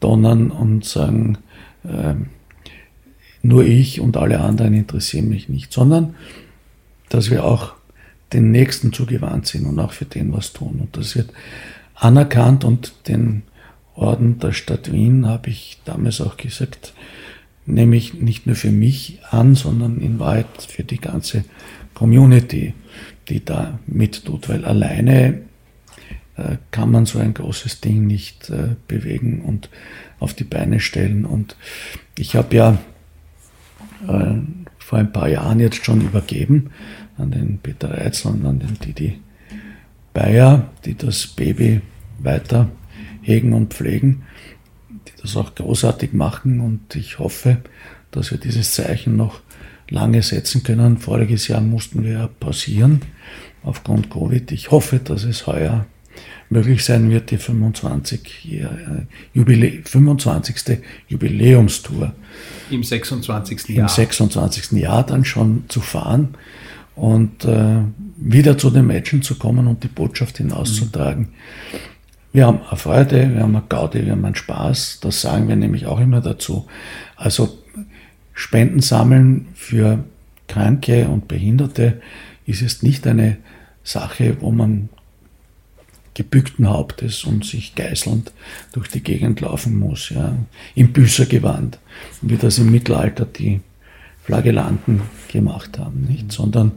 donnern 0.00 0.50
und 0.50 0.84
sagen, 0.84 1.38
äh, 1.84 2.14
nur 3.42 3.64
ich 3.64 4.00
und 4.00 4.16
alle 4.16 4.40
anderen 4.40 4.74
interessieren 4.74 5.28
mich 5.28 5.48
nicht, 5.48 5.72
sondern 5.72 6.14
dass 7.10 7.30
wir 7.30 7.44
auch 7.44 7.74
den 8.32 8.50
Nächsten 8.50 8.92
zugewandt 8.92 9.46
sind 9.46 9.66
und 9.66 9.78
auch 9.78 9.92
für 9.92 10.06
den 10.06 10.32
was 10.32 10.54
tun. 10.54 10.78
Und 10.80 10.96
das 10.96 11.14
wird 11.14 11.30
anerkannt 11.94 12.64
und 12.64 13.08
den 13.08 13.42
Orden 13.94 14.38
der 14.38 14.52
Stadt 14.52 14.90
Wien 14.90 15.26
habe 15.26 15.50
ich 15.50 15.78
damals 15.84 16.20
auch 16.22 16.38
gesagt, 16.38 16.94
nehme 17.66 17.96
ich 17.96 18.14
nicht 18.14 18.46
nur 18.46 18.56
für 18.56 18.70
mich 18.70 19.18
an, 19.30 19.54
sondern 19.54 20.00
in 20.00 20.18
Wahrheit 20.18 20.46
für 20.66 20.84
die 20.84 21.00
ganze 21.00 21.44
Community, 21.92 22.72
die 23.28 23.44
da 23.44 23.78
mittut, 23.86 24.48
weil 24.48 24.64
alleine 24.64 25.42
äh, 26.36 26.56
kann 26.70 26.90
man 26.90 27.04
so 27.04 27.18
ein 27.18 27.34
großes 27.34 27.80
Ding 27.80 28.06
nicht 28.06 28.48
äh, 28.48 28.76
bewegen 28.88 29.42
und 29.42 29.68
auf 30.18 30.32
die 30.32 30.44
Beine 30.44 30.80
stellen. 30.80 31.26
Und 31.26 31.56
ich 32.16 32.36
habe 32.36 32.56
ja 32.56 32.78
äh, 34.08 34.34
vor 34.90 34.98
ein 34.98 35.12
paar 35.12 35.28
Jahren 35.28 35.60
jetzt 35.60 35.84
schon 35.84 36.00
übergeben 36.00 36.70
an 37.16 37.30
den 37.30 37.58
Peter 37.58 37.92
Reitzel 37.92 38.32
und 38.32 38.44
an 38.44 38.58
den 38.58 38.76
Didi 38.76 39.20
Bayer, 40.12 40.68
die 40.84 40.96
das 40.96 41.28
Baby 41.28 41.80
weiter 42.18 42.68
hegen 43.22 43.52
und 43.52 43.72
pflegen, 43.72 44.24
die 44.88 45.22
das 45.22 45.36
auch 45.36 45.54
großartig 45.54 46.12
machen 46.12 46.58
und 46.58 46.96
ich 46.96 47.20
hoffe, 47.20 47.58
dass 48.10 48.32
wir 48.32 48.38
dieses 48.38 48.72
Zeichen 48.72 49.14
noch 49.14 49.42
lange 49.88 50.22
setzen 50.22 50.64
können. 50.64 50.98
Voriges 50.98 51.46
Jahr 51.46 51.60
mussten 51.60 52.02
wir 52.02 52.28
pausieren 52.40 53.02
aufgrund 53.62 54.10
Covid. 54.10 54.50
Ich 54.50 54.72
hoffe, 54.72 54.98
dass 54.98 55.22
es 55.22 55.46
heuer 55.46 55.86
möglich 56.50 56.84
sein 56.84 57.10
wird, 57.10 57.30
die 57.30 57.38
25. 57.38 58.66
Jubilä 59.32 59.82
25. 59.84 60.78
Jubiläumstour. 61.08 62.12
Im 62.70 62.82
26. 62.82 63.68
Jahr. 63.68 63.88
Im 63.88 63.88
26. 63.88 64.72
Jahr 64.72 65.06
dann 65.06 65.24
schon 65.24 65.64
zu 65.68 65.80
fahren 65.80 66.34
und 66.96 67.44
äh, 67.44 67.82
wieder 68.16 68.58
zu 68.58 68.70
den 68.70 68.86
Menschen 68.86 69.22
zu 69.22 69.36
kommen 69.36 69.66
und 69.66 69.84
die 69.84 69.88
Botschaft 69.88 70.38
hinauszutragen. 70.38 71.22
Mhm. 71.22 71.78
Wir 72.32 72.46
haben 72.46 72.60
eine 72.68 72.76
Freude, 72.76 73.34
wir 73.34 73.42
haben 73.42 73.56
eine 73.56 73.64
Gaudi, 73.68 74.04
wir 74.04 74.12
haben 74.12 74.24
einen 74.24 74.36
Spaß. 74.36 74.98
Das 75.00 75.20
sagen 75.20 75.48
wir 75.48 75.56
nämlich 75.56 75.86
auch 75.86 75.98
immer 75.98 76.20
dazu. 76.20 76.66
Also 77.16 77.58
Spenden 78.34 78.80
sammeln 78.80 79.48
für 79.54 80.04
Kranke 80.46 81.08
und 81.08 81.26
Behinderte 81.26 82.00
ist 82.46 82.62
es 82.62 82.82
nicht 82.82 83.06
eine 83.06 83.38
Sache, 83.82 84.36
wo 84.40 84.52
man 84.52 84.88
gebückten 86.20 86.68
Hauptes 86.68 87.24
und 87.24 87.46
sich 87.46 87.74
geißelnd 87.74 88.30
durch 88.72 88.88
die 88.88 89.02
Gegend 89.02 89.40
laufen 89.40 89.78
muss, 89.78 90.10
ja, 90.10 90.36
im 90.74 90.92
Büßergewand, 90.92 91.78
wie 92.20 92.36
das 92.36 92.58
im 92.58 92.70
Mittelalter 92.70 93.24
die 93.24 93.60
Flagellanten 94.24 95.00
gemacht 95.32 95.78
haben, 95.78 96.02
nicht? 96.02 96.24
Mhm. 96.24 96.30
Sondern 96.30 96.72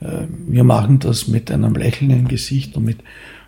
äh, 0.00 0.22
wir 0.46 0.64
machen 0.64 1.00
das 1.00 1.28
mit 1.28 1.50
einem 1.50 1.74
Lächeln 1.74 2.10
im 2.10 2.28
Gesicht 2.28 2.78
und 2.78 2.86
mit 2.86 3.00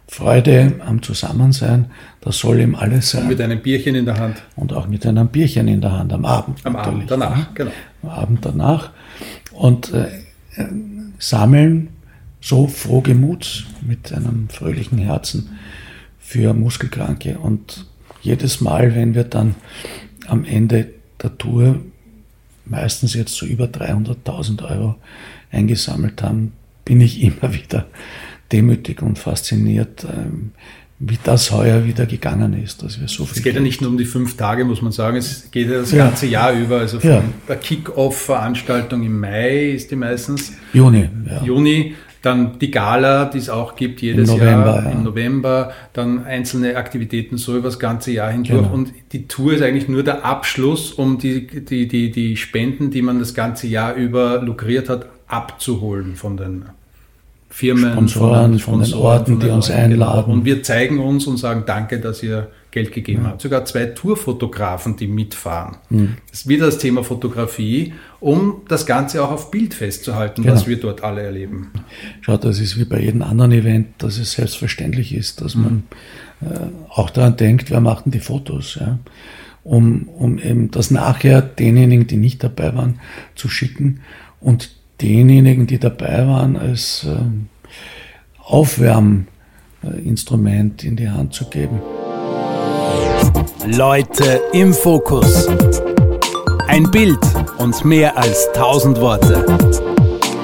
Freude 0.08 0.74
am 0.86 1.00
Zusammensein, 1.02 1.86
das 2.20 2.38
soll 2.38 2.60
ihm 2.60 2.74
alles 2.74 3.10
sein. 3.10 3.22
Und 3.22 3.28
mit 3.28 3.40
einem 3.40 3.62
Bierchen 3.62 3.94
in 3.94 4.04
der 4.04 4.18
Hand. 4.18 4.42
Und 4.56 4.74
auch 4.74 4.88
mit 4.88 5.06
einem 5.06 5.28
Bierchen 5.28 5.68
in 5.68 5.80
der 5.80 5.92
Hand 5.92 6.12
am 6.12 6.26
Abend. 6.26 6.58
Am 6.64 6.74
natürlich. 6.74 7.10
Abend 7.10 7.10
danach, 7.10 7.54
genau. 7.54 7.70
Am 8.02 8.08
Abend 8.10 8.44
danach. 8.44 8.90
Und 9.52 9.94
äh, 9.94 10.08
sammeln 11.18 11.88
so 12.40 12.66
frohgemut 12.66 13.66
mit 13.86 14.12
einem 14.12 14.48
fröhlichen 14.48 14.98
Herzen 14.98 15.58
für 16.18 16.54
Muskelkranke. 16.54 17.38
Und 17.38 17.86
jedes 18.22 18.60
Mal, 18.60 18.94
wenn 18.94 19.14
wir 19.14 19.24
dann 19.24 19.54
am 20.26 20.44
Ende 20.44 20.88
der 21.22 21.36
Tour 21.36 21.80
meistens 22.64 23.14
jetzt 23.14 23.34
so 23.34 23.46
über 23.46 23.66
300.000 23.66 24.70
Euro 24.70 24.96
eingesammelt 25.50 26.22
haben, 26.22 26.52
bin 26.84 27.00
ich 27.00 27.22
immer 27.22 27.52
wieder 27.52 27.86
demütig 28.52 29.02
und 29.02 29.18
fasziniert, 29.18 30.04
ähm, 30.04 30.52
wie 31.02 31.18
das 31.22 31.50
heuer 31.50 31.86
wieder 31.86 32.04
gegangen 32.04 32.52
ist, 32.62 32.82
dass 32.82 33.00
wir 33.00 33.08
so 33.08 33.24
viel. 33.24 33.38
Es 33.38 33.42
geht 33.42 33.54
ja 33.54 33.60
nicht 33.60 33.80
nur 33.80 33.90
um 33.90 33.96
die 33.96 34.04
fünf 34.04 34.36
Tage, 34.36 34.66
muss 34.66 34.82
man 34.82 34.92
sagen, 34.92 35.16
es 35.16 35.50
geht 35.50 35.70
ja 35.70 35.78
das 35.78 35.92
ja. 35.92 36.04
ganze 36.04 36.26
Jahr 36.26 36.52
über. 36.52 36.78
Also 36.78 37.00
von 37.00 37.10
ja. 37.10 37.24
der 37.48 37.56
Kick-Off-Veranstaltung 37.56 39.02
im 39.02 39.18
Mai 39.18 39.70
ist 39.70 39.90
die 39.90 39.96
meistens. 39.96 40.52
Juni. 40.74 41.08
Ja. 41.26 41.42
Juni 41.42 41.94
dann 42.22 42.58
die 42.58 42.70
Gala, 42.70 43.24
die 43.24 43.38
es 43.38 43.48
auch 43.48 43.76
gibt 43.76 44.02
jedes 44.02 44.28
Im 44.28 44.36
November, 44.36 44.74
Jahr 44.74 44.84
ja. 44.84 44.90
im 44.90 45.02
November, 45.04 45.72
dann 45.92 46.24
einzelne 46.24 46.76
Aktivitäten 46.76 47.38
so 47.38 47.56
über 47.56 47.68
das 47.68 47.78
ganze 47.78 48.12
Jahr 48.12 48.30
hindurch. 48.30 48.62
Genau. 48.62 48.74
Und 48.74 48.92
die 49.12 49.26
Tour 49.26 49.54
ist 49.54 49.62
eigentlich 49.62 49.88
nur 49.88 50.02
der 50.02 50.24
Abschluss, 50.24 50.92
um 50.92 51.18
die, 51.18 51.46
die, 51.46 51.88
die, 51.88 52.10
die 52.10 52.36
Spenden, 52.36 52.90
die 52.90 53.02
man 53.02 53.18
das 53.18 53.34
ganze 53.34 53.66
Jahr 53.68 53.94
über 53.94 54.42
lukriert 54.42 54.88
hat, 54.88 55.06
abzuholen 55.28 56.16
von 56.16 56.36
den 56.36 56.64
Firmen, 57.48 57.92
Sponsoren, 57.92 58.58
von, 58.58 58.80
den, 58.80 58.90
von 58.90 58.98
den 58.98 59.06
Orten, 59.06 59.40
die 59.40 59.48
uns 59.48 59.70
einladen. 59.70 60.32
Und 60.32 60.44
wir 60.44 60.62
zeigen 60.62 60.98
uns 61.00 61.26
und 61.26 61.36
sagen 61.36 61.64
Danke, 61.66 62.00
dass 62.00 62.22
ihr 62.22 62.48
Geld 62.70 62.92
gegeben 62.92 63.24
ja. 63.24 63.30
hat. 63.30 63.40
Sogar 63.40 63.64
zwei 63.64 63.86
Tourfotografen, 63.86 64.96
die 64.96 65.06
mitfahren. 65.06 65.76
Mhm. 65.88 66.16
Das 66.30 66.40
ist 66.40 66.48
wieder 66.48 66.66
das 66.66 66.78
Thema 66.78 67.02
Fotografie, 67.02 67.94
um 68.20 68.62
das 68.68 68.86
Ganze 68.86 69.22
auch 69.22 69.30
auf 69.30 69.50
Bild 69.50 69.74
festzuhalten, 69.74 70.42
genau. 70.42 70.54
was 70.54 70.66
wir 70.66 70.78
dort 70.78 71.02
alle 71.02 71.22
erleben. 71.22 71.70
Schau, 72.20 72.36
das 72.36 72.60
ist 72.60 72.78
wie 72.78 72.84
bei 72.84 73.00
jedem 73.00 73.22
anderen 73.22 73.52
Event, 73.52 73.88
dass 73.98 74.18
es 74.18 74.32
selbstverständlich 74.32 75.14
ist, 75.14 75.40
dass 75.40 75.54
man 75.54 75.84
äh, 76.40 76.46
auch 76.88 77.10
daran 77.10 77.36
denkt, 77.36 77.70
wer 77.70 77.80
macht 77.80 78.06
denn 78.06 78.12
die 78.12 78.20
Fotos, 78.20 78.76
ja? 78.80 78.98
um, 79.62 80.08
um 80.08 80.38
eben 80.38 80.70
das 80.70 80.90
nachher 80.90 81.42
denjenigen, 81.42 82.06
die 82.06 82.16
nicht 82.16 82.42
dabei 82.42 82.74
waren, 82.74 83.00
zu 83.34 83.48
schicken 83.48 84.00
und 84.40 84.70
denjenigen, 85.00 85.66
die 85.66 85.78
dabei 85.78 86.26
waren, 86.26 86.56
als 86.56 87.04
äh, 87.04 87.16
Aufwärminstrument 88.38 90.84
in 90.84 90.96
die 90.96 91.08
Hand 91.08 91.32
zu 91.34 91.48
geben. 91.48 91.80
Leute 93.66 94.40
im 94.52 94.72
Fokus. 94.72 95.46
Ein 96.66 96.90
Bild 96.90 97.18
und 97.58 97.84
mehr 97.84 98.16
als 98.16 98.48
tausend 98.54 98.98
Worte. 99.00 99.44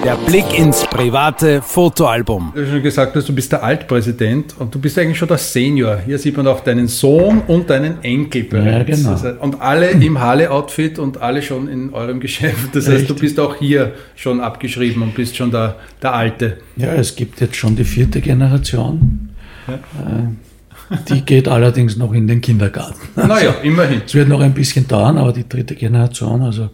Der 0.04 0.16
Blick 0.26 0.58
ins 0.58 0.84
private 0.84 1.62
Fotoalbum. 1.62 2.52
Du 2.54 2.62
hast 2.62 2.70
schon 2.70 2.82
gesagt, 2.82 3.16
dass 3.16 3.24
du 3.24 3.34
bist 3.34 3.52
der 3.52 3.62
Altpräsident 3.62 4.54
und 4.58 4.74
du 4.74 4.78
bist 4.78 4.98
eigentlich 4.98 5.16
schon 5.16 5.28
der 5.28 5.38
Senior. 5.38 5.98
Hier 6.04 6.18
sieht 6.18 6.36
man 6.36 6.46
auch 6.46 6.60
deinen 6.60 6.88
Sohn 6.88 7.42
und 7.46 7.70
deinen 7.70 8.04
Enkel 8.04 8.44
bereits. 8.44 9.02
Ja, 9.02 9.14
genau. 9.14 9.42
und 9.42 9.60
alle 9.62 9.90
im 9.90 10.20
Halle-Outfit 10.20 10.98
und 10.98 11.22
alle 11.22 11.40
schon 11.42 11.68
in 11.68 11.94
eurem 11.94 12.20
Geschäft. 12.20 12.74
Das 12.74 12.86
heißt, 12.86 13.08
du 13.08 13.14
bist 13.14 13.40
auch 13.40 13.56
hier 13.56 13.94
schon 14.14 14.40
abgeschrieben 14.40 15.02
und 15.02 15.14
bist 15.14 15.36
schon 15.36 15.50
der, 15.50 15.76
der 16.02 16.12
Alte. 16.12 16.58
Ja, 16.76 16.92
es 16.92 17.16
gibt 17.16 17.40
jetzt 17.40 17.56
schon 17.56 17.76
die 17.76 17.84
vierte 17.84 18.20
Generation. 18.20 19.30
Ja. 19.66 19.78
Die 21.08 21.22
geht 21.22 21.48
allerdings 21.48 21.96
noch 21.96 22.12
in 22.12 22.26
den 22.26 22.40
Kindergarten. 22.40 23.00
Naja, 23.16 23.52
immerhin. 23.62 24.02
Es 24.06 24.14
wird 24.14 24.28
noch 24.28 24.40
ein 24.40 24.54
bisschen 24.54 24.86
dauern, 24.86 25.18
aber 25.18 25.32
die 25.32 25.48
dritte 25.48 25.74
Generation, 25.74 26.42
also 26.42 26.70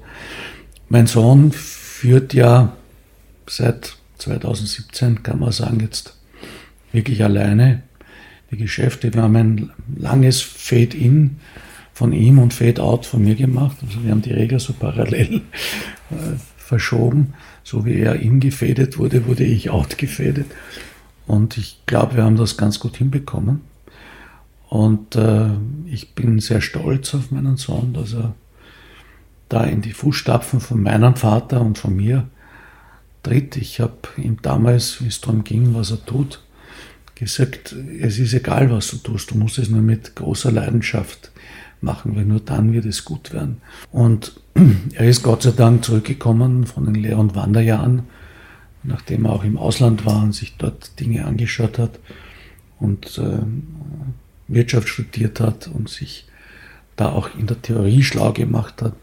mein 0.89 1.07
Sohn 1.07 1.53
führt 1.53 2.35
ja 2.35 2.77
seit 3.47 3.97
2017, 4.19 5.23
kann 5.23 5.41
man 5.41 5.53
sagen, 5.53 5.81
jetzt 5.81 6.17
wirklich 6.93 7.25
alleine 7.25 7.83
die 8.51 8.57
Geschäfte. 8.57 9.13
Wir 9.13 9.23
haben 9.23 9.37
ein 9.37 9.71
langes 9.97 10.41
Fade-in 10.41 11.39
von 11.95 12.13
ihm 12.13 12.39
und 12.39 12.53
Fade-out 12.53 13.07
von 13.07 13.23
mir 13.23 13.35
gemacht. 13.35 13.77
Also 13.87 14.05
wir 14.05 14.11
haben 14.11 14.23
die 14.23 14.33
Regel 14.33 14.61
so 14.61 14.73
parallel 14.75 15.37
äh, 16.11 16.37
verschoben. 16.57 17.35
So 17.65 17.85
wie 17.85 18.01
er 18.01 18.17
in 18.17 18.41
gefädet 18.41 18.99
wurde, 18.99 19.27
wurde 19.27 19.45
ich 19.45 19.71
out 19.71 19.99
gefädet. 19.99 20.47
Und 21.27 21.57
ich 21.57 21.79
glaube, 21.87 22.17
wir 22.17 22.25
haben 22.25 22.37
das 22.37 22.57
ganz 22.57 22.81
gut 22.81 22.97
hinbekommen. 22.97 23.61
Und 24.73 25.17
äh, 25.17 25.51
ich 25.85 26.15
bin 26.15 26.41
sehr 26.41 26.63
stolz 26.63 27.15
auf 27.15 27.31
meinen 27.31 27.59
Sohn, 27.59 27.93
dass 27.93 28.15
er 28.15 28.35
da 29.51 29.65
in 29.65 29.83
die 29.83 29.93
Fußstapfen 29.93 30.61
von 30.61 30.83
meinem 30.83 31.15
Vater 31.15 31.61
und 31.61 31.77
von 31.77 31.95
mir 31.95 32.27
tritt. 33.23 33.59
Ich 33.59 33.81
habe 33.81 33.99
ihm 34.17 34.39
damals, 34.41 35.03
wie 35.03 35.09
es 35.09 35.21
darum 35.21 35.45
ging, 35.45 35.75
was 35.75 35.91
er 35.91 36.03
tut, 36.07 36.43
gesagt, 37.15 37.77
es 38.01 38.19
ist 38.19 38.33
egal, 38.33 38.71
was 38.71 38.89
du 38.89 38.97
tust, 38.97 39.33
du 39.33 39.35
musst 39.37 39.59
es 39.59 39.69
nur 39.69 39.83
mit 39.83 40.17
großer 40.17 40.51
Leidenschaft 40.51 41.33
machen, 41.83 42.17
weil 42.17 42.25
nur 42.25 42.41
dann 42.41 42.73
wird 42.73 42.87
es 42.87 43.05
gut 43.05 43.35
werden. 43.35 43.61
Und 43.91 44.41
er 44.95 45.07
ist 45.07 45.23
Gott 45.23 45.43
sei 45.43 45.51
Dank 45.51 45.85
zurückgekommen 45.85 46.65
von 46.65 46.87
den 46.87 46.95
Lehr- 46.95 47.19
und 47.19 47.35
Wanderjahren, 47.35 48.05
nachdem 48.85 49.27
er 49.27 49.33
auch 49.35 49.45
im 49.45 49.59
Ausland 49.59 50.07
war 50.07 50.23
und 50.23 50.35
sich 50.35 50.57
dort 50.57 50.99
Dinge 50.99 51.27
angeschaut 51.27 51.79
hat 51.79 51.99
und 52.83 53.19
äh, 53.19 53.39
Wirtschaft 54.53 54.89
studiert 54.89 55.41
hat 55.41 55.69
und 55.69 55.89
sich 55.89 56.27
da 56.97 57.11
auch 57.11 57.31
in 57.39 57.47
der 57.47 57.61
Theorie 57.63 58.03
schlau 58.03 58.33
gemacht 58.33 58.83
hat 58.83 58.95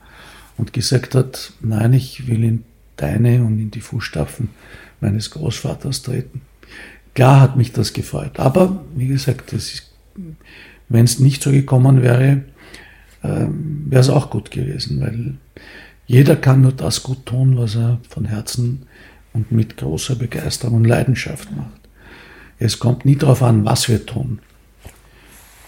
und 0.58 0.74
gesagt 0.74 1.16
hat, 1.16 1.54
nein, 1.62 1.94
ich 1.94 2.28
will 2.28 2.44
in 2.44 2.64
deine 2.98 3.44
und 3.44 3.60
in 3.60 3.72
die 3.72 3.82
Fußstapfen 3.82 4.50
meines 5.02 5.32
Großvaters 5.32 6.02
treten. 6.04 6.42
Klar 7.14 7.42
hat 7.42 7.58
mich 7.58 7.72
das 7.72 7.94
gefreut. 7.94 8.40
Aber 8.40 8.84
wie 8.96 9.08
gesagt, 9.08 9.54
wenn 10.90 11.06
es 11.06 11.20
nicht 11.20 11.42
so 11.42 11.52
gekommen 11.52 12.02
wäre, 12.02 12.44
äh, 13.24 13.48
wäre 13.50 14.02
es 14.02 14.10
auch 14.10 14.30
gut 14.30 14.52
gewesen, 14.52 15.02
weil 15.02 15.34
jeder 16.06 16.36
kann 16.36 16.62
nur 16.62 16.72
das 16.72 17.04
gut 17.04 17.26
tun, 17.26 17.58
was 17.58 17.76
er 17.76 18.00
von 18.10 18.26
Herzen 18.26 18.84
und 19.34 19.52
mit 19.52 19.78
großer 19.78 20.16
Begeisterung 20.16 20.78
und 20.78 20.86
Leidenschaft 20.86 21.56
macht. 21.56 21.80
Es 22.58 22.80
kommt 22.80 23.06
nie 23.06 23.16
darauf 23.16 23.42
an, 23.42 23.64
was 23.64 23.88
wir 23.88 24.06
tun. 24.06 24.40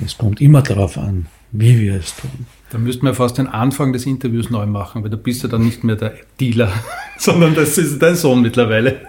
Es 0.05 0.17
kommt 0.17 0.41
immer 0.41 0.61
darauf 0.61 0.97
an, 0.97 1.27
wie 1.51 1.79
wir 1.79 1.95
es 1.95 2.15
tun. 2.15 2.45
Da 2.71 2.77
müssten 2.77 3.05
wir 3.05 3.13
fast 3.13 3.37
den 3.37 3.47
Anfang 3.47 3.91
des 3.91 4.05
Interviews 4.05 4.49
neu 4.49 4.65
machen, 4.65 5.03
weil 5.03 5.09
du 5.09 5.17
bist 5.17 5.43
ja 5.43 5.49
dann 5.49 5.65
nicht 5.65 5.83
mehr 5.83 5.95
der 5.97 6.13
Dealer, 6.39 6.71
sondern 7.17 7.53
das 7.55 7.77
ist 7.77 8.01
dein 8.01 8.15
Sohn 8.15 8.41
mittlerweile. 8.41 9.01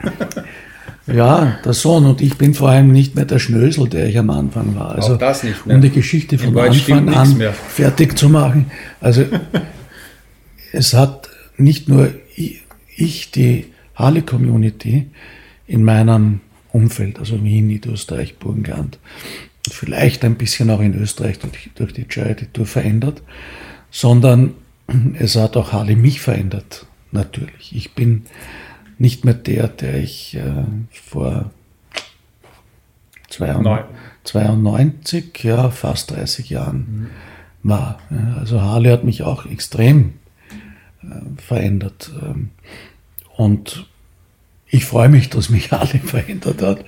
Ja, 1.07 1.59
der 1.65 1.73
Sohn 1.73 2.07
und 2.07 2.21
ich 2.21 2.39
bin 2.39 2.55
vor 2.55 2.69
allem 2.69 2.93
nicht 2.93 3.17
mehr 3.17 3.25
der 3.25 3.41
Schnösel, 3.41 3.89
der 3.89 4.07
ich 4.07 4.19
am 4.19 4.31
Anfang 4.31 4.77
war. 4.77 4.95
Also, 4.95 5.15
Auch 5.15 5.19
das 5.19 5.43
nicht 5.43 5.67
mehr. 5.67 5.75
Um 5.75 5.83
die 5.83 5.91
Geschichte 5.91 6.39
von 6.39 6.57
Anfang 6.57 7.09
an 7.09 7.37
mehr. 7.39 7.53
fertig 7.53 8.17
zu 8.17 8.29
machen. 8.29 8.71
Also 9.01 9.25
es 10.73 10.95
hat 10.95 11.29
nicht 11.57 11.89
nur 11.89 12.11
ich, 12.95 13.33
die 13.33 13.67
Harley-Community 13.97 15.11
in 15.67 15.83
meinem 15.83 16.41
Umfeld, 16.71 17.19
also 17.19 17.43
Wien, 17.43 17.67
Niederösterreich, 17.67 18.39
Burgenland, 18.39 18.99
vielleicht 19.73 20.25
ein 20.25 20.37
bisschen 20.37 20.71
auch 20.71 20.81
in 20.81 20.95
Österreich 20.95 21.39
durch, 21.39 21.71
durch 21.75 21.93
die 21.93 22.07
Charity 22.09 22.47
Tour 22.47 22.67
verändert, 22.67 23.23
sondern 23.91 24.55
es 25.19 25.37
hat 25.37 25.57
auch 25.57 25.73
Harley 25.73 25.97
mich 25.97 26.21
verändert, 26.21 26.87
natürlich. 27.11 27.75
Ich 27.75 27.95
bin 27.95 28.27
nicht 28.99 29.25
mehr 29.25 29.35
der, 29.35 29.69
der 29.69 29.99
ich 29.99 30.37
äh, 30.37 30.65
vor 30.91 31.51
92, 33.29 35.43
ja, 35.43 35.71
fast 35.71 36.11
30 36.11 36.51
Jahren 36.51 37.11
mhm. 37.63 37.69
war. 37.69 37.99
Also 38.39 38.61
Harley 38.61 38.91
hat 38.91 39.05
mich 39.05 39.23
auch 39.23 39.47
extrem 39.47 40.15
äh, 41.03 41.41
verändert. 41.41 42.11
Ähm, 42.23 42.51
und 43.37 43.87
ich 44.67 44.85
freue 44.85 45.09
mich, 45.09 45.31
dass 45.31 45.49
mich 45.49 45.73
Harley 45.73 45.99
verändert 45.99 46.63
hat. 46.63 46.85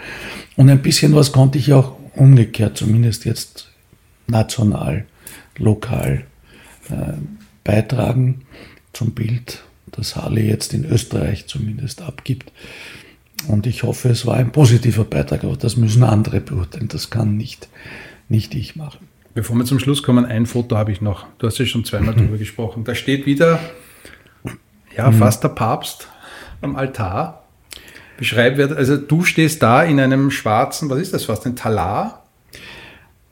Und 0.56 0.70
ein 0.70 0.82
bisschen 0.82 1.14
was 1.14 1.32
konnte 1.32 1.58
ich 1.58 1.72
auch 1.72 1.96
umgekehrt 2.16 2.76
zumindest 2.76 3.24
jetzt 3.24 3.70
national, 4.26 5.06
lokal 5.58 6.24
äh, 6.90 7.14
beitragen 7.62 8.42
zum 8.92 9.12
Bild, 9.12 9.64
das 9.90 10.16
Harley 10.16 10.48
jetzt 10.48 10.74
in 10.74 10.84
Österreich 10.84 11.46
zumindest 11.46 12.02
abgibt. 12.02 12.52
Und 13.48 13.66
ich 13.66 13.82
hoffe, 13.82 14.08
es 14.08 14.26
war 14.26 14.36
ein 14.36 14.52
positiver 14.52 15.04
Beitrag, 15.04 15.44
aber 15.44 15.56
das 15.56 15.76
müssen 15.76 16.02
andere 16.02 16.40
beurteilen. 16.40 16.88
Das 16.88 17.10
kann 17.10 17.36
nicht, 17.36 17.68
nicht 18.28 18.54
ich 18.54 18.76
machen. 18.76 19.08
Bevor 19.34 19.56
wir 19.56 19.64
zum 19.64 19.80
Schluss 19.80 20.02
kommen, 20.02 20.24
ein 20.24 20.46
Foto 20.46 20.76
habe 20.76 20.92
ich 20.92 21.00
noch. 21.00 21.26
Du 21.38 21.46
hast 21.46 21.58
ja 21.58 21.66
schon 21.66 21.84
zweimal 21.84 22.14
drüber 22.14 22.38
gesprochen. 22.38 22.84
Da 22.84 22.94
steht 22.94 23.26
wieder, 23.26 23.58
ja, 24.96 25.10
fast 25.12 25.42
der 25.42 25.48
Papst 25.48 26.08
am 26.60 26.76
Altar 26.76 27.43
Beschreib, 28.16 28.58
also 28.58 28.96
du 28.96 29.24
stehst 29.24 29.62
da 29.62 29.82
in 29.82 29.98
einem 29.98 30.30
schwarzen, 30.30 30.88
was 30.88 31.00
ist 31.00 31.12
das 31.14 31.24
fast, 31.24 31.46
ein 31.46 31.56
Talar? 31.56 32.24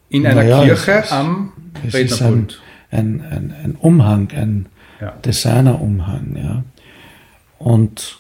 In 0.09 0.27
einer 0.27 0.43
naja, 0.43 0.65
Kirche 0.65 0.93
ist, 0.93 1.13
am 1.13 1.53
Rednerpult. 1.93 2.61
Ein, 2.91 3.21
ein, 3.21 3.31
ein, 3.31 3.55
ein, 3.65 3.77
Umhang, 3.81 4.31
ein 4.33 4.67
ja. 5.01 5.13
Designerumhang, 5.25 6.37
ja. 6.37 6.65
Und 7.59 8.19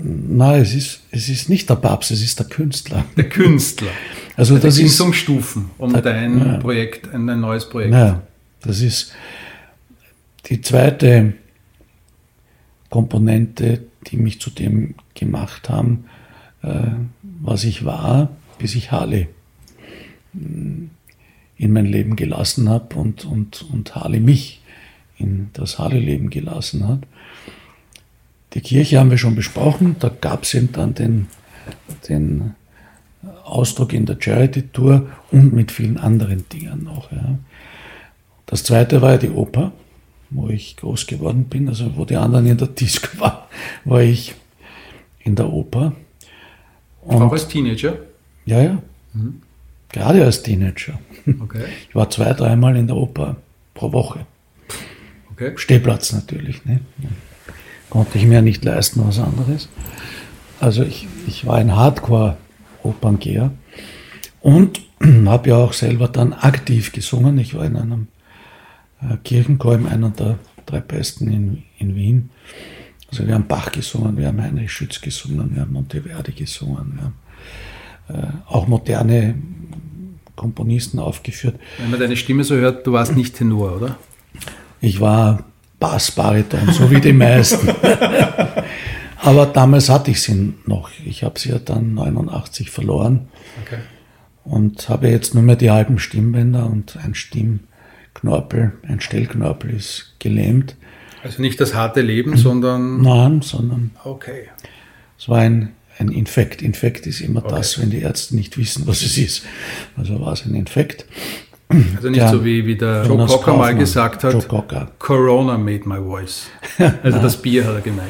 na, 0.00 0.56
es 0.56 0.74
ist, 0.74 1.00
es 1.10 1.28
ist 1.28 1.48
nicht 1.48 1.68
der 1.68 1.76
Papst, 1.76 2.10
es 2.10 2.22
ist 2.22 2.38
der 2.38 2.46
Künstler. 2.46 3.04
Der 3.16 3.28
Künstler. 3.28 3.90
Also 4.36 4.54
das, 4.54 4.76
das 4.76 4.78
ist 4.78 5.00
um 5.00 5.12
Stufen, 5.12 5.70
um 5.78 5.92
da, 5.92 6.00
dein 6.00 6.38
ja, 6.38 6.58
Projekt, 6.58 7.12
ein 7.12 7.24
neues 7.40 7.68
Projekt. 7.68 7.94
Ja, 7.94 8.22
das 8.60 8.80
ist 8.80 9.12
die 10.46 10.60
zweite 10.60 11.34
Komponente, 12.88 13.82
die 14.10 14.16
mich 14.16 14.40
zu 14.40 14.50
dem 14.50 14.94
gemacht 15.14 15.68
haben, 15.68 16.04
äh, 16.62 16.90
was 17.22 17.64
ich 17.64 17.84
war, 17.84 18.30
bis 18.58 18.74
ich 18.74 18.90
Harley 18.90 19.28
mm, 20.32 20.86
in 21.56 21.72
mein 21.72 21.86
Leben 21.86 22.16
gelassen 22.16 22.68
habe 22.68 22.96
und, 22.96 23.24
und, 23.24 23.66
und 23.72 23.94
Harley 23.94 24.20
mich 24.20 24.62
in 25.18 25.50
das 25.52 25.78
Harley-Leben 25.78 26.30
gelassen 26.30 26.86
hat. 26.86 27.00
Die 28.54 28.60
Kirche 28.60 28.98
haben 28.98 29.10
wir 29.10 29.18
schon 29.18 29.34
besprochen, 29.34 29.96
da 29.98 30.08
gab 30.08 30.44
es 30.44 30.54
eben 30.54 30.72
dann 30.72 30.94
den, 30.94 31.26
den 32.08 32.54
Ausdruck 33.44 33.92
in 33.92 34.06
der 34.06 34.16
Charity-Tour 34.18 35.08
und 35.32 35.52
mit 35.52 35.72
vielen 35.72 35.98
anderen 35.98 36.48
Dingen 36.48 36.84
noch. 36.84 37.10
Ja. 37.10 37.38
Das 38.46 38.62
zweite 38.62 39.02
war 39.02 39.12
ja 39.12 39.18
die 39.18 39.30
Oper 39.30 39.72
wo 40.30 40.48
ich 40.48 40.76
groß 40.76 41.06
geworden 41.06 41.44
bin, 41.44 41.68
also 41.68 41.96
wo 41.96 42.04
die 42.04 42.16
anderen 42.16 42.46
in 42.46 42.58
der 42.58 42.68
Disco 42.68 43.08
waren, 43.20 43.44
war 43.84 44.00
ich 44.00 44.34
in 45.20 45.34
der 45.34 45.50
Oper. 45.52 45.92
Und 47.02 47.22
Auch 47.22 47.32
als 47.32 47.48
Teenager? 47.48 47.96
Ja, 48.44 48.62
ja. 48.62 48.82
Mhm. 49.14 49.42
gerade 49.90 50.24
als 50.24 50.42
Teenager. 50.42 50.98
Okay. 51.42 51.64
Ich 51.86 51.94
war 51.94 52.08
zwei, 52.08 52.32
dreimal 52.32 52.74
in 52.76 52.86
der 52.86 52.96
Oper 52.96 53.36
pro 53.74 53.92
Woche. 53.92 54.24
Okay. 55.30 55.52
Stehplatz 55.56 56.14
natürlich. 56.14 56.64
Ne? 56.64 56.80
Konnte 57.90 58.16
ich 58.16 58.24
mir 58.24 58.40
nicht 58.40 58.64
leisten, 58.64 59.02
was 59.06 59.18
anderes. 59.18 59.68
Also 60.58 60.82
ich, 60.84 61.06
ich 61.26 61.46
war 61.46 61.56
ein 61.56 61.76
Hardcore-Operngeher 61.76 63.52
und 64.40 64.80
habe 65.26 65.50
ja 65.50 65.56
auch 65.56 65.74
selber 65.74 66.08
dann 66.08 66.32
aktiv 66.32 66.92
gesungen. 66.92 67.36
Ich 67.38 67.54
war 67.54 67.66
in 67.66 67.76
einem 67.76 68.08
äh, 69.02 69.16
Kirchenchor, 69.24 69.78
einer 69.90 70.10
der 70.10 70.38
drei 70.66 70.80
besten 70.80 71.28
in, 71.28 71.62
in 71.78 71.94
Wien. 71.94 72.30
Also 73.10 73.26
wir 73.26 73.34
haben 73.34 73.46
Bach 73.46 73.72
gesungen, 73.72 74.16
wir 74.18 74.26
haben 74.26 74.42
Heinrich 74.42 74.70
Schütz 74.72 75.00
gesungen, 75.00 75.54
wir 75.54 75.62
haben 75.62 75.72
Monteverdi 75.72 76.32
gesungen, 76.32 76.94
wir 76.96 78.18
haben 78.18 78.22
äh, 78.22 78.52
auch 78.52 78.66
moderne 78.68 79.34
Komponisten 80.36 80.98
aufgeführt. 80.98 81.56
Wenn 81.78 81.90
man 81.90 82.00
deine 82.00 82.16
Stimme 82.16 82.44
so 82.44 82.54
hört, 82.54 82.86
du 82.86 82.92
warst 82.92 83.16
nicht 83.16 83.34
Tenor, 83.36 83.76
oder? 83.76 83.96
Ich 84.80 85.00
war 85.00 85.44
Bassbariton, 85.80 86.72
so 86.72 86.90
wie 86.90 87.00
die 87.00 87.12
meisten. 87.12 87.68
Aber 89.20 89.46
damals 89.46 89.88
hatte 89.88 90.10
ich 90.12 90.22
sie 90.22 90.54
noch. 90.66 90.90
Ich 91.04 91.24
habe 91.24 91.38
sie 91.38 91.48
ja 91.50 91.58
dann 91.58 91.94
89 91.94 92.70
verloren 92.70 93.28
Okay. 93.64 93.80
und 94.44 94.88
habe 94.88 95.08
jetzt 95.08 95.34
nur 95.34 95.42
mehr 95.42 95.56
die 95.56 95.70
halben 95.70 95.98
Stimmbänder 95.98 96.66
und 96.66 96.96
ein 96.96 97.14
Stimmknorpel, 98.12 98.72
ein 98.86 99.00
Stellknorpel 99.00 99.70
ist 99.74 100.14
gelähmt. 100.18 100.76
Also 101.22 101.42
nicht 101.42 101.60
das 101.60 101.74
harte 101.74 102.00
Leben, 102.00 102.36
sondern. 102.36 103.02
Nein, 103.02 103.42
sondern 103.42 103.90
Okay. 104.04 104.48
es 105.18 105.28
war 105.28 105.38
ein, 105.38 105.72
ein 105.98 106.08
Infekt. 106.10 106.62
Infekt 106.62 107.06
ist 107.06 107.20
immer 107.20 107.44
Okay. 107.44 107.54
das, 107.56 107.80
wenn 107.80 107.90
die 107.90 108.00
Ärzte 108.00 108.36
nicht 108.36 108.56
wissen, 108.56 108.86
was 108.86 109.02
es 109.02 109.18
ist. 109.18 109.42
Also 109.96 110.20
war 110.20 110.32
es 110.32 110.44
ein 110.44 110.54
Infekt. 110.54 111.06
Also 111.96 112.08
nicht 112.08 112.18
Ja. 112.20 112.28
so 112.30 112.44
wie, 112.44 112.64
wie 112.66 112.76
der 112.76 113.04
Joe 113.04 113.26
Cocker 113.26 113.56
mal 113.56 113.74
gesagt 113.74 114.24
hat: 114.24 114.32
Joe 114.32 114.42
Cocker. 114.42 114.90
Corona 114.98 115.58
made 115.58 115.86
my 115.88 115.98
voice. 115.98 116.46
Also 117.02 117.18
das 117.18 117.36
Bier 117.40 117.66
hat 117.66 117.74
er 117.74 117.80
gemeint. 117.82 118.08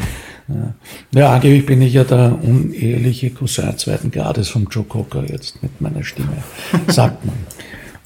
Ja, 1.13 1.35
angeblich 1.35 1.67
bin 1.67 1.83
ich 1.83 1.93
ja 1.93 2.05
der 2.05 2.39
uneheliche 2.41 3.31
Cousin 3.31 3.77
zweiten 3.77 4.11
Grades 4.11 4.49
vom 4.49 4.67
Joe 4.71 4.85
Cocker 4.85 5.25
jetzt 5.29 5.63
mit 5.63 5.79
meiner 5.81 6.03
Stimme, 6.05 6.43
sagt 6.87 7.25
man. 7.27 7.35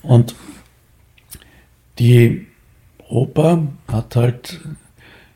Und 0.02 0.34
die 1.98 2.46
Oper 3.08 3.68
hat 3.88 4.16
halt, 4.16 4.60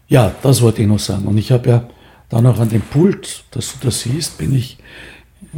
ja, 0.08 0.34
das 0.42 0.62
wollte 0.62 0.82
ich 0.82 0.88
noch 0.88 0.98
sagen. 0.98 1.26
Und 1.26 1.38
ich 1.38 1.52
habe 1.52 1.68
ja 1.68 1.88
dann 2.28 2.46
auch 2.46 2.58
an 2.58 2.68
dem 2.68 2.82
Pult, 2.82 3.44
das 3.50 3.72
du 3.72 3.86
da 3.86 3.90
siehst, 3.90 4.38
bin 4.38 4.54
ich 4.54 4.78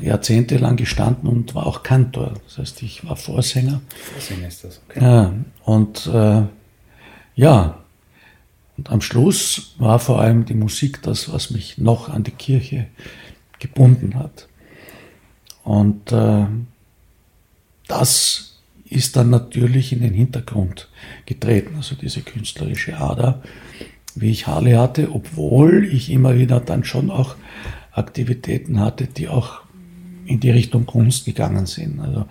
jahrzehntelang 0.01 0.77
gestanden 0.77 1.29
und 1.29 1.55
war 1.55 1.67
auch 1.67 1.83
Kantor. 1.83 2.35
Das 2.45 2.59
heißt, 2.59 2.83
ich 2.83 3.07
war 3.07 3.17
Vorsänger. 3.17 3.81
Vorsingen 4.13 4.45
ist 4.45 4.65
das. 4.65 4.81
Okay. 4.89 5.05
Ja, 5.05 5.33
und 5.65 6.07
äh, 6.07 6.43
ja, 7.35 7.79
und 8.77 8.91
am 8.91 9.01
Schluss 9.01 9.75
war 9.79 9.99
vor 9.99 10.21
allem 10.21 10.45
die 10.45 10.55
Musik 10.55 11.03
das, 11.03 11.33
was 11.33 11.51
mich 11.51 11.79
noch 11.79 12.09
an 12.09 12.23
die 12.23 12.31
Kirche 12.31 12.87
gebunden 13.59 14.15
hat. 14.15 14.49
Und 15.65 16.13
äh, 16.13 16.47
das 17.89 18.48
ist 18.91 19.17
dann 19.17 19.31
natürlich 19.31 19.93
in 19.93 20.01
den 20.01 20.15
Hintergrund 20.15 20.89
getreten, 21.27 21.75
also 21.77 21.95
diese 21.95 22.23
künstlerische 22.23 22.99
Ader, 22.99 23.43
wie 24.15 24.31
ich 24.31 24.47
Harley 24.47 24.73
hatte, 24.73 25.13
obwohl 25.13 25.85
ich 25.85 26.11
immer 26.11 26.37
wieder 26.37 26.61
dann 26.61 26.85
schon 26.85 27.11
auch 27.11 27.37
Aktivitäten 27.93 28.81
hatte, 28.81 29.07
die 29.07 29.29
auch 29.29 29.61
in 30.27 30.41
die 30.41 30.51
Richtung 30.51 30.87
Kunst 30.87 31.25
gegangen 31.25 31.67
sind. 31.67 32.01
Also 32.01 32.27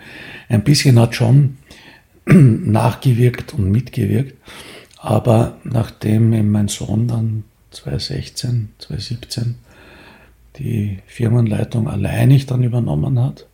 ein 0.50 0.64
bisschen 0.64 1.00
hat 1.00 1.16
schon 1.16 1.58
nachgewirkt 2.26 3.54
und 3.54 3.72
mitgewirkt. 3.72 4.36
Aber 4.98 5.58
nachdem 5.64 6.52
mein 6.52 6.68
Sohn 6.68 7.08
dann 7.08 7.44
2016, 7.72 8.70
2017 8.80 9.56
die 10.58 11.00
Firmenleitung 11.06 11.88
alleinig 11.88 12.46
dann 12.46 12.64
übernommen 12.64 13.20
hat, 13.20 13.48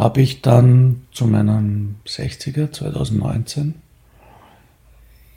habe 0.00 0.22
ich 0.22 0.40
dann 0.40 1.02
zu 1.12 1.26
meinem 1.26 1.96
60er 2.06 2.72
2019 2.72 3.74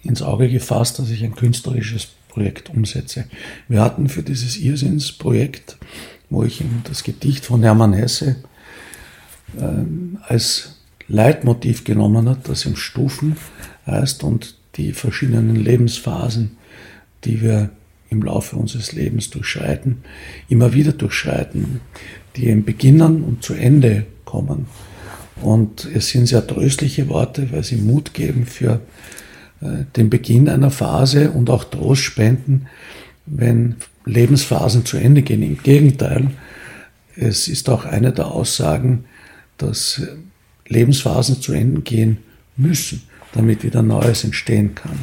ins 0.04 0.22
Auge 0.22 0.50
gefasst, 0.50 1.00
dass 1.00 1.10
ich 1.10 1.22
ein 1.22 1.36
künstlerisches 1.36 2.08
Projekt 2.30 2.70
umsetze. 2.70 3.26
Wir 3.68 3.82
hatten 3.82 4.08
für 4.08 4.24
dieses 4.24 4.56
Irrsinnsprojekt, 4.56 5.78
wo 6.30 6.44
ich 6.44 6.64
das 6.86 7.04
Gedicht 7.04 7.46
von 7.46 7.62
Hermann 7.62 7.92
Hesse 7.92 8.38
ähm, 9.60 10.20
als 10.26 10.80
Leitmotiv 11.10 11.84
genommen 11.84 12.30
hat, 12.30 12.48
das 12.48 12.66
im 12.66 12.78
Stufen 12.78 13.36
heißt 13.86 14.24
und 14.24 14.56
die 14.78 14.94
verschiedenen 14.94 15.58
Lebensphasen, 15.58 16.52
die 17.26 17.42
wir 17.42 17.70
im 18.10 18.24
Laufe 18.24 18.56
unseres 18.56 18.94
Lebens 18.94 19.30
durchschreiten, 19.30 20.06
immer 20.48 20.74
wieder 20.74 20.94
durchschreiten, 20.94 21.82
die 22.38 22.48
im 22.48 22.64
Beginnen 22.64 23.26
und 23.26 23.44
zu 23.44 23.56
Ende 23.56 24.06
kommen. 24.34 24.66
Und 25.42 25.88
es 25.94 26.10
sind 26.10 26.26
sehr 26.28 26.46
tröstliche 26.46 27.08
Worte, 27.08 27.52
weil 27.52 27.64
sie 27.64 27.76
Mut 27.76 28.14
geben 28.14 28.46
für 28.46 28.82
äh, 29.62 29.86
den 29.96 30.10
Beginn 30.10 30.50
einer 30.50 30.72
Phase 30.72 31.32
und 31.32 31.50
auch 31.50 31.64
Trost 31.66 32.02
spenden, 32.02 32.68
wenn 33.28 33.76
Lebensphasen 34.06 34.86
zu 34.86 34.98
Ende 34.98 35.22
gehen. 35.22 35.44
Im 35.44 35.62
Gegenteil, 35.62 36.32
es 37.16 37.48
ist 37.48 37.70
auch 37.70 37.86
eine 37.86 38.12
der 38.12 38.28
Aussagen, 38.28 39.06
dass 39.58 40.00
äh, 40.00 40.08
Lebensphasen 40.68 41.42
zu 41.42 41.54
Ende 41.54 41.82
gehen 41.82 42.18
müssen, 42.58 43.04
damit 43.34 43.64
wieder 43.64 43.84
Neues 43.84 44.24
entstehen 44.24 44.74
kann. 44.74 45.00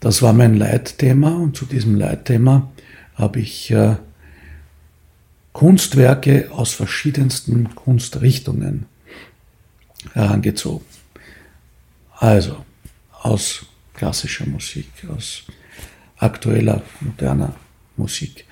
Das 0.00 0.22
war 0.22 0.32
mein 0.32 0.56
Leitthema 0.56 1.36
und 1.36 1.56
zu 1.56 1.66
diesem 1.66 1.96
Leitthema 1.96 2.70
habe 3.14 3.40
ich 3.40 3.70
äh, 3.72 3.96
Kunstwerke 5.52 6.50
aus 6.52 6.72
verschiedensten 6.72 7.74
Kunstrichtungen 7.74 8.86
herangezogen. 10.12 10.84
Also 12.16 12.64
aus 13.12 13.66
klassischer 13.94 14.46
Musik, 14.46 14.88
aus 15.08 15.44
aktueller, 16.16 16.82
moderner 17.00 17.54
Musik, 17.96 18.44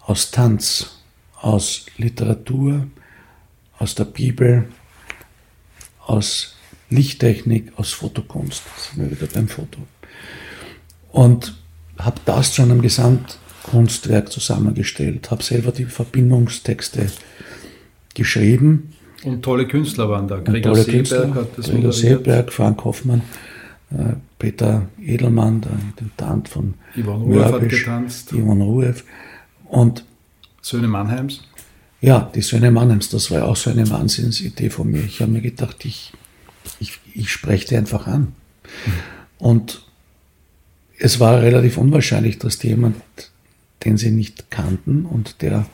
aus 0.00 0.30
Tanz, 0.30 0.98
aus 1.40 1.86
Literatur, 1.96 2.86
aus 3.78 3.94
der 3.94 4.04
Bibel, 4.04 4.68
aus 6.06 6.56
Lichttechnik, 6.90 7.72
aus 7.76 7.92
Fotokunst. 7.92 8.62
Sind 8.76 9.02
wir 9.02 9.10
wieder 9.10 9.32
beim 9.32 9.48
Foto. 9.48 9.78
Und 11.10 11.54
habe 11.98 12.20
das 12.24 12.52
zu 12.52 12.62
einem 12.62 12.80
Gesamtkunstwerk 13.62 14.30
zusammengestellt, 14.30 15.30
habe 15.30 15.42
selber 15.42 15.72
die 15.72 15.84
Verbindungstexte 15.84 17.06
geschrieben. 18.14 18.92
Und 19.24 19.42
tolle 19.42 19.66
Künstler 19.66 20.08
waren 20.08 20.26
da. 20.28 20.40
Gregor 20.40 20.72
tolle 20.72 20.84
Seeberg 20.84 20.96
Künstler, 20.96 21.34
hat 21.34 21.58
das 21.58 21.70
Gregor. 21.70 21.92
Seeberg, 21.92 22.52
Frank 22.52 22.84
Hoffmann, 22.84 23.22
äh, 23.90 24.14
Peter 24.38 24.88
Edelmann, 25.00 25.60
der 25.60 25.72
Intendant 25.72 26.48
von 26.48 26.74
Yvonne 26.96 27.24
Rueff 27.24 27.52
hat 27.52 27.68
getanzt. 27.68 28.32
Yvonne 28.32 28.64
Rueff. 28.64 29.04
Und 29.68 30.04
Söhne 30.60 30.88
Mannheims. 30.88 31.42
ja, 32.00 32.30
die 32.34 32.42
Söhne 32.42 32.70
Mannheims, 32.70 33.08
das 33.10 33.30
war 33.30 33.38
ja 33.38 33.44
auch 33.44 33.56
so 33.56 33.70
eine 33.70 33.88
Wahnsinnsidee 33.88 34.70
von 34.70 34.90
mir. 34.90 35.02
Ich 35.04 35.20
habe 35.20 35.30
mir 35.32 35.40
gedacht, 35.40 35.84
ich, 35.84 36.12
ich, 36.80 36.98
ich 37.14 37.30
spreche 37.30 37.68
die 37.68 37.76
einfach 37.76 38.06
an. 38.06 38.32
Und 39.38 39.84
es 40.98 41.18
war 41.18 41.42
relativ 41.42 41.78
unwahrscheinlich, 41.78 42.38
dass 42.38 42.62
jemand, 42.62 42.96
den 43.84 43.96
sie 43.96 44.10
nicht 44.10 44.50
kannten 44.50 45.04
und 45.04 45.42
der 45.42 45.66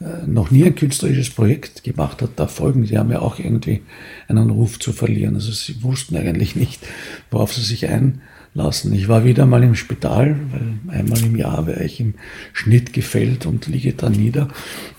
äh, 0.00 0.26
noch 0.26 0.50
nie 0.50 0.64
ein 0.64 0.74
künstlerisches 0.74 1.30
Projekt 1.30 1.82
gemacht 1.82 2.20
hat, 2.20 2.30
da 2.36 2.46
folgen. 2.46 2.84
Die 2.84 2.98
haben 2.98 3.10
ja 3.10 3.20
auch 3.20 3.38
irgendwie 3.38 3.82
einen 4.28 4.50
Ruf 4.50 4.78
zu 4.78 4.92
verlieren. 4.92 5.34
Also 5.34 5.52
sie 5.52 5.82
wussten 5.82 6.16
eigentlich 6.16 6.54
nicht, 6.54 6.86
worauf 7.30 7.54
sie 7.54 7.62
sich 7.62 7.88
einlassen. 7.88 8.92
Ich 8.92 9.08
war 9.08 9.24
wieder 9.24 9.46
mal 9.46 9.62
im 9.62 9.74
Spital, 9.74 10.36
weil 10.50 10.98
einmal 10.98 11.22
im 11.24 11.36
Jahr 11.36 11.66
wäre 11.66 11.84
ich 11.84 12.00
im 12.00 12.14
Schnitt 12.52 12.92
gefällt 12.92 13.46
und 13.46 13.68
liege 13.68 13.94
da 13.94 14.10
nieder. 14.10 14.48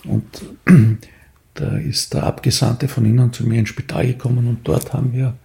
Und 0.03 0.25
da 1.53 1.77
ist 1.77 2.15
der 2.15 2.23
Abgesandte 2.23 2.87
von 2.87 3.05
ihnen 3.05 3.31
zu 3.33 3.45
mir 3.45 3.59
ins 3.59 3.69
Spital 3.69 4.07
gekommen 4.07 4.47
und 4.47 4.59
dort 4.63 4.93
haben 4.93 5.13
wir 5.13 5.35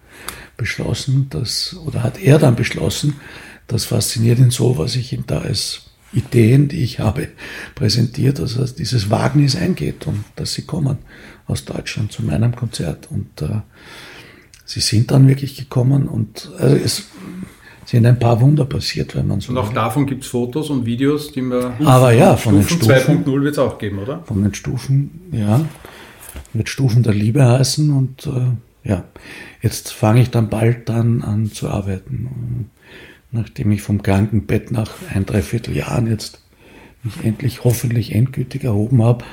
beschlossen, 0.57 1.27
dass, 1.29 1.75
oder 1.85 2.03
hat 2.03 2.19
er 2.19 2.39
dann 2.39 2.55
beschlossen, 2.55 3.15
das 3.67 3.85
fasziniert 3.85 4.39
ihn 4.39 4.51
so, 4.51 4.77
was 4.77 4.95
ich 4.95 5.13
ihm 5.13 5.25
da 5.25 5.39
als 5.39 5.82
Ideen, 6.13 6.67
die 6.67 6.83
ich 6.83 6.99
habe, 6.99 7.29
präsentiert, 7.75 8.39
also 8.39 8.61
dass 8.61 8.75
dieses 8.75 9.09
Wagnis 9.09 9.55
eingeht 9.55 10.07
und 10.07 10.23
dass 10.35 10.53
sie 10.53 10.63
kommen 10.63 10.97
aus 11.47 11.65
Deutschland 11.65 12.11
zu 12.11 12.23
meinem 12.23 12.55
Konzert. 12.55 13.09
Und 13.11 13.41
äh, 13.41 13.61
sie 14.65 14.79
sind 14.79 15.11
dann 15.11 15.27
wirklich 15.27 15.55
gekommen 15.57 16.07
und 16.07 16.49
also 16.57 16.75
es 16.75 17.07
sind 17.85 18.05
ein 18.05 18.17
paar 18.19 18.39
Wunder 18.41 18.65
passiert, 18.65 19.15
wenn 19.15 19.27
man 19.27 19.41
so 19.41 19.51
Und 19.51 19.57
auch 19.57 19.67
will. 19.67 19.75
davon 19.75 20.05
gibt 20.05 20.23
es 20.23 20.29
Fotos 20.29 20.69
und 20.69 20.85
Videos, 20.85 21.31
die 21.31 21.41
wir. 21.41 21.73
Aber 21.83 22.11
ja, 22.11 22.37
von 22.37 22.55
den 22.55 22.63
Stufen 22.63 22.95
Stufen. 22.95 23.25
2.0 23.25 23.41
wird 23.43 23.53
es 23.53 23.59
auch 23.59 23.77
geben, 23.77 23.99
oder? 23.99 24.23
von 24.23 24.41
den 24.41 24.53
Stufen, 24.53 25.21
ja. 25.31 25.65
wird 26.53 26.69
Stufen 26.69 27.03
der 27.03 27.13
Liebe 27.13 27.45
heißen 27.45 27.91
und 27.91 28.27
äh, 28.27 28.89
ja, 28.89 29.03
jetzt 29.61 29.93
fange 29.93 30.21
ich 30.21 30.29
dann 30.29 30.49
bald 30.49 30.89
dann 30.89 31.21
an 31.21 31.51
zu 31.51 31.69
arbeiten. 31.69 32.69
Nachdem 33.33 33.71
ich 33.71 33.81
vom 33.81 34.03
Krankenbett 34.03 34.71
nach 34.71 34.91
ein, 35.13 35.25
dreiviertel 35.25 35.75
Jahren 35.75 36.07
jetzt 36.07 36.39
mich 37.03 37.25
endlich 37.25 37.63
hoffentlich 37.63 38.15
endgültig 38.15 38.63
erhoben 38.63 39.03
habe 39.03 39.25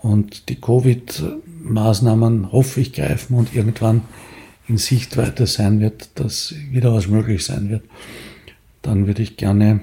und 0.00 0.48
die 0.48 0.60
Covid-Maßnahmen 0.60 2.52
hoffe 2.52 2.80
ich 2.80 2.92
greifen 2.92 3.34
und 3.34 3.54
irgendwann 3.54 4.02
in 4.68 4.78
Sichtweite 4.78 5.46
sein 5.46 5.80
wird, 5.80 6.10
dass 6.14 6.54
wieder 6.70 6.94
was 6.94 7.08
möglich 7.08 7.44
sein 7.44 7.68
wird, 7.68 7.82
dann 8.82 9.06
würde 9.06 9.22
ich 9.22 9.36
gerne 9.36 9.80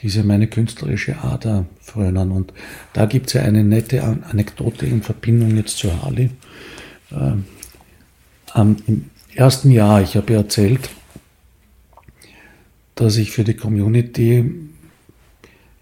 diese 0.00 0.22
meine 0.22 0.46
künstlerische 0.46 1.18
Ader 1.22 1.66
frönen. 1.80 2.30
Und 2.30 2.52
da 2.92 3.06
gibt 3.06 3.26
es 3.26 3.32
ja 3.34 3.42
eine 3.42 3.64
nette 3.64 4.02
Anekdote 4.02 4.86
in 4.86 5.02
Verbindung 5.02 5.56
jetzt 5.56 5.78
zu 5.78 6.02
Harley. 6.02 6.30
Ähm, 7.12 7.44
Im 8.86 9.04
ersten 9.34 9.70
Jahr, 9.70 10.00
ich 10.00 10.16
habe 10.16 10.32
ja 10.32 10.38
erzählt, 10.38 10.88
dass 12.98 13.16
ich 13.16 13.30
für 13.30 13.44
die 13.44 13.54
Community 13.54 14.44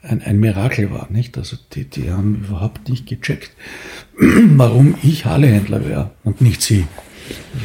ein, 0.03 0.23
ein 0.23 0.39
Mirakel 0.39 0.91
war, 0.91 1.09
nicht? 1.11 1.37
Also 1.39 1.57
die, 1.73 1.85
die 1.85 2.11
haben 2.11 2.45
überhaupt 2.47 2.89
nicht 2.89 3.07
gecheckt, 3.07 3.53
warum 4.19 4.97
ich 5.03 5.25
Harley-Händler 5.25 5.89
wäre 5.89 6.11
und 6.25 6.41
nicht 6.41 6.63
sie. 6.63 6.87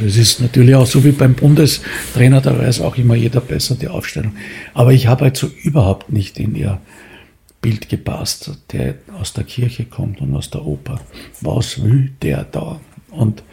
Es 0.03 0.17
ist 0.17 0.39
natürlich 0.39 0.73
auch 0.73 0.87
so 0.87 1.03
wie 1.03 1.11
beim 1.11 1.35
Bundestrainer, 1.35 2.41
da 2.41 2.57
weiß 2.57 2.81
auch 2.81 2.97
immer 2.97 3.13
jeder 3.13 3.41
besser 3.41 3.75
die 3.75 3.89
Aufstellung. 3.89 4.33
Aber 4.73 4.93
ich 4.93 5.05
habe 5.07 5.25
halt 5.25 5.37
so 5.37 5.51
überhaupt 5.63 6.11
nicht 6.11 6.39
in 6.39 6.55
ihr 6.55 6.79
Bild 7.61 7.89
gepasst, 7.89 8.51
der 8.71 8.95
aus 9.19 9.33
der 9.33 9.43
Kirche 9.43 9.85
kommt 9.85 10.21
und 10.21 10.33
aus 10.33 10.49
der 10.49 10.65
Oper. 10.65 11.01
Was 11.41 11.83
will 11.83 12.11
der 12.23 12.45
da? 12.45 12.79
Und 13.11 13.43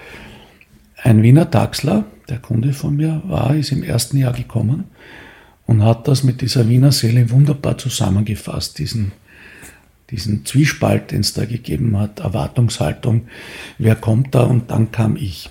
ein 0.96 1.22
Wiener 1.22 1.50
Taxler, 1.50 2.04
der 2.28 2.38
Kunde 2.38 2.72
von 2.72 2.96
mir 2.96 3.20
war, 3.26 3.54
ist 3.54 3.72
im 3.72 3.82
ersten 3.82 4.16
Jahr 4.16 4.32
gekommen 4.32 4.84
und 5.68 5.84
hat 5.84 6.08
das 6.08 6.24
mit 6.24 6.40
dieser 6.40 6.66
Wiener 6.66 6.92
Seele 6.92 7.30
wunderbar 7.30 7.76
zusammengefasst, 7.76 8.78
diesen, 8.78 9.12
diesen 10.10 10.46
Zwiespalt, 10.46 11.12
den 11.12 11.20
es 11.20 11.34
da 11.34 11.44
gegeben 11.44 11.96
hat, 11.98 12.20
Erwartungshaltung, 12.20 13.28
wer 13.76 13.94
kommt 13.94 14.34
da 14.34 14.44
und 14.44 14.70
dann 14.70 14.90
kam 14.90 15.16
ich. 15.16 15.50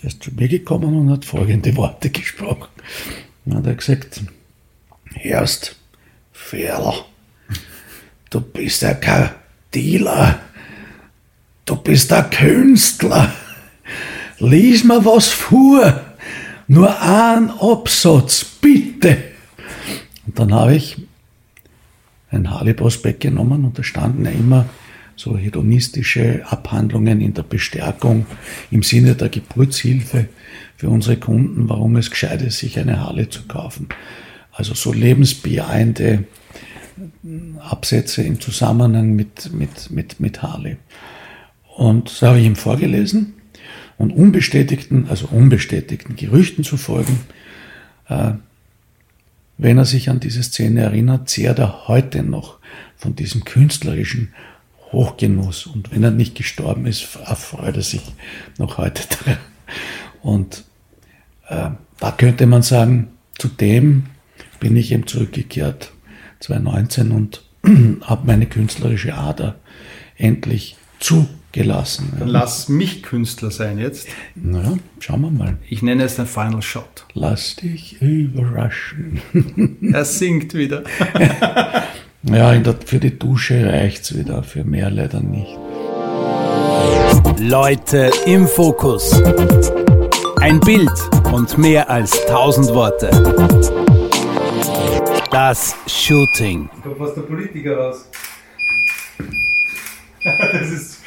Der 0.00 0.08
ist 0.08 0.22
zu 0.22 0.30
mir 0.34 0.48
gekommen 0.48 0.96
und 0.96 1.10
hat 1.10 1.26
folgende 1.26 1.76
Worte 1.76 2.08
gesprochen. 2.10 2.68
Dann 3.44 3.58
hat 3.58 3.66
er 3.66 3.74
gesagt, 3.74 4.22
Erst, 5.22 5.76
Ferl, 6.32 6.94
du 8.30 8.40
bist 8.40 8.80
ja 8.80 8.94
kein 8.94 9.28
Dealer, 9.74 10.40
du 11.66 11.76
bist 11.76 12.12
ein 12.14 12.30
Künstler. 12.30 13.32
Lies 14.38 14.84
mir 14.84 15.04
was 15.04 15.28
vor, 15.28 16.00
nur 16.66 17.00
ein 17.00 17.50
Absatz, 17.50 18.42
bitte. 18.42 19.33
Und 20.34 20.50
dann 20.50 20.54
habe 20.58 20.74
ich 20.74 20.96
ein 22.30 22.50
Harley-Prospekt 22.50 23.20
genommen 23.20 23.64
und 23.64 23.78
da 23.78 23.84
standen 23.84 24.24
ja 24.24 24.32
immer 24.32 24.66
so 25.14 25.38
hedonistische 25.38 26.44
Abhandlungen 26.48 27.20
in 27.20 27.34
der 27.34 27.44
Bestärkung 27.44 28.26
im 28.72 28.82
Sinne 28.82 29.14
der 29.14 29.28
Geburtshilfe 29.28 30.26
für 30.76 30.88
unsere 30.88 31.18
Kunden, 31.18 31.68
warum 31.68 31.94
es 31.94 32.10
gescheit 32.10 32.42
ist, 32.42 32.58
sich 32.58 32.80
eine 32.80 32.98
Harley 32.98 33.28
zu 33.28 33.42
kaufen. 33.46 33.88
Also 34.50 34.74
so 34.74 34.92
lebensbejahende 34.92 36.24
Absätze 37.60 38.22
im 38.22 38.40
Zusammenhang 38.40 39.14
mit, 39.14 39.52
mit, 39.52 39.92
mit, 39.92 40.18
mit 40.18 40.42
Harley. 40.42 40.78
Und 41.76 42.10
das 42.10 42.22
habe 42.22 42.40
ich 42.40 42.46
ihm 42.46 42.56
vorgelesen 42.56 43.34
und 43.98 44.10
unbestätigten, 44.10 45.06
also 45.08 45.28
unbestätigten 45.28 46.16
Gerüchten 46.16 46.64
zu 46.64 46.76
folgen, 46.76 47.20
äh, 48.08 48.32
wenn 49.56 49.78
er 49.78 49.84
sich 49.84 50.10
an 50.10 50.20
diese 50.20 50.42
Szene 50.42 50.82
erinnert, 50.82 51.28
zehrt 51.28 51.58
er 51.58 51.88
heute 51.88 52.22
noch 52.22 52.58
von 52.96 53.14
diesem 53.14 53.44
künstlerischen 53.44 54.34
Hochgenuss. 54.92 55.66
Und 55.66 55.92
wenn 55.92 56.02
er 56.02 56.10
nicht 56.10 56.34
gestorben 56.34 56.86
ist, 56.86 57.16
erfreut 57.16 57.76
er 57.76 57.82
sich 57.82 58.02
noch 58.58 58.78
heute 58.78 59.02
daran. 59.24 59.38
Und 60.22 60.64
äh, 61.48 61.70
da 62.00 62.10
könnte 62.10 62.46
man 62.46 62.62
sagen, 62.62 63.08
zu 63.38 63.48
dem 63.48 64.06
bin 64.60 64.76
ich 64.76 64.92
eben 64.92 65.06
zurückgekehrt 65.06 65.92
2019 66.40 67.10
und 67.10 67.42
habe 68.02 68.26
meine 68.26 68.46
künstlerische 68.46 69.14
Ader 69.14 69.56
endlich 70.16 70.76
zugelassen. 71.54 72.12
Dann 72.18 72.28
lass 72.28 72.68
mich 72.68 73.02
Künstler 73.02 73.50
sein 73.50 73.78
jetzt. 73.78 74.08
Na, 74.34 74.76
schauen 74.98 75.22
wir 75.22 75.30
mal. 75.30 75.56
Ich 75.68 75.82
nenne 75.82 76.04
es 76.04 76.16
den 76.16 76.26
Final 76.26 76.62
Shot. 76.62 77.06
Lass 77.14 77.56
dich 77.56 78.00
überraschen. 78.00 79.20
er 79.92 80.04
singt 80.04 80.54
wieder. 80.54 80.84
Ja, 82.26 82.54
der, 82.54 82.74
für 82.86 83.00
die 83.00 83.18
Dusche 83.18 83.70
reicht 83.70 84.04
es 84.04 84.16
wieder, 84.16 84.42
für 84.42 84.64
mehr 84.64 84.88
leider 84.88 85.20
nicht. 85.20 85.58
Leute 87.38 88.10
im 88.24 88.48
Fokus. 88.48 89.22
Ein 90.40 90.58
Bild 90.60 90.88
und 91.34 91.58
mehr 91.58 91.90
als 91.90 92.18
tausend 92.24 92.68
Worte. 92.68 93.10
Das 95.30 95.76
Shooting. 95.86 96.70
Ich 96.74 96.82
komme 96.82 96.96
fast 96.96 97.18
der 97.18 97.22
Politiker 97.22 97.76
raus. 97.76 98.08
das 100.24 100.70
ist. 100.70 101.03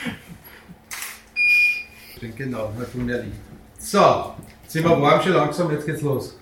Genau, 2.19 2.71
mal 2.77 2.85
tun 2.85 3.05
mehr 3.05 3.23
Licht. 3.23 3.35
So, 3.79 4.33
sind 4.67 4.83
wir 4.83 5.01
warm 5.01 5.21
schon 5.21 5.33
langsam, 5.33 5.71
jetzt 5.71 5.85
geht's 5.85 6.01
los. 6.01 6.35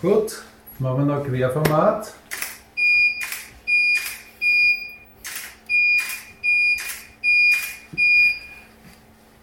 Gut, 0.00 0.42
machen 0.78 1.06
wir 1.08 1.16
noch 1.16 1.24
Querformat. 1.24 2.12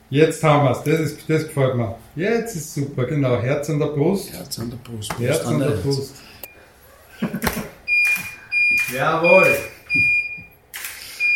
Jetzt 0.09 0.43
haben 0.43 0.65
wir 0.65 0.71
es, 0.71 0.83
das, 0.83 0.99
ist, 0.99 1.27
das 1.27 1.47
gefällt 1.47 1.75
mir. 1.75 1.95
Jetzt 2.15 2.55
ist 2.55 2.75
super, 2.75 3.05
genau. 3.05 3.41
Herz 3.41 3.69
an 3.71 3.79
der 3.79 3.87
Brust. 3.87 4.31
Herz 4.31 4.59
an 4.59 4.69
der 4.69 4.77
Brust. 4.77 5.09
Brust 5.09 5.19
Herz 5.19 5.45
an 5.45 5.59
der 5.59 5.69
Brust. 5.69 6.15
Jawohl. 8.93 9.57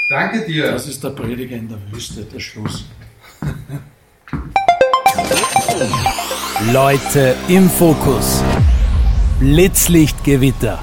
Danke 0.10 0.46
dir. 0.46 0.72
Das 0.72 0.88
ist 0.88 1.04
der 1.04 1.10
Prediger 1.10 1.58
in 1.58 1.68
der 1.68 1.80
Wüste, 1.92 2.24
der 2.24 2.40
Schluss. 2.40 2.86
Leute 6.72 7.36
im 7.50 7.70
Fokus. 7.70 8.42
Blitzlichtgewitter. 9.40 10.82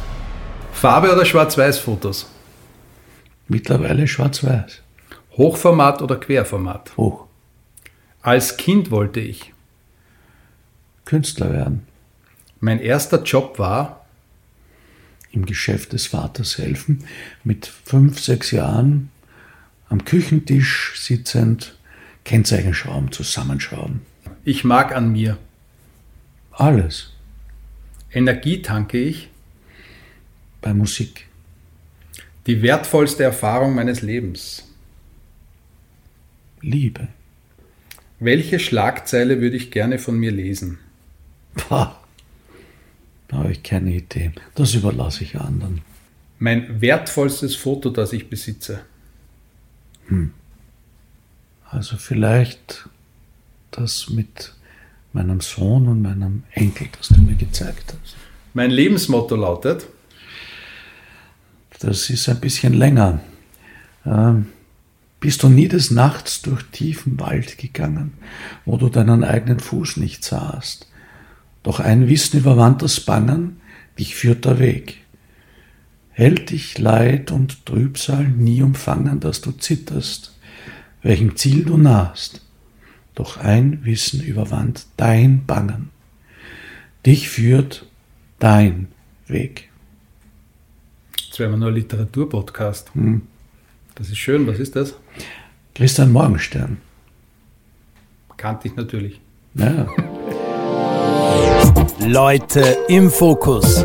Farbe 0.72 1.10
oder 1.10 1.24
Schwarz-Weiß-Fotos? 1.24 2.30
Mittlerweile 3.48 4.06
schwarz-weiß. 4.06 4.82
Hochformat 5.38 6.02
oder 6.02 6.16
Querformat? 6.16 6.94
Hoch. 6.98 7.26
Als 8.20 8.58
Kind 8.58 8.90
wollte 8.90 9.20
ich 9.20 9.54
Künstler 11.06 11.50
werden. 11.50 11.86
Mein 12.60 12.78
erster 12.78 13.22
Job 13.22 13.58
war 13.58 14.04
im 15.32 15.46
Geschäft 15.46 15.92
des 15.92 16.06
Vaters 16.06 16.58
helfen, 16.58 17.04
mit 17.42 17.66
fünf, 17.66 18.20
sechs 18.20 18.50
Jahren 18.52 19.10
am 19.94 20.04
Küchentisch 20.04 20.94
sitzend 20.96 21.76
Kennzeichenschrauben 22.24 23.12
zusammenschrauben. 23.12 24.00
Ich 24.44 24.64
mag 24.64 24.92
an 24.92 25.12
mir. 25.12 25.38
Alles. 26.50 27.12
Energie 28.12 28.60
tanke 28.60 28.98
ich? 28.98 29.28
Bei 30.60 30.74
Musik. 30.74 31.28
Die 32.48 32.60
wertvollste 32.60 33.22
Erfahrung 33.22 33.76
meines 33.76 34.02
Lebens. 34.02 34.64
Liebe. 36.60 37.06
Welche 38.18 38.58
Schlagzeile 38.58 39.40
würde 39.40 39.56
ich 39.56 39.70
gerne 39.70 40.00
von 40.00 40.18
mir 40.18 40.32
lesen? 40.32 40.78
Pah, 41.54 42.00
da 43.28 43.36
habe 43.36 43.52
ich 43.52 43.62
keine 43.62 43.92
Idee. 43.92 44.32
Das 44.56 44.74
überlasse 44.74 45.22
ich 45.22 45.36
anderen. 45.36 45.82
Mein 46.40 46.80
wertvollstes 46.80 47.54
Foto, 47.54 47.90
das 47.90 48.12
ich 48.12 48.28
besitze. 48.28 48.80
Hm. 50.08 50.32
Also 51.70 51.96
vielleicht 51.96 52.88
das 53.70 54.10
mit 54.10 54.54
meinem 55.12 55.40
Sohn 55.40 55.88
und 55.88 56.02
meinem 56.02 56.42
Enkel, 56.52 56.88
das 56.96 57.08
du 57.08 57.20
mir 57.20 57.34
gezeigt 57.34 57.94
hast. 58.00 58.16
Mein 58.52 58.70
Lebensmotto 58.70 59.36
lautet? 59.36 59.86
Das 61.80 62.10
ist 62.10 62.28
ein 62.28 62.40
bisschen 62.40 62.74
länger. 62.74 63.20
Ähm, 64.06 64.46
bist 65.20 65.42
du 65.42 65.48
nie 65.48 65.68
des 65.68 65.90
Nachts 65.90 66.42
durch 66.42 66.62
tiefen 66.64 67.18
Wald 67.18 67.58
gegangen, 67.58 68.12
wo 68.64 68.76
du 68.76 68.88
deinen 68.88 69.24
eigenen 69.24 69.58
Fuß 69.58 69.96
nicht 69.96 70.24
sahst? 70.24 70.86
Doch 71.62 71.80
ein 71.80 72.08
Wissen 72.08 72.38
überwand 72.38 72.82
das 72.82 73.00
Bangen, 73.00 73.60
dich 73.98 74.14
führt 74.14 74.44
der 74.44 74.58
Weg. 74.58 75.03
Hält 76.16 76.50
dich 76.50 76.78
Leid 76.78 77.32
und 77.32 77.66
Trübsal 77.66 78.28
nie 78.28 78.62
umfangen, 78.62 79.18
dass 79.18 79.40
du 79.40 79.50
zitterst, 79.50 80.32
welchem 81.02 81.34
Ziel 81.34 81.64
du 81.64 81.76
nahst. 81.76 82.40
Doch 83.16 83.36
ein 83.36 83.84
Wissen 83.84 84.20
überwand 84.22 84.86
dein 84.96 85.44
Bangen. 85.44 85.90
Dich 87.04 87.28
führt 87.28 87.86
dein 88.38 88.88
Weg. 89.26 89.70
Jetzt 91.20 91.40
wäre 91.40 91.50
wir 91.50 91.56
nur 91.56 91.72
Literaturpodcast. 91.72 92.94
Hm. 92.94 93.22
Das 93.96 94.08
ist 94.08 94.18
schön. 94.18 94.46
Was 94.46 94.60
ist 94.60 94.76
das? 94.76 94.94
Christian 95.74 96.12
Morgenstern. 96.12 96.78
Kannte 98.36 98.68
ich 98.68 98.76
natürlich. 98.76 99.20
Ja. 99.54 99.88
Leute 102.06 102.78
im 102.88 103.10
Fokus. 103.10 103.84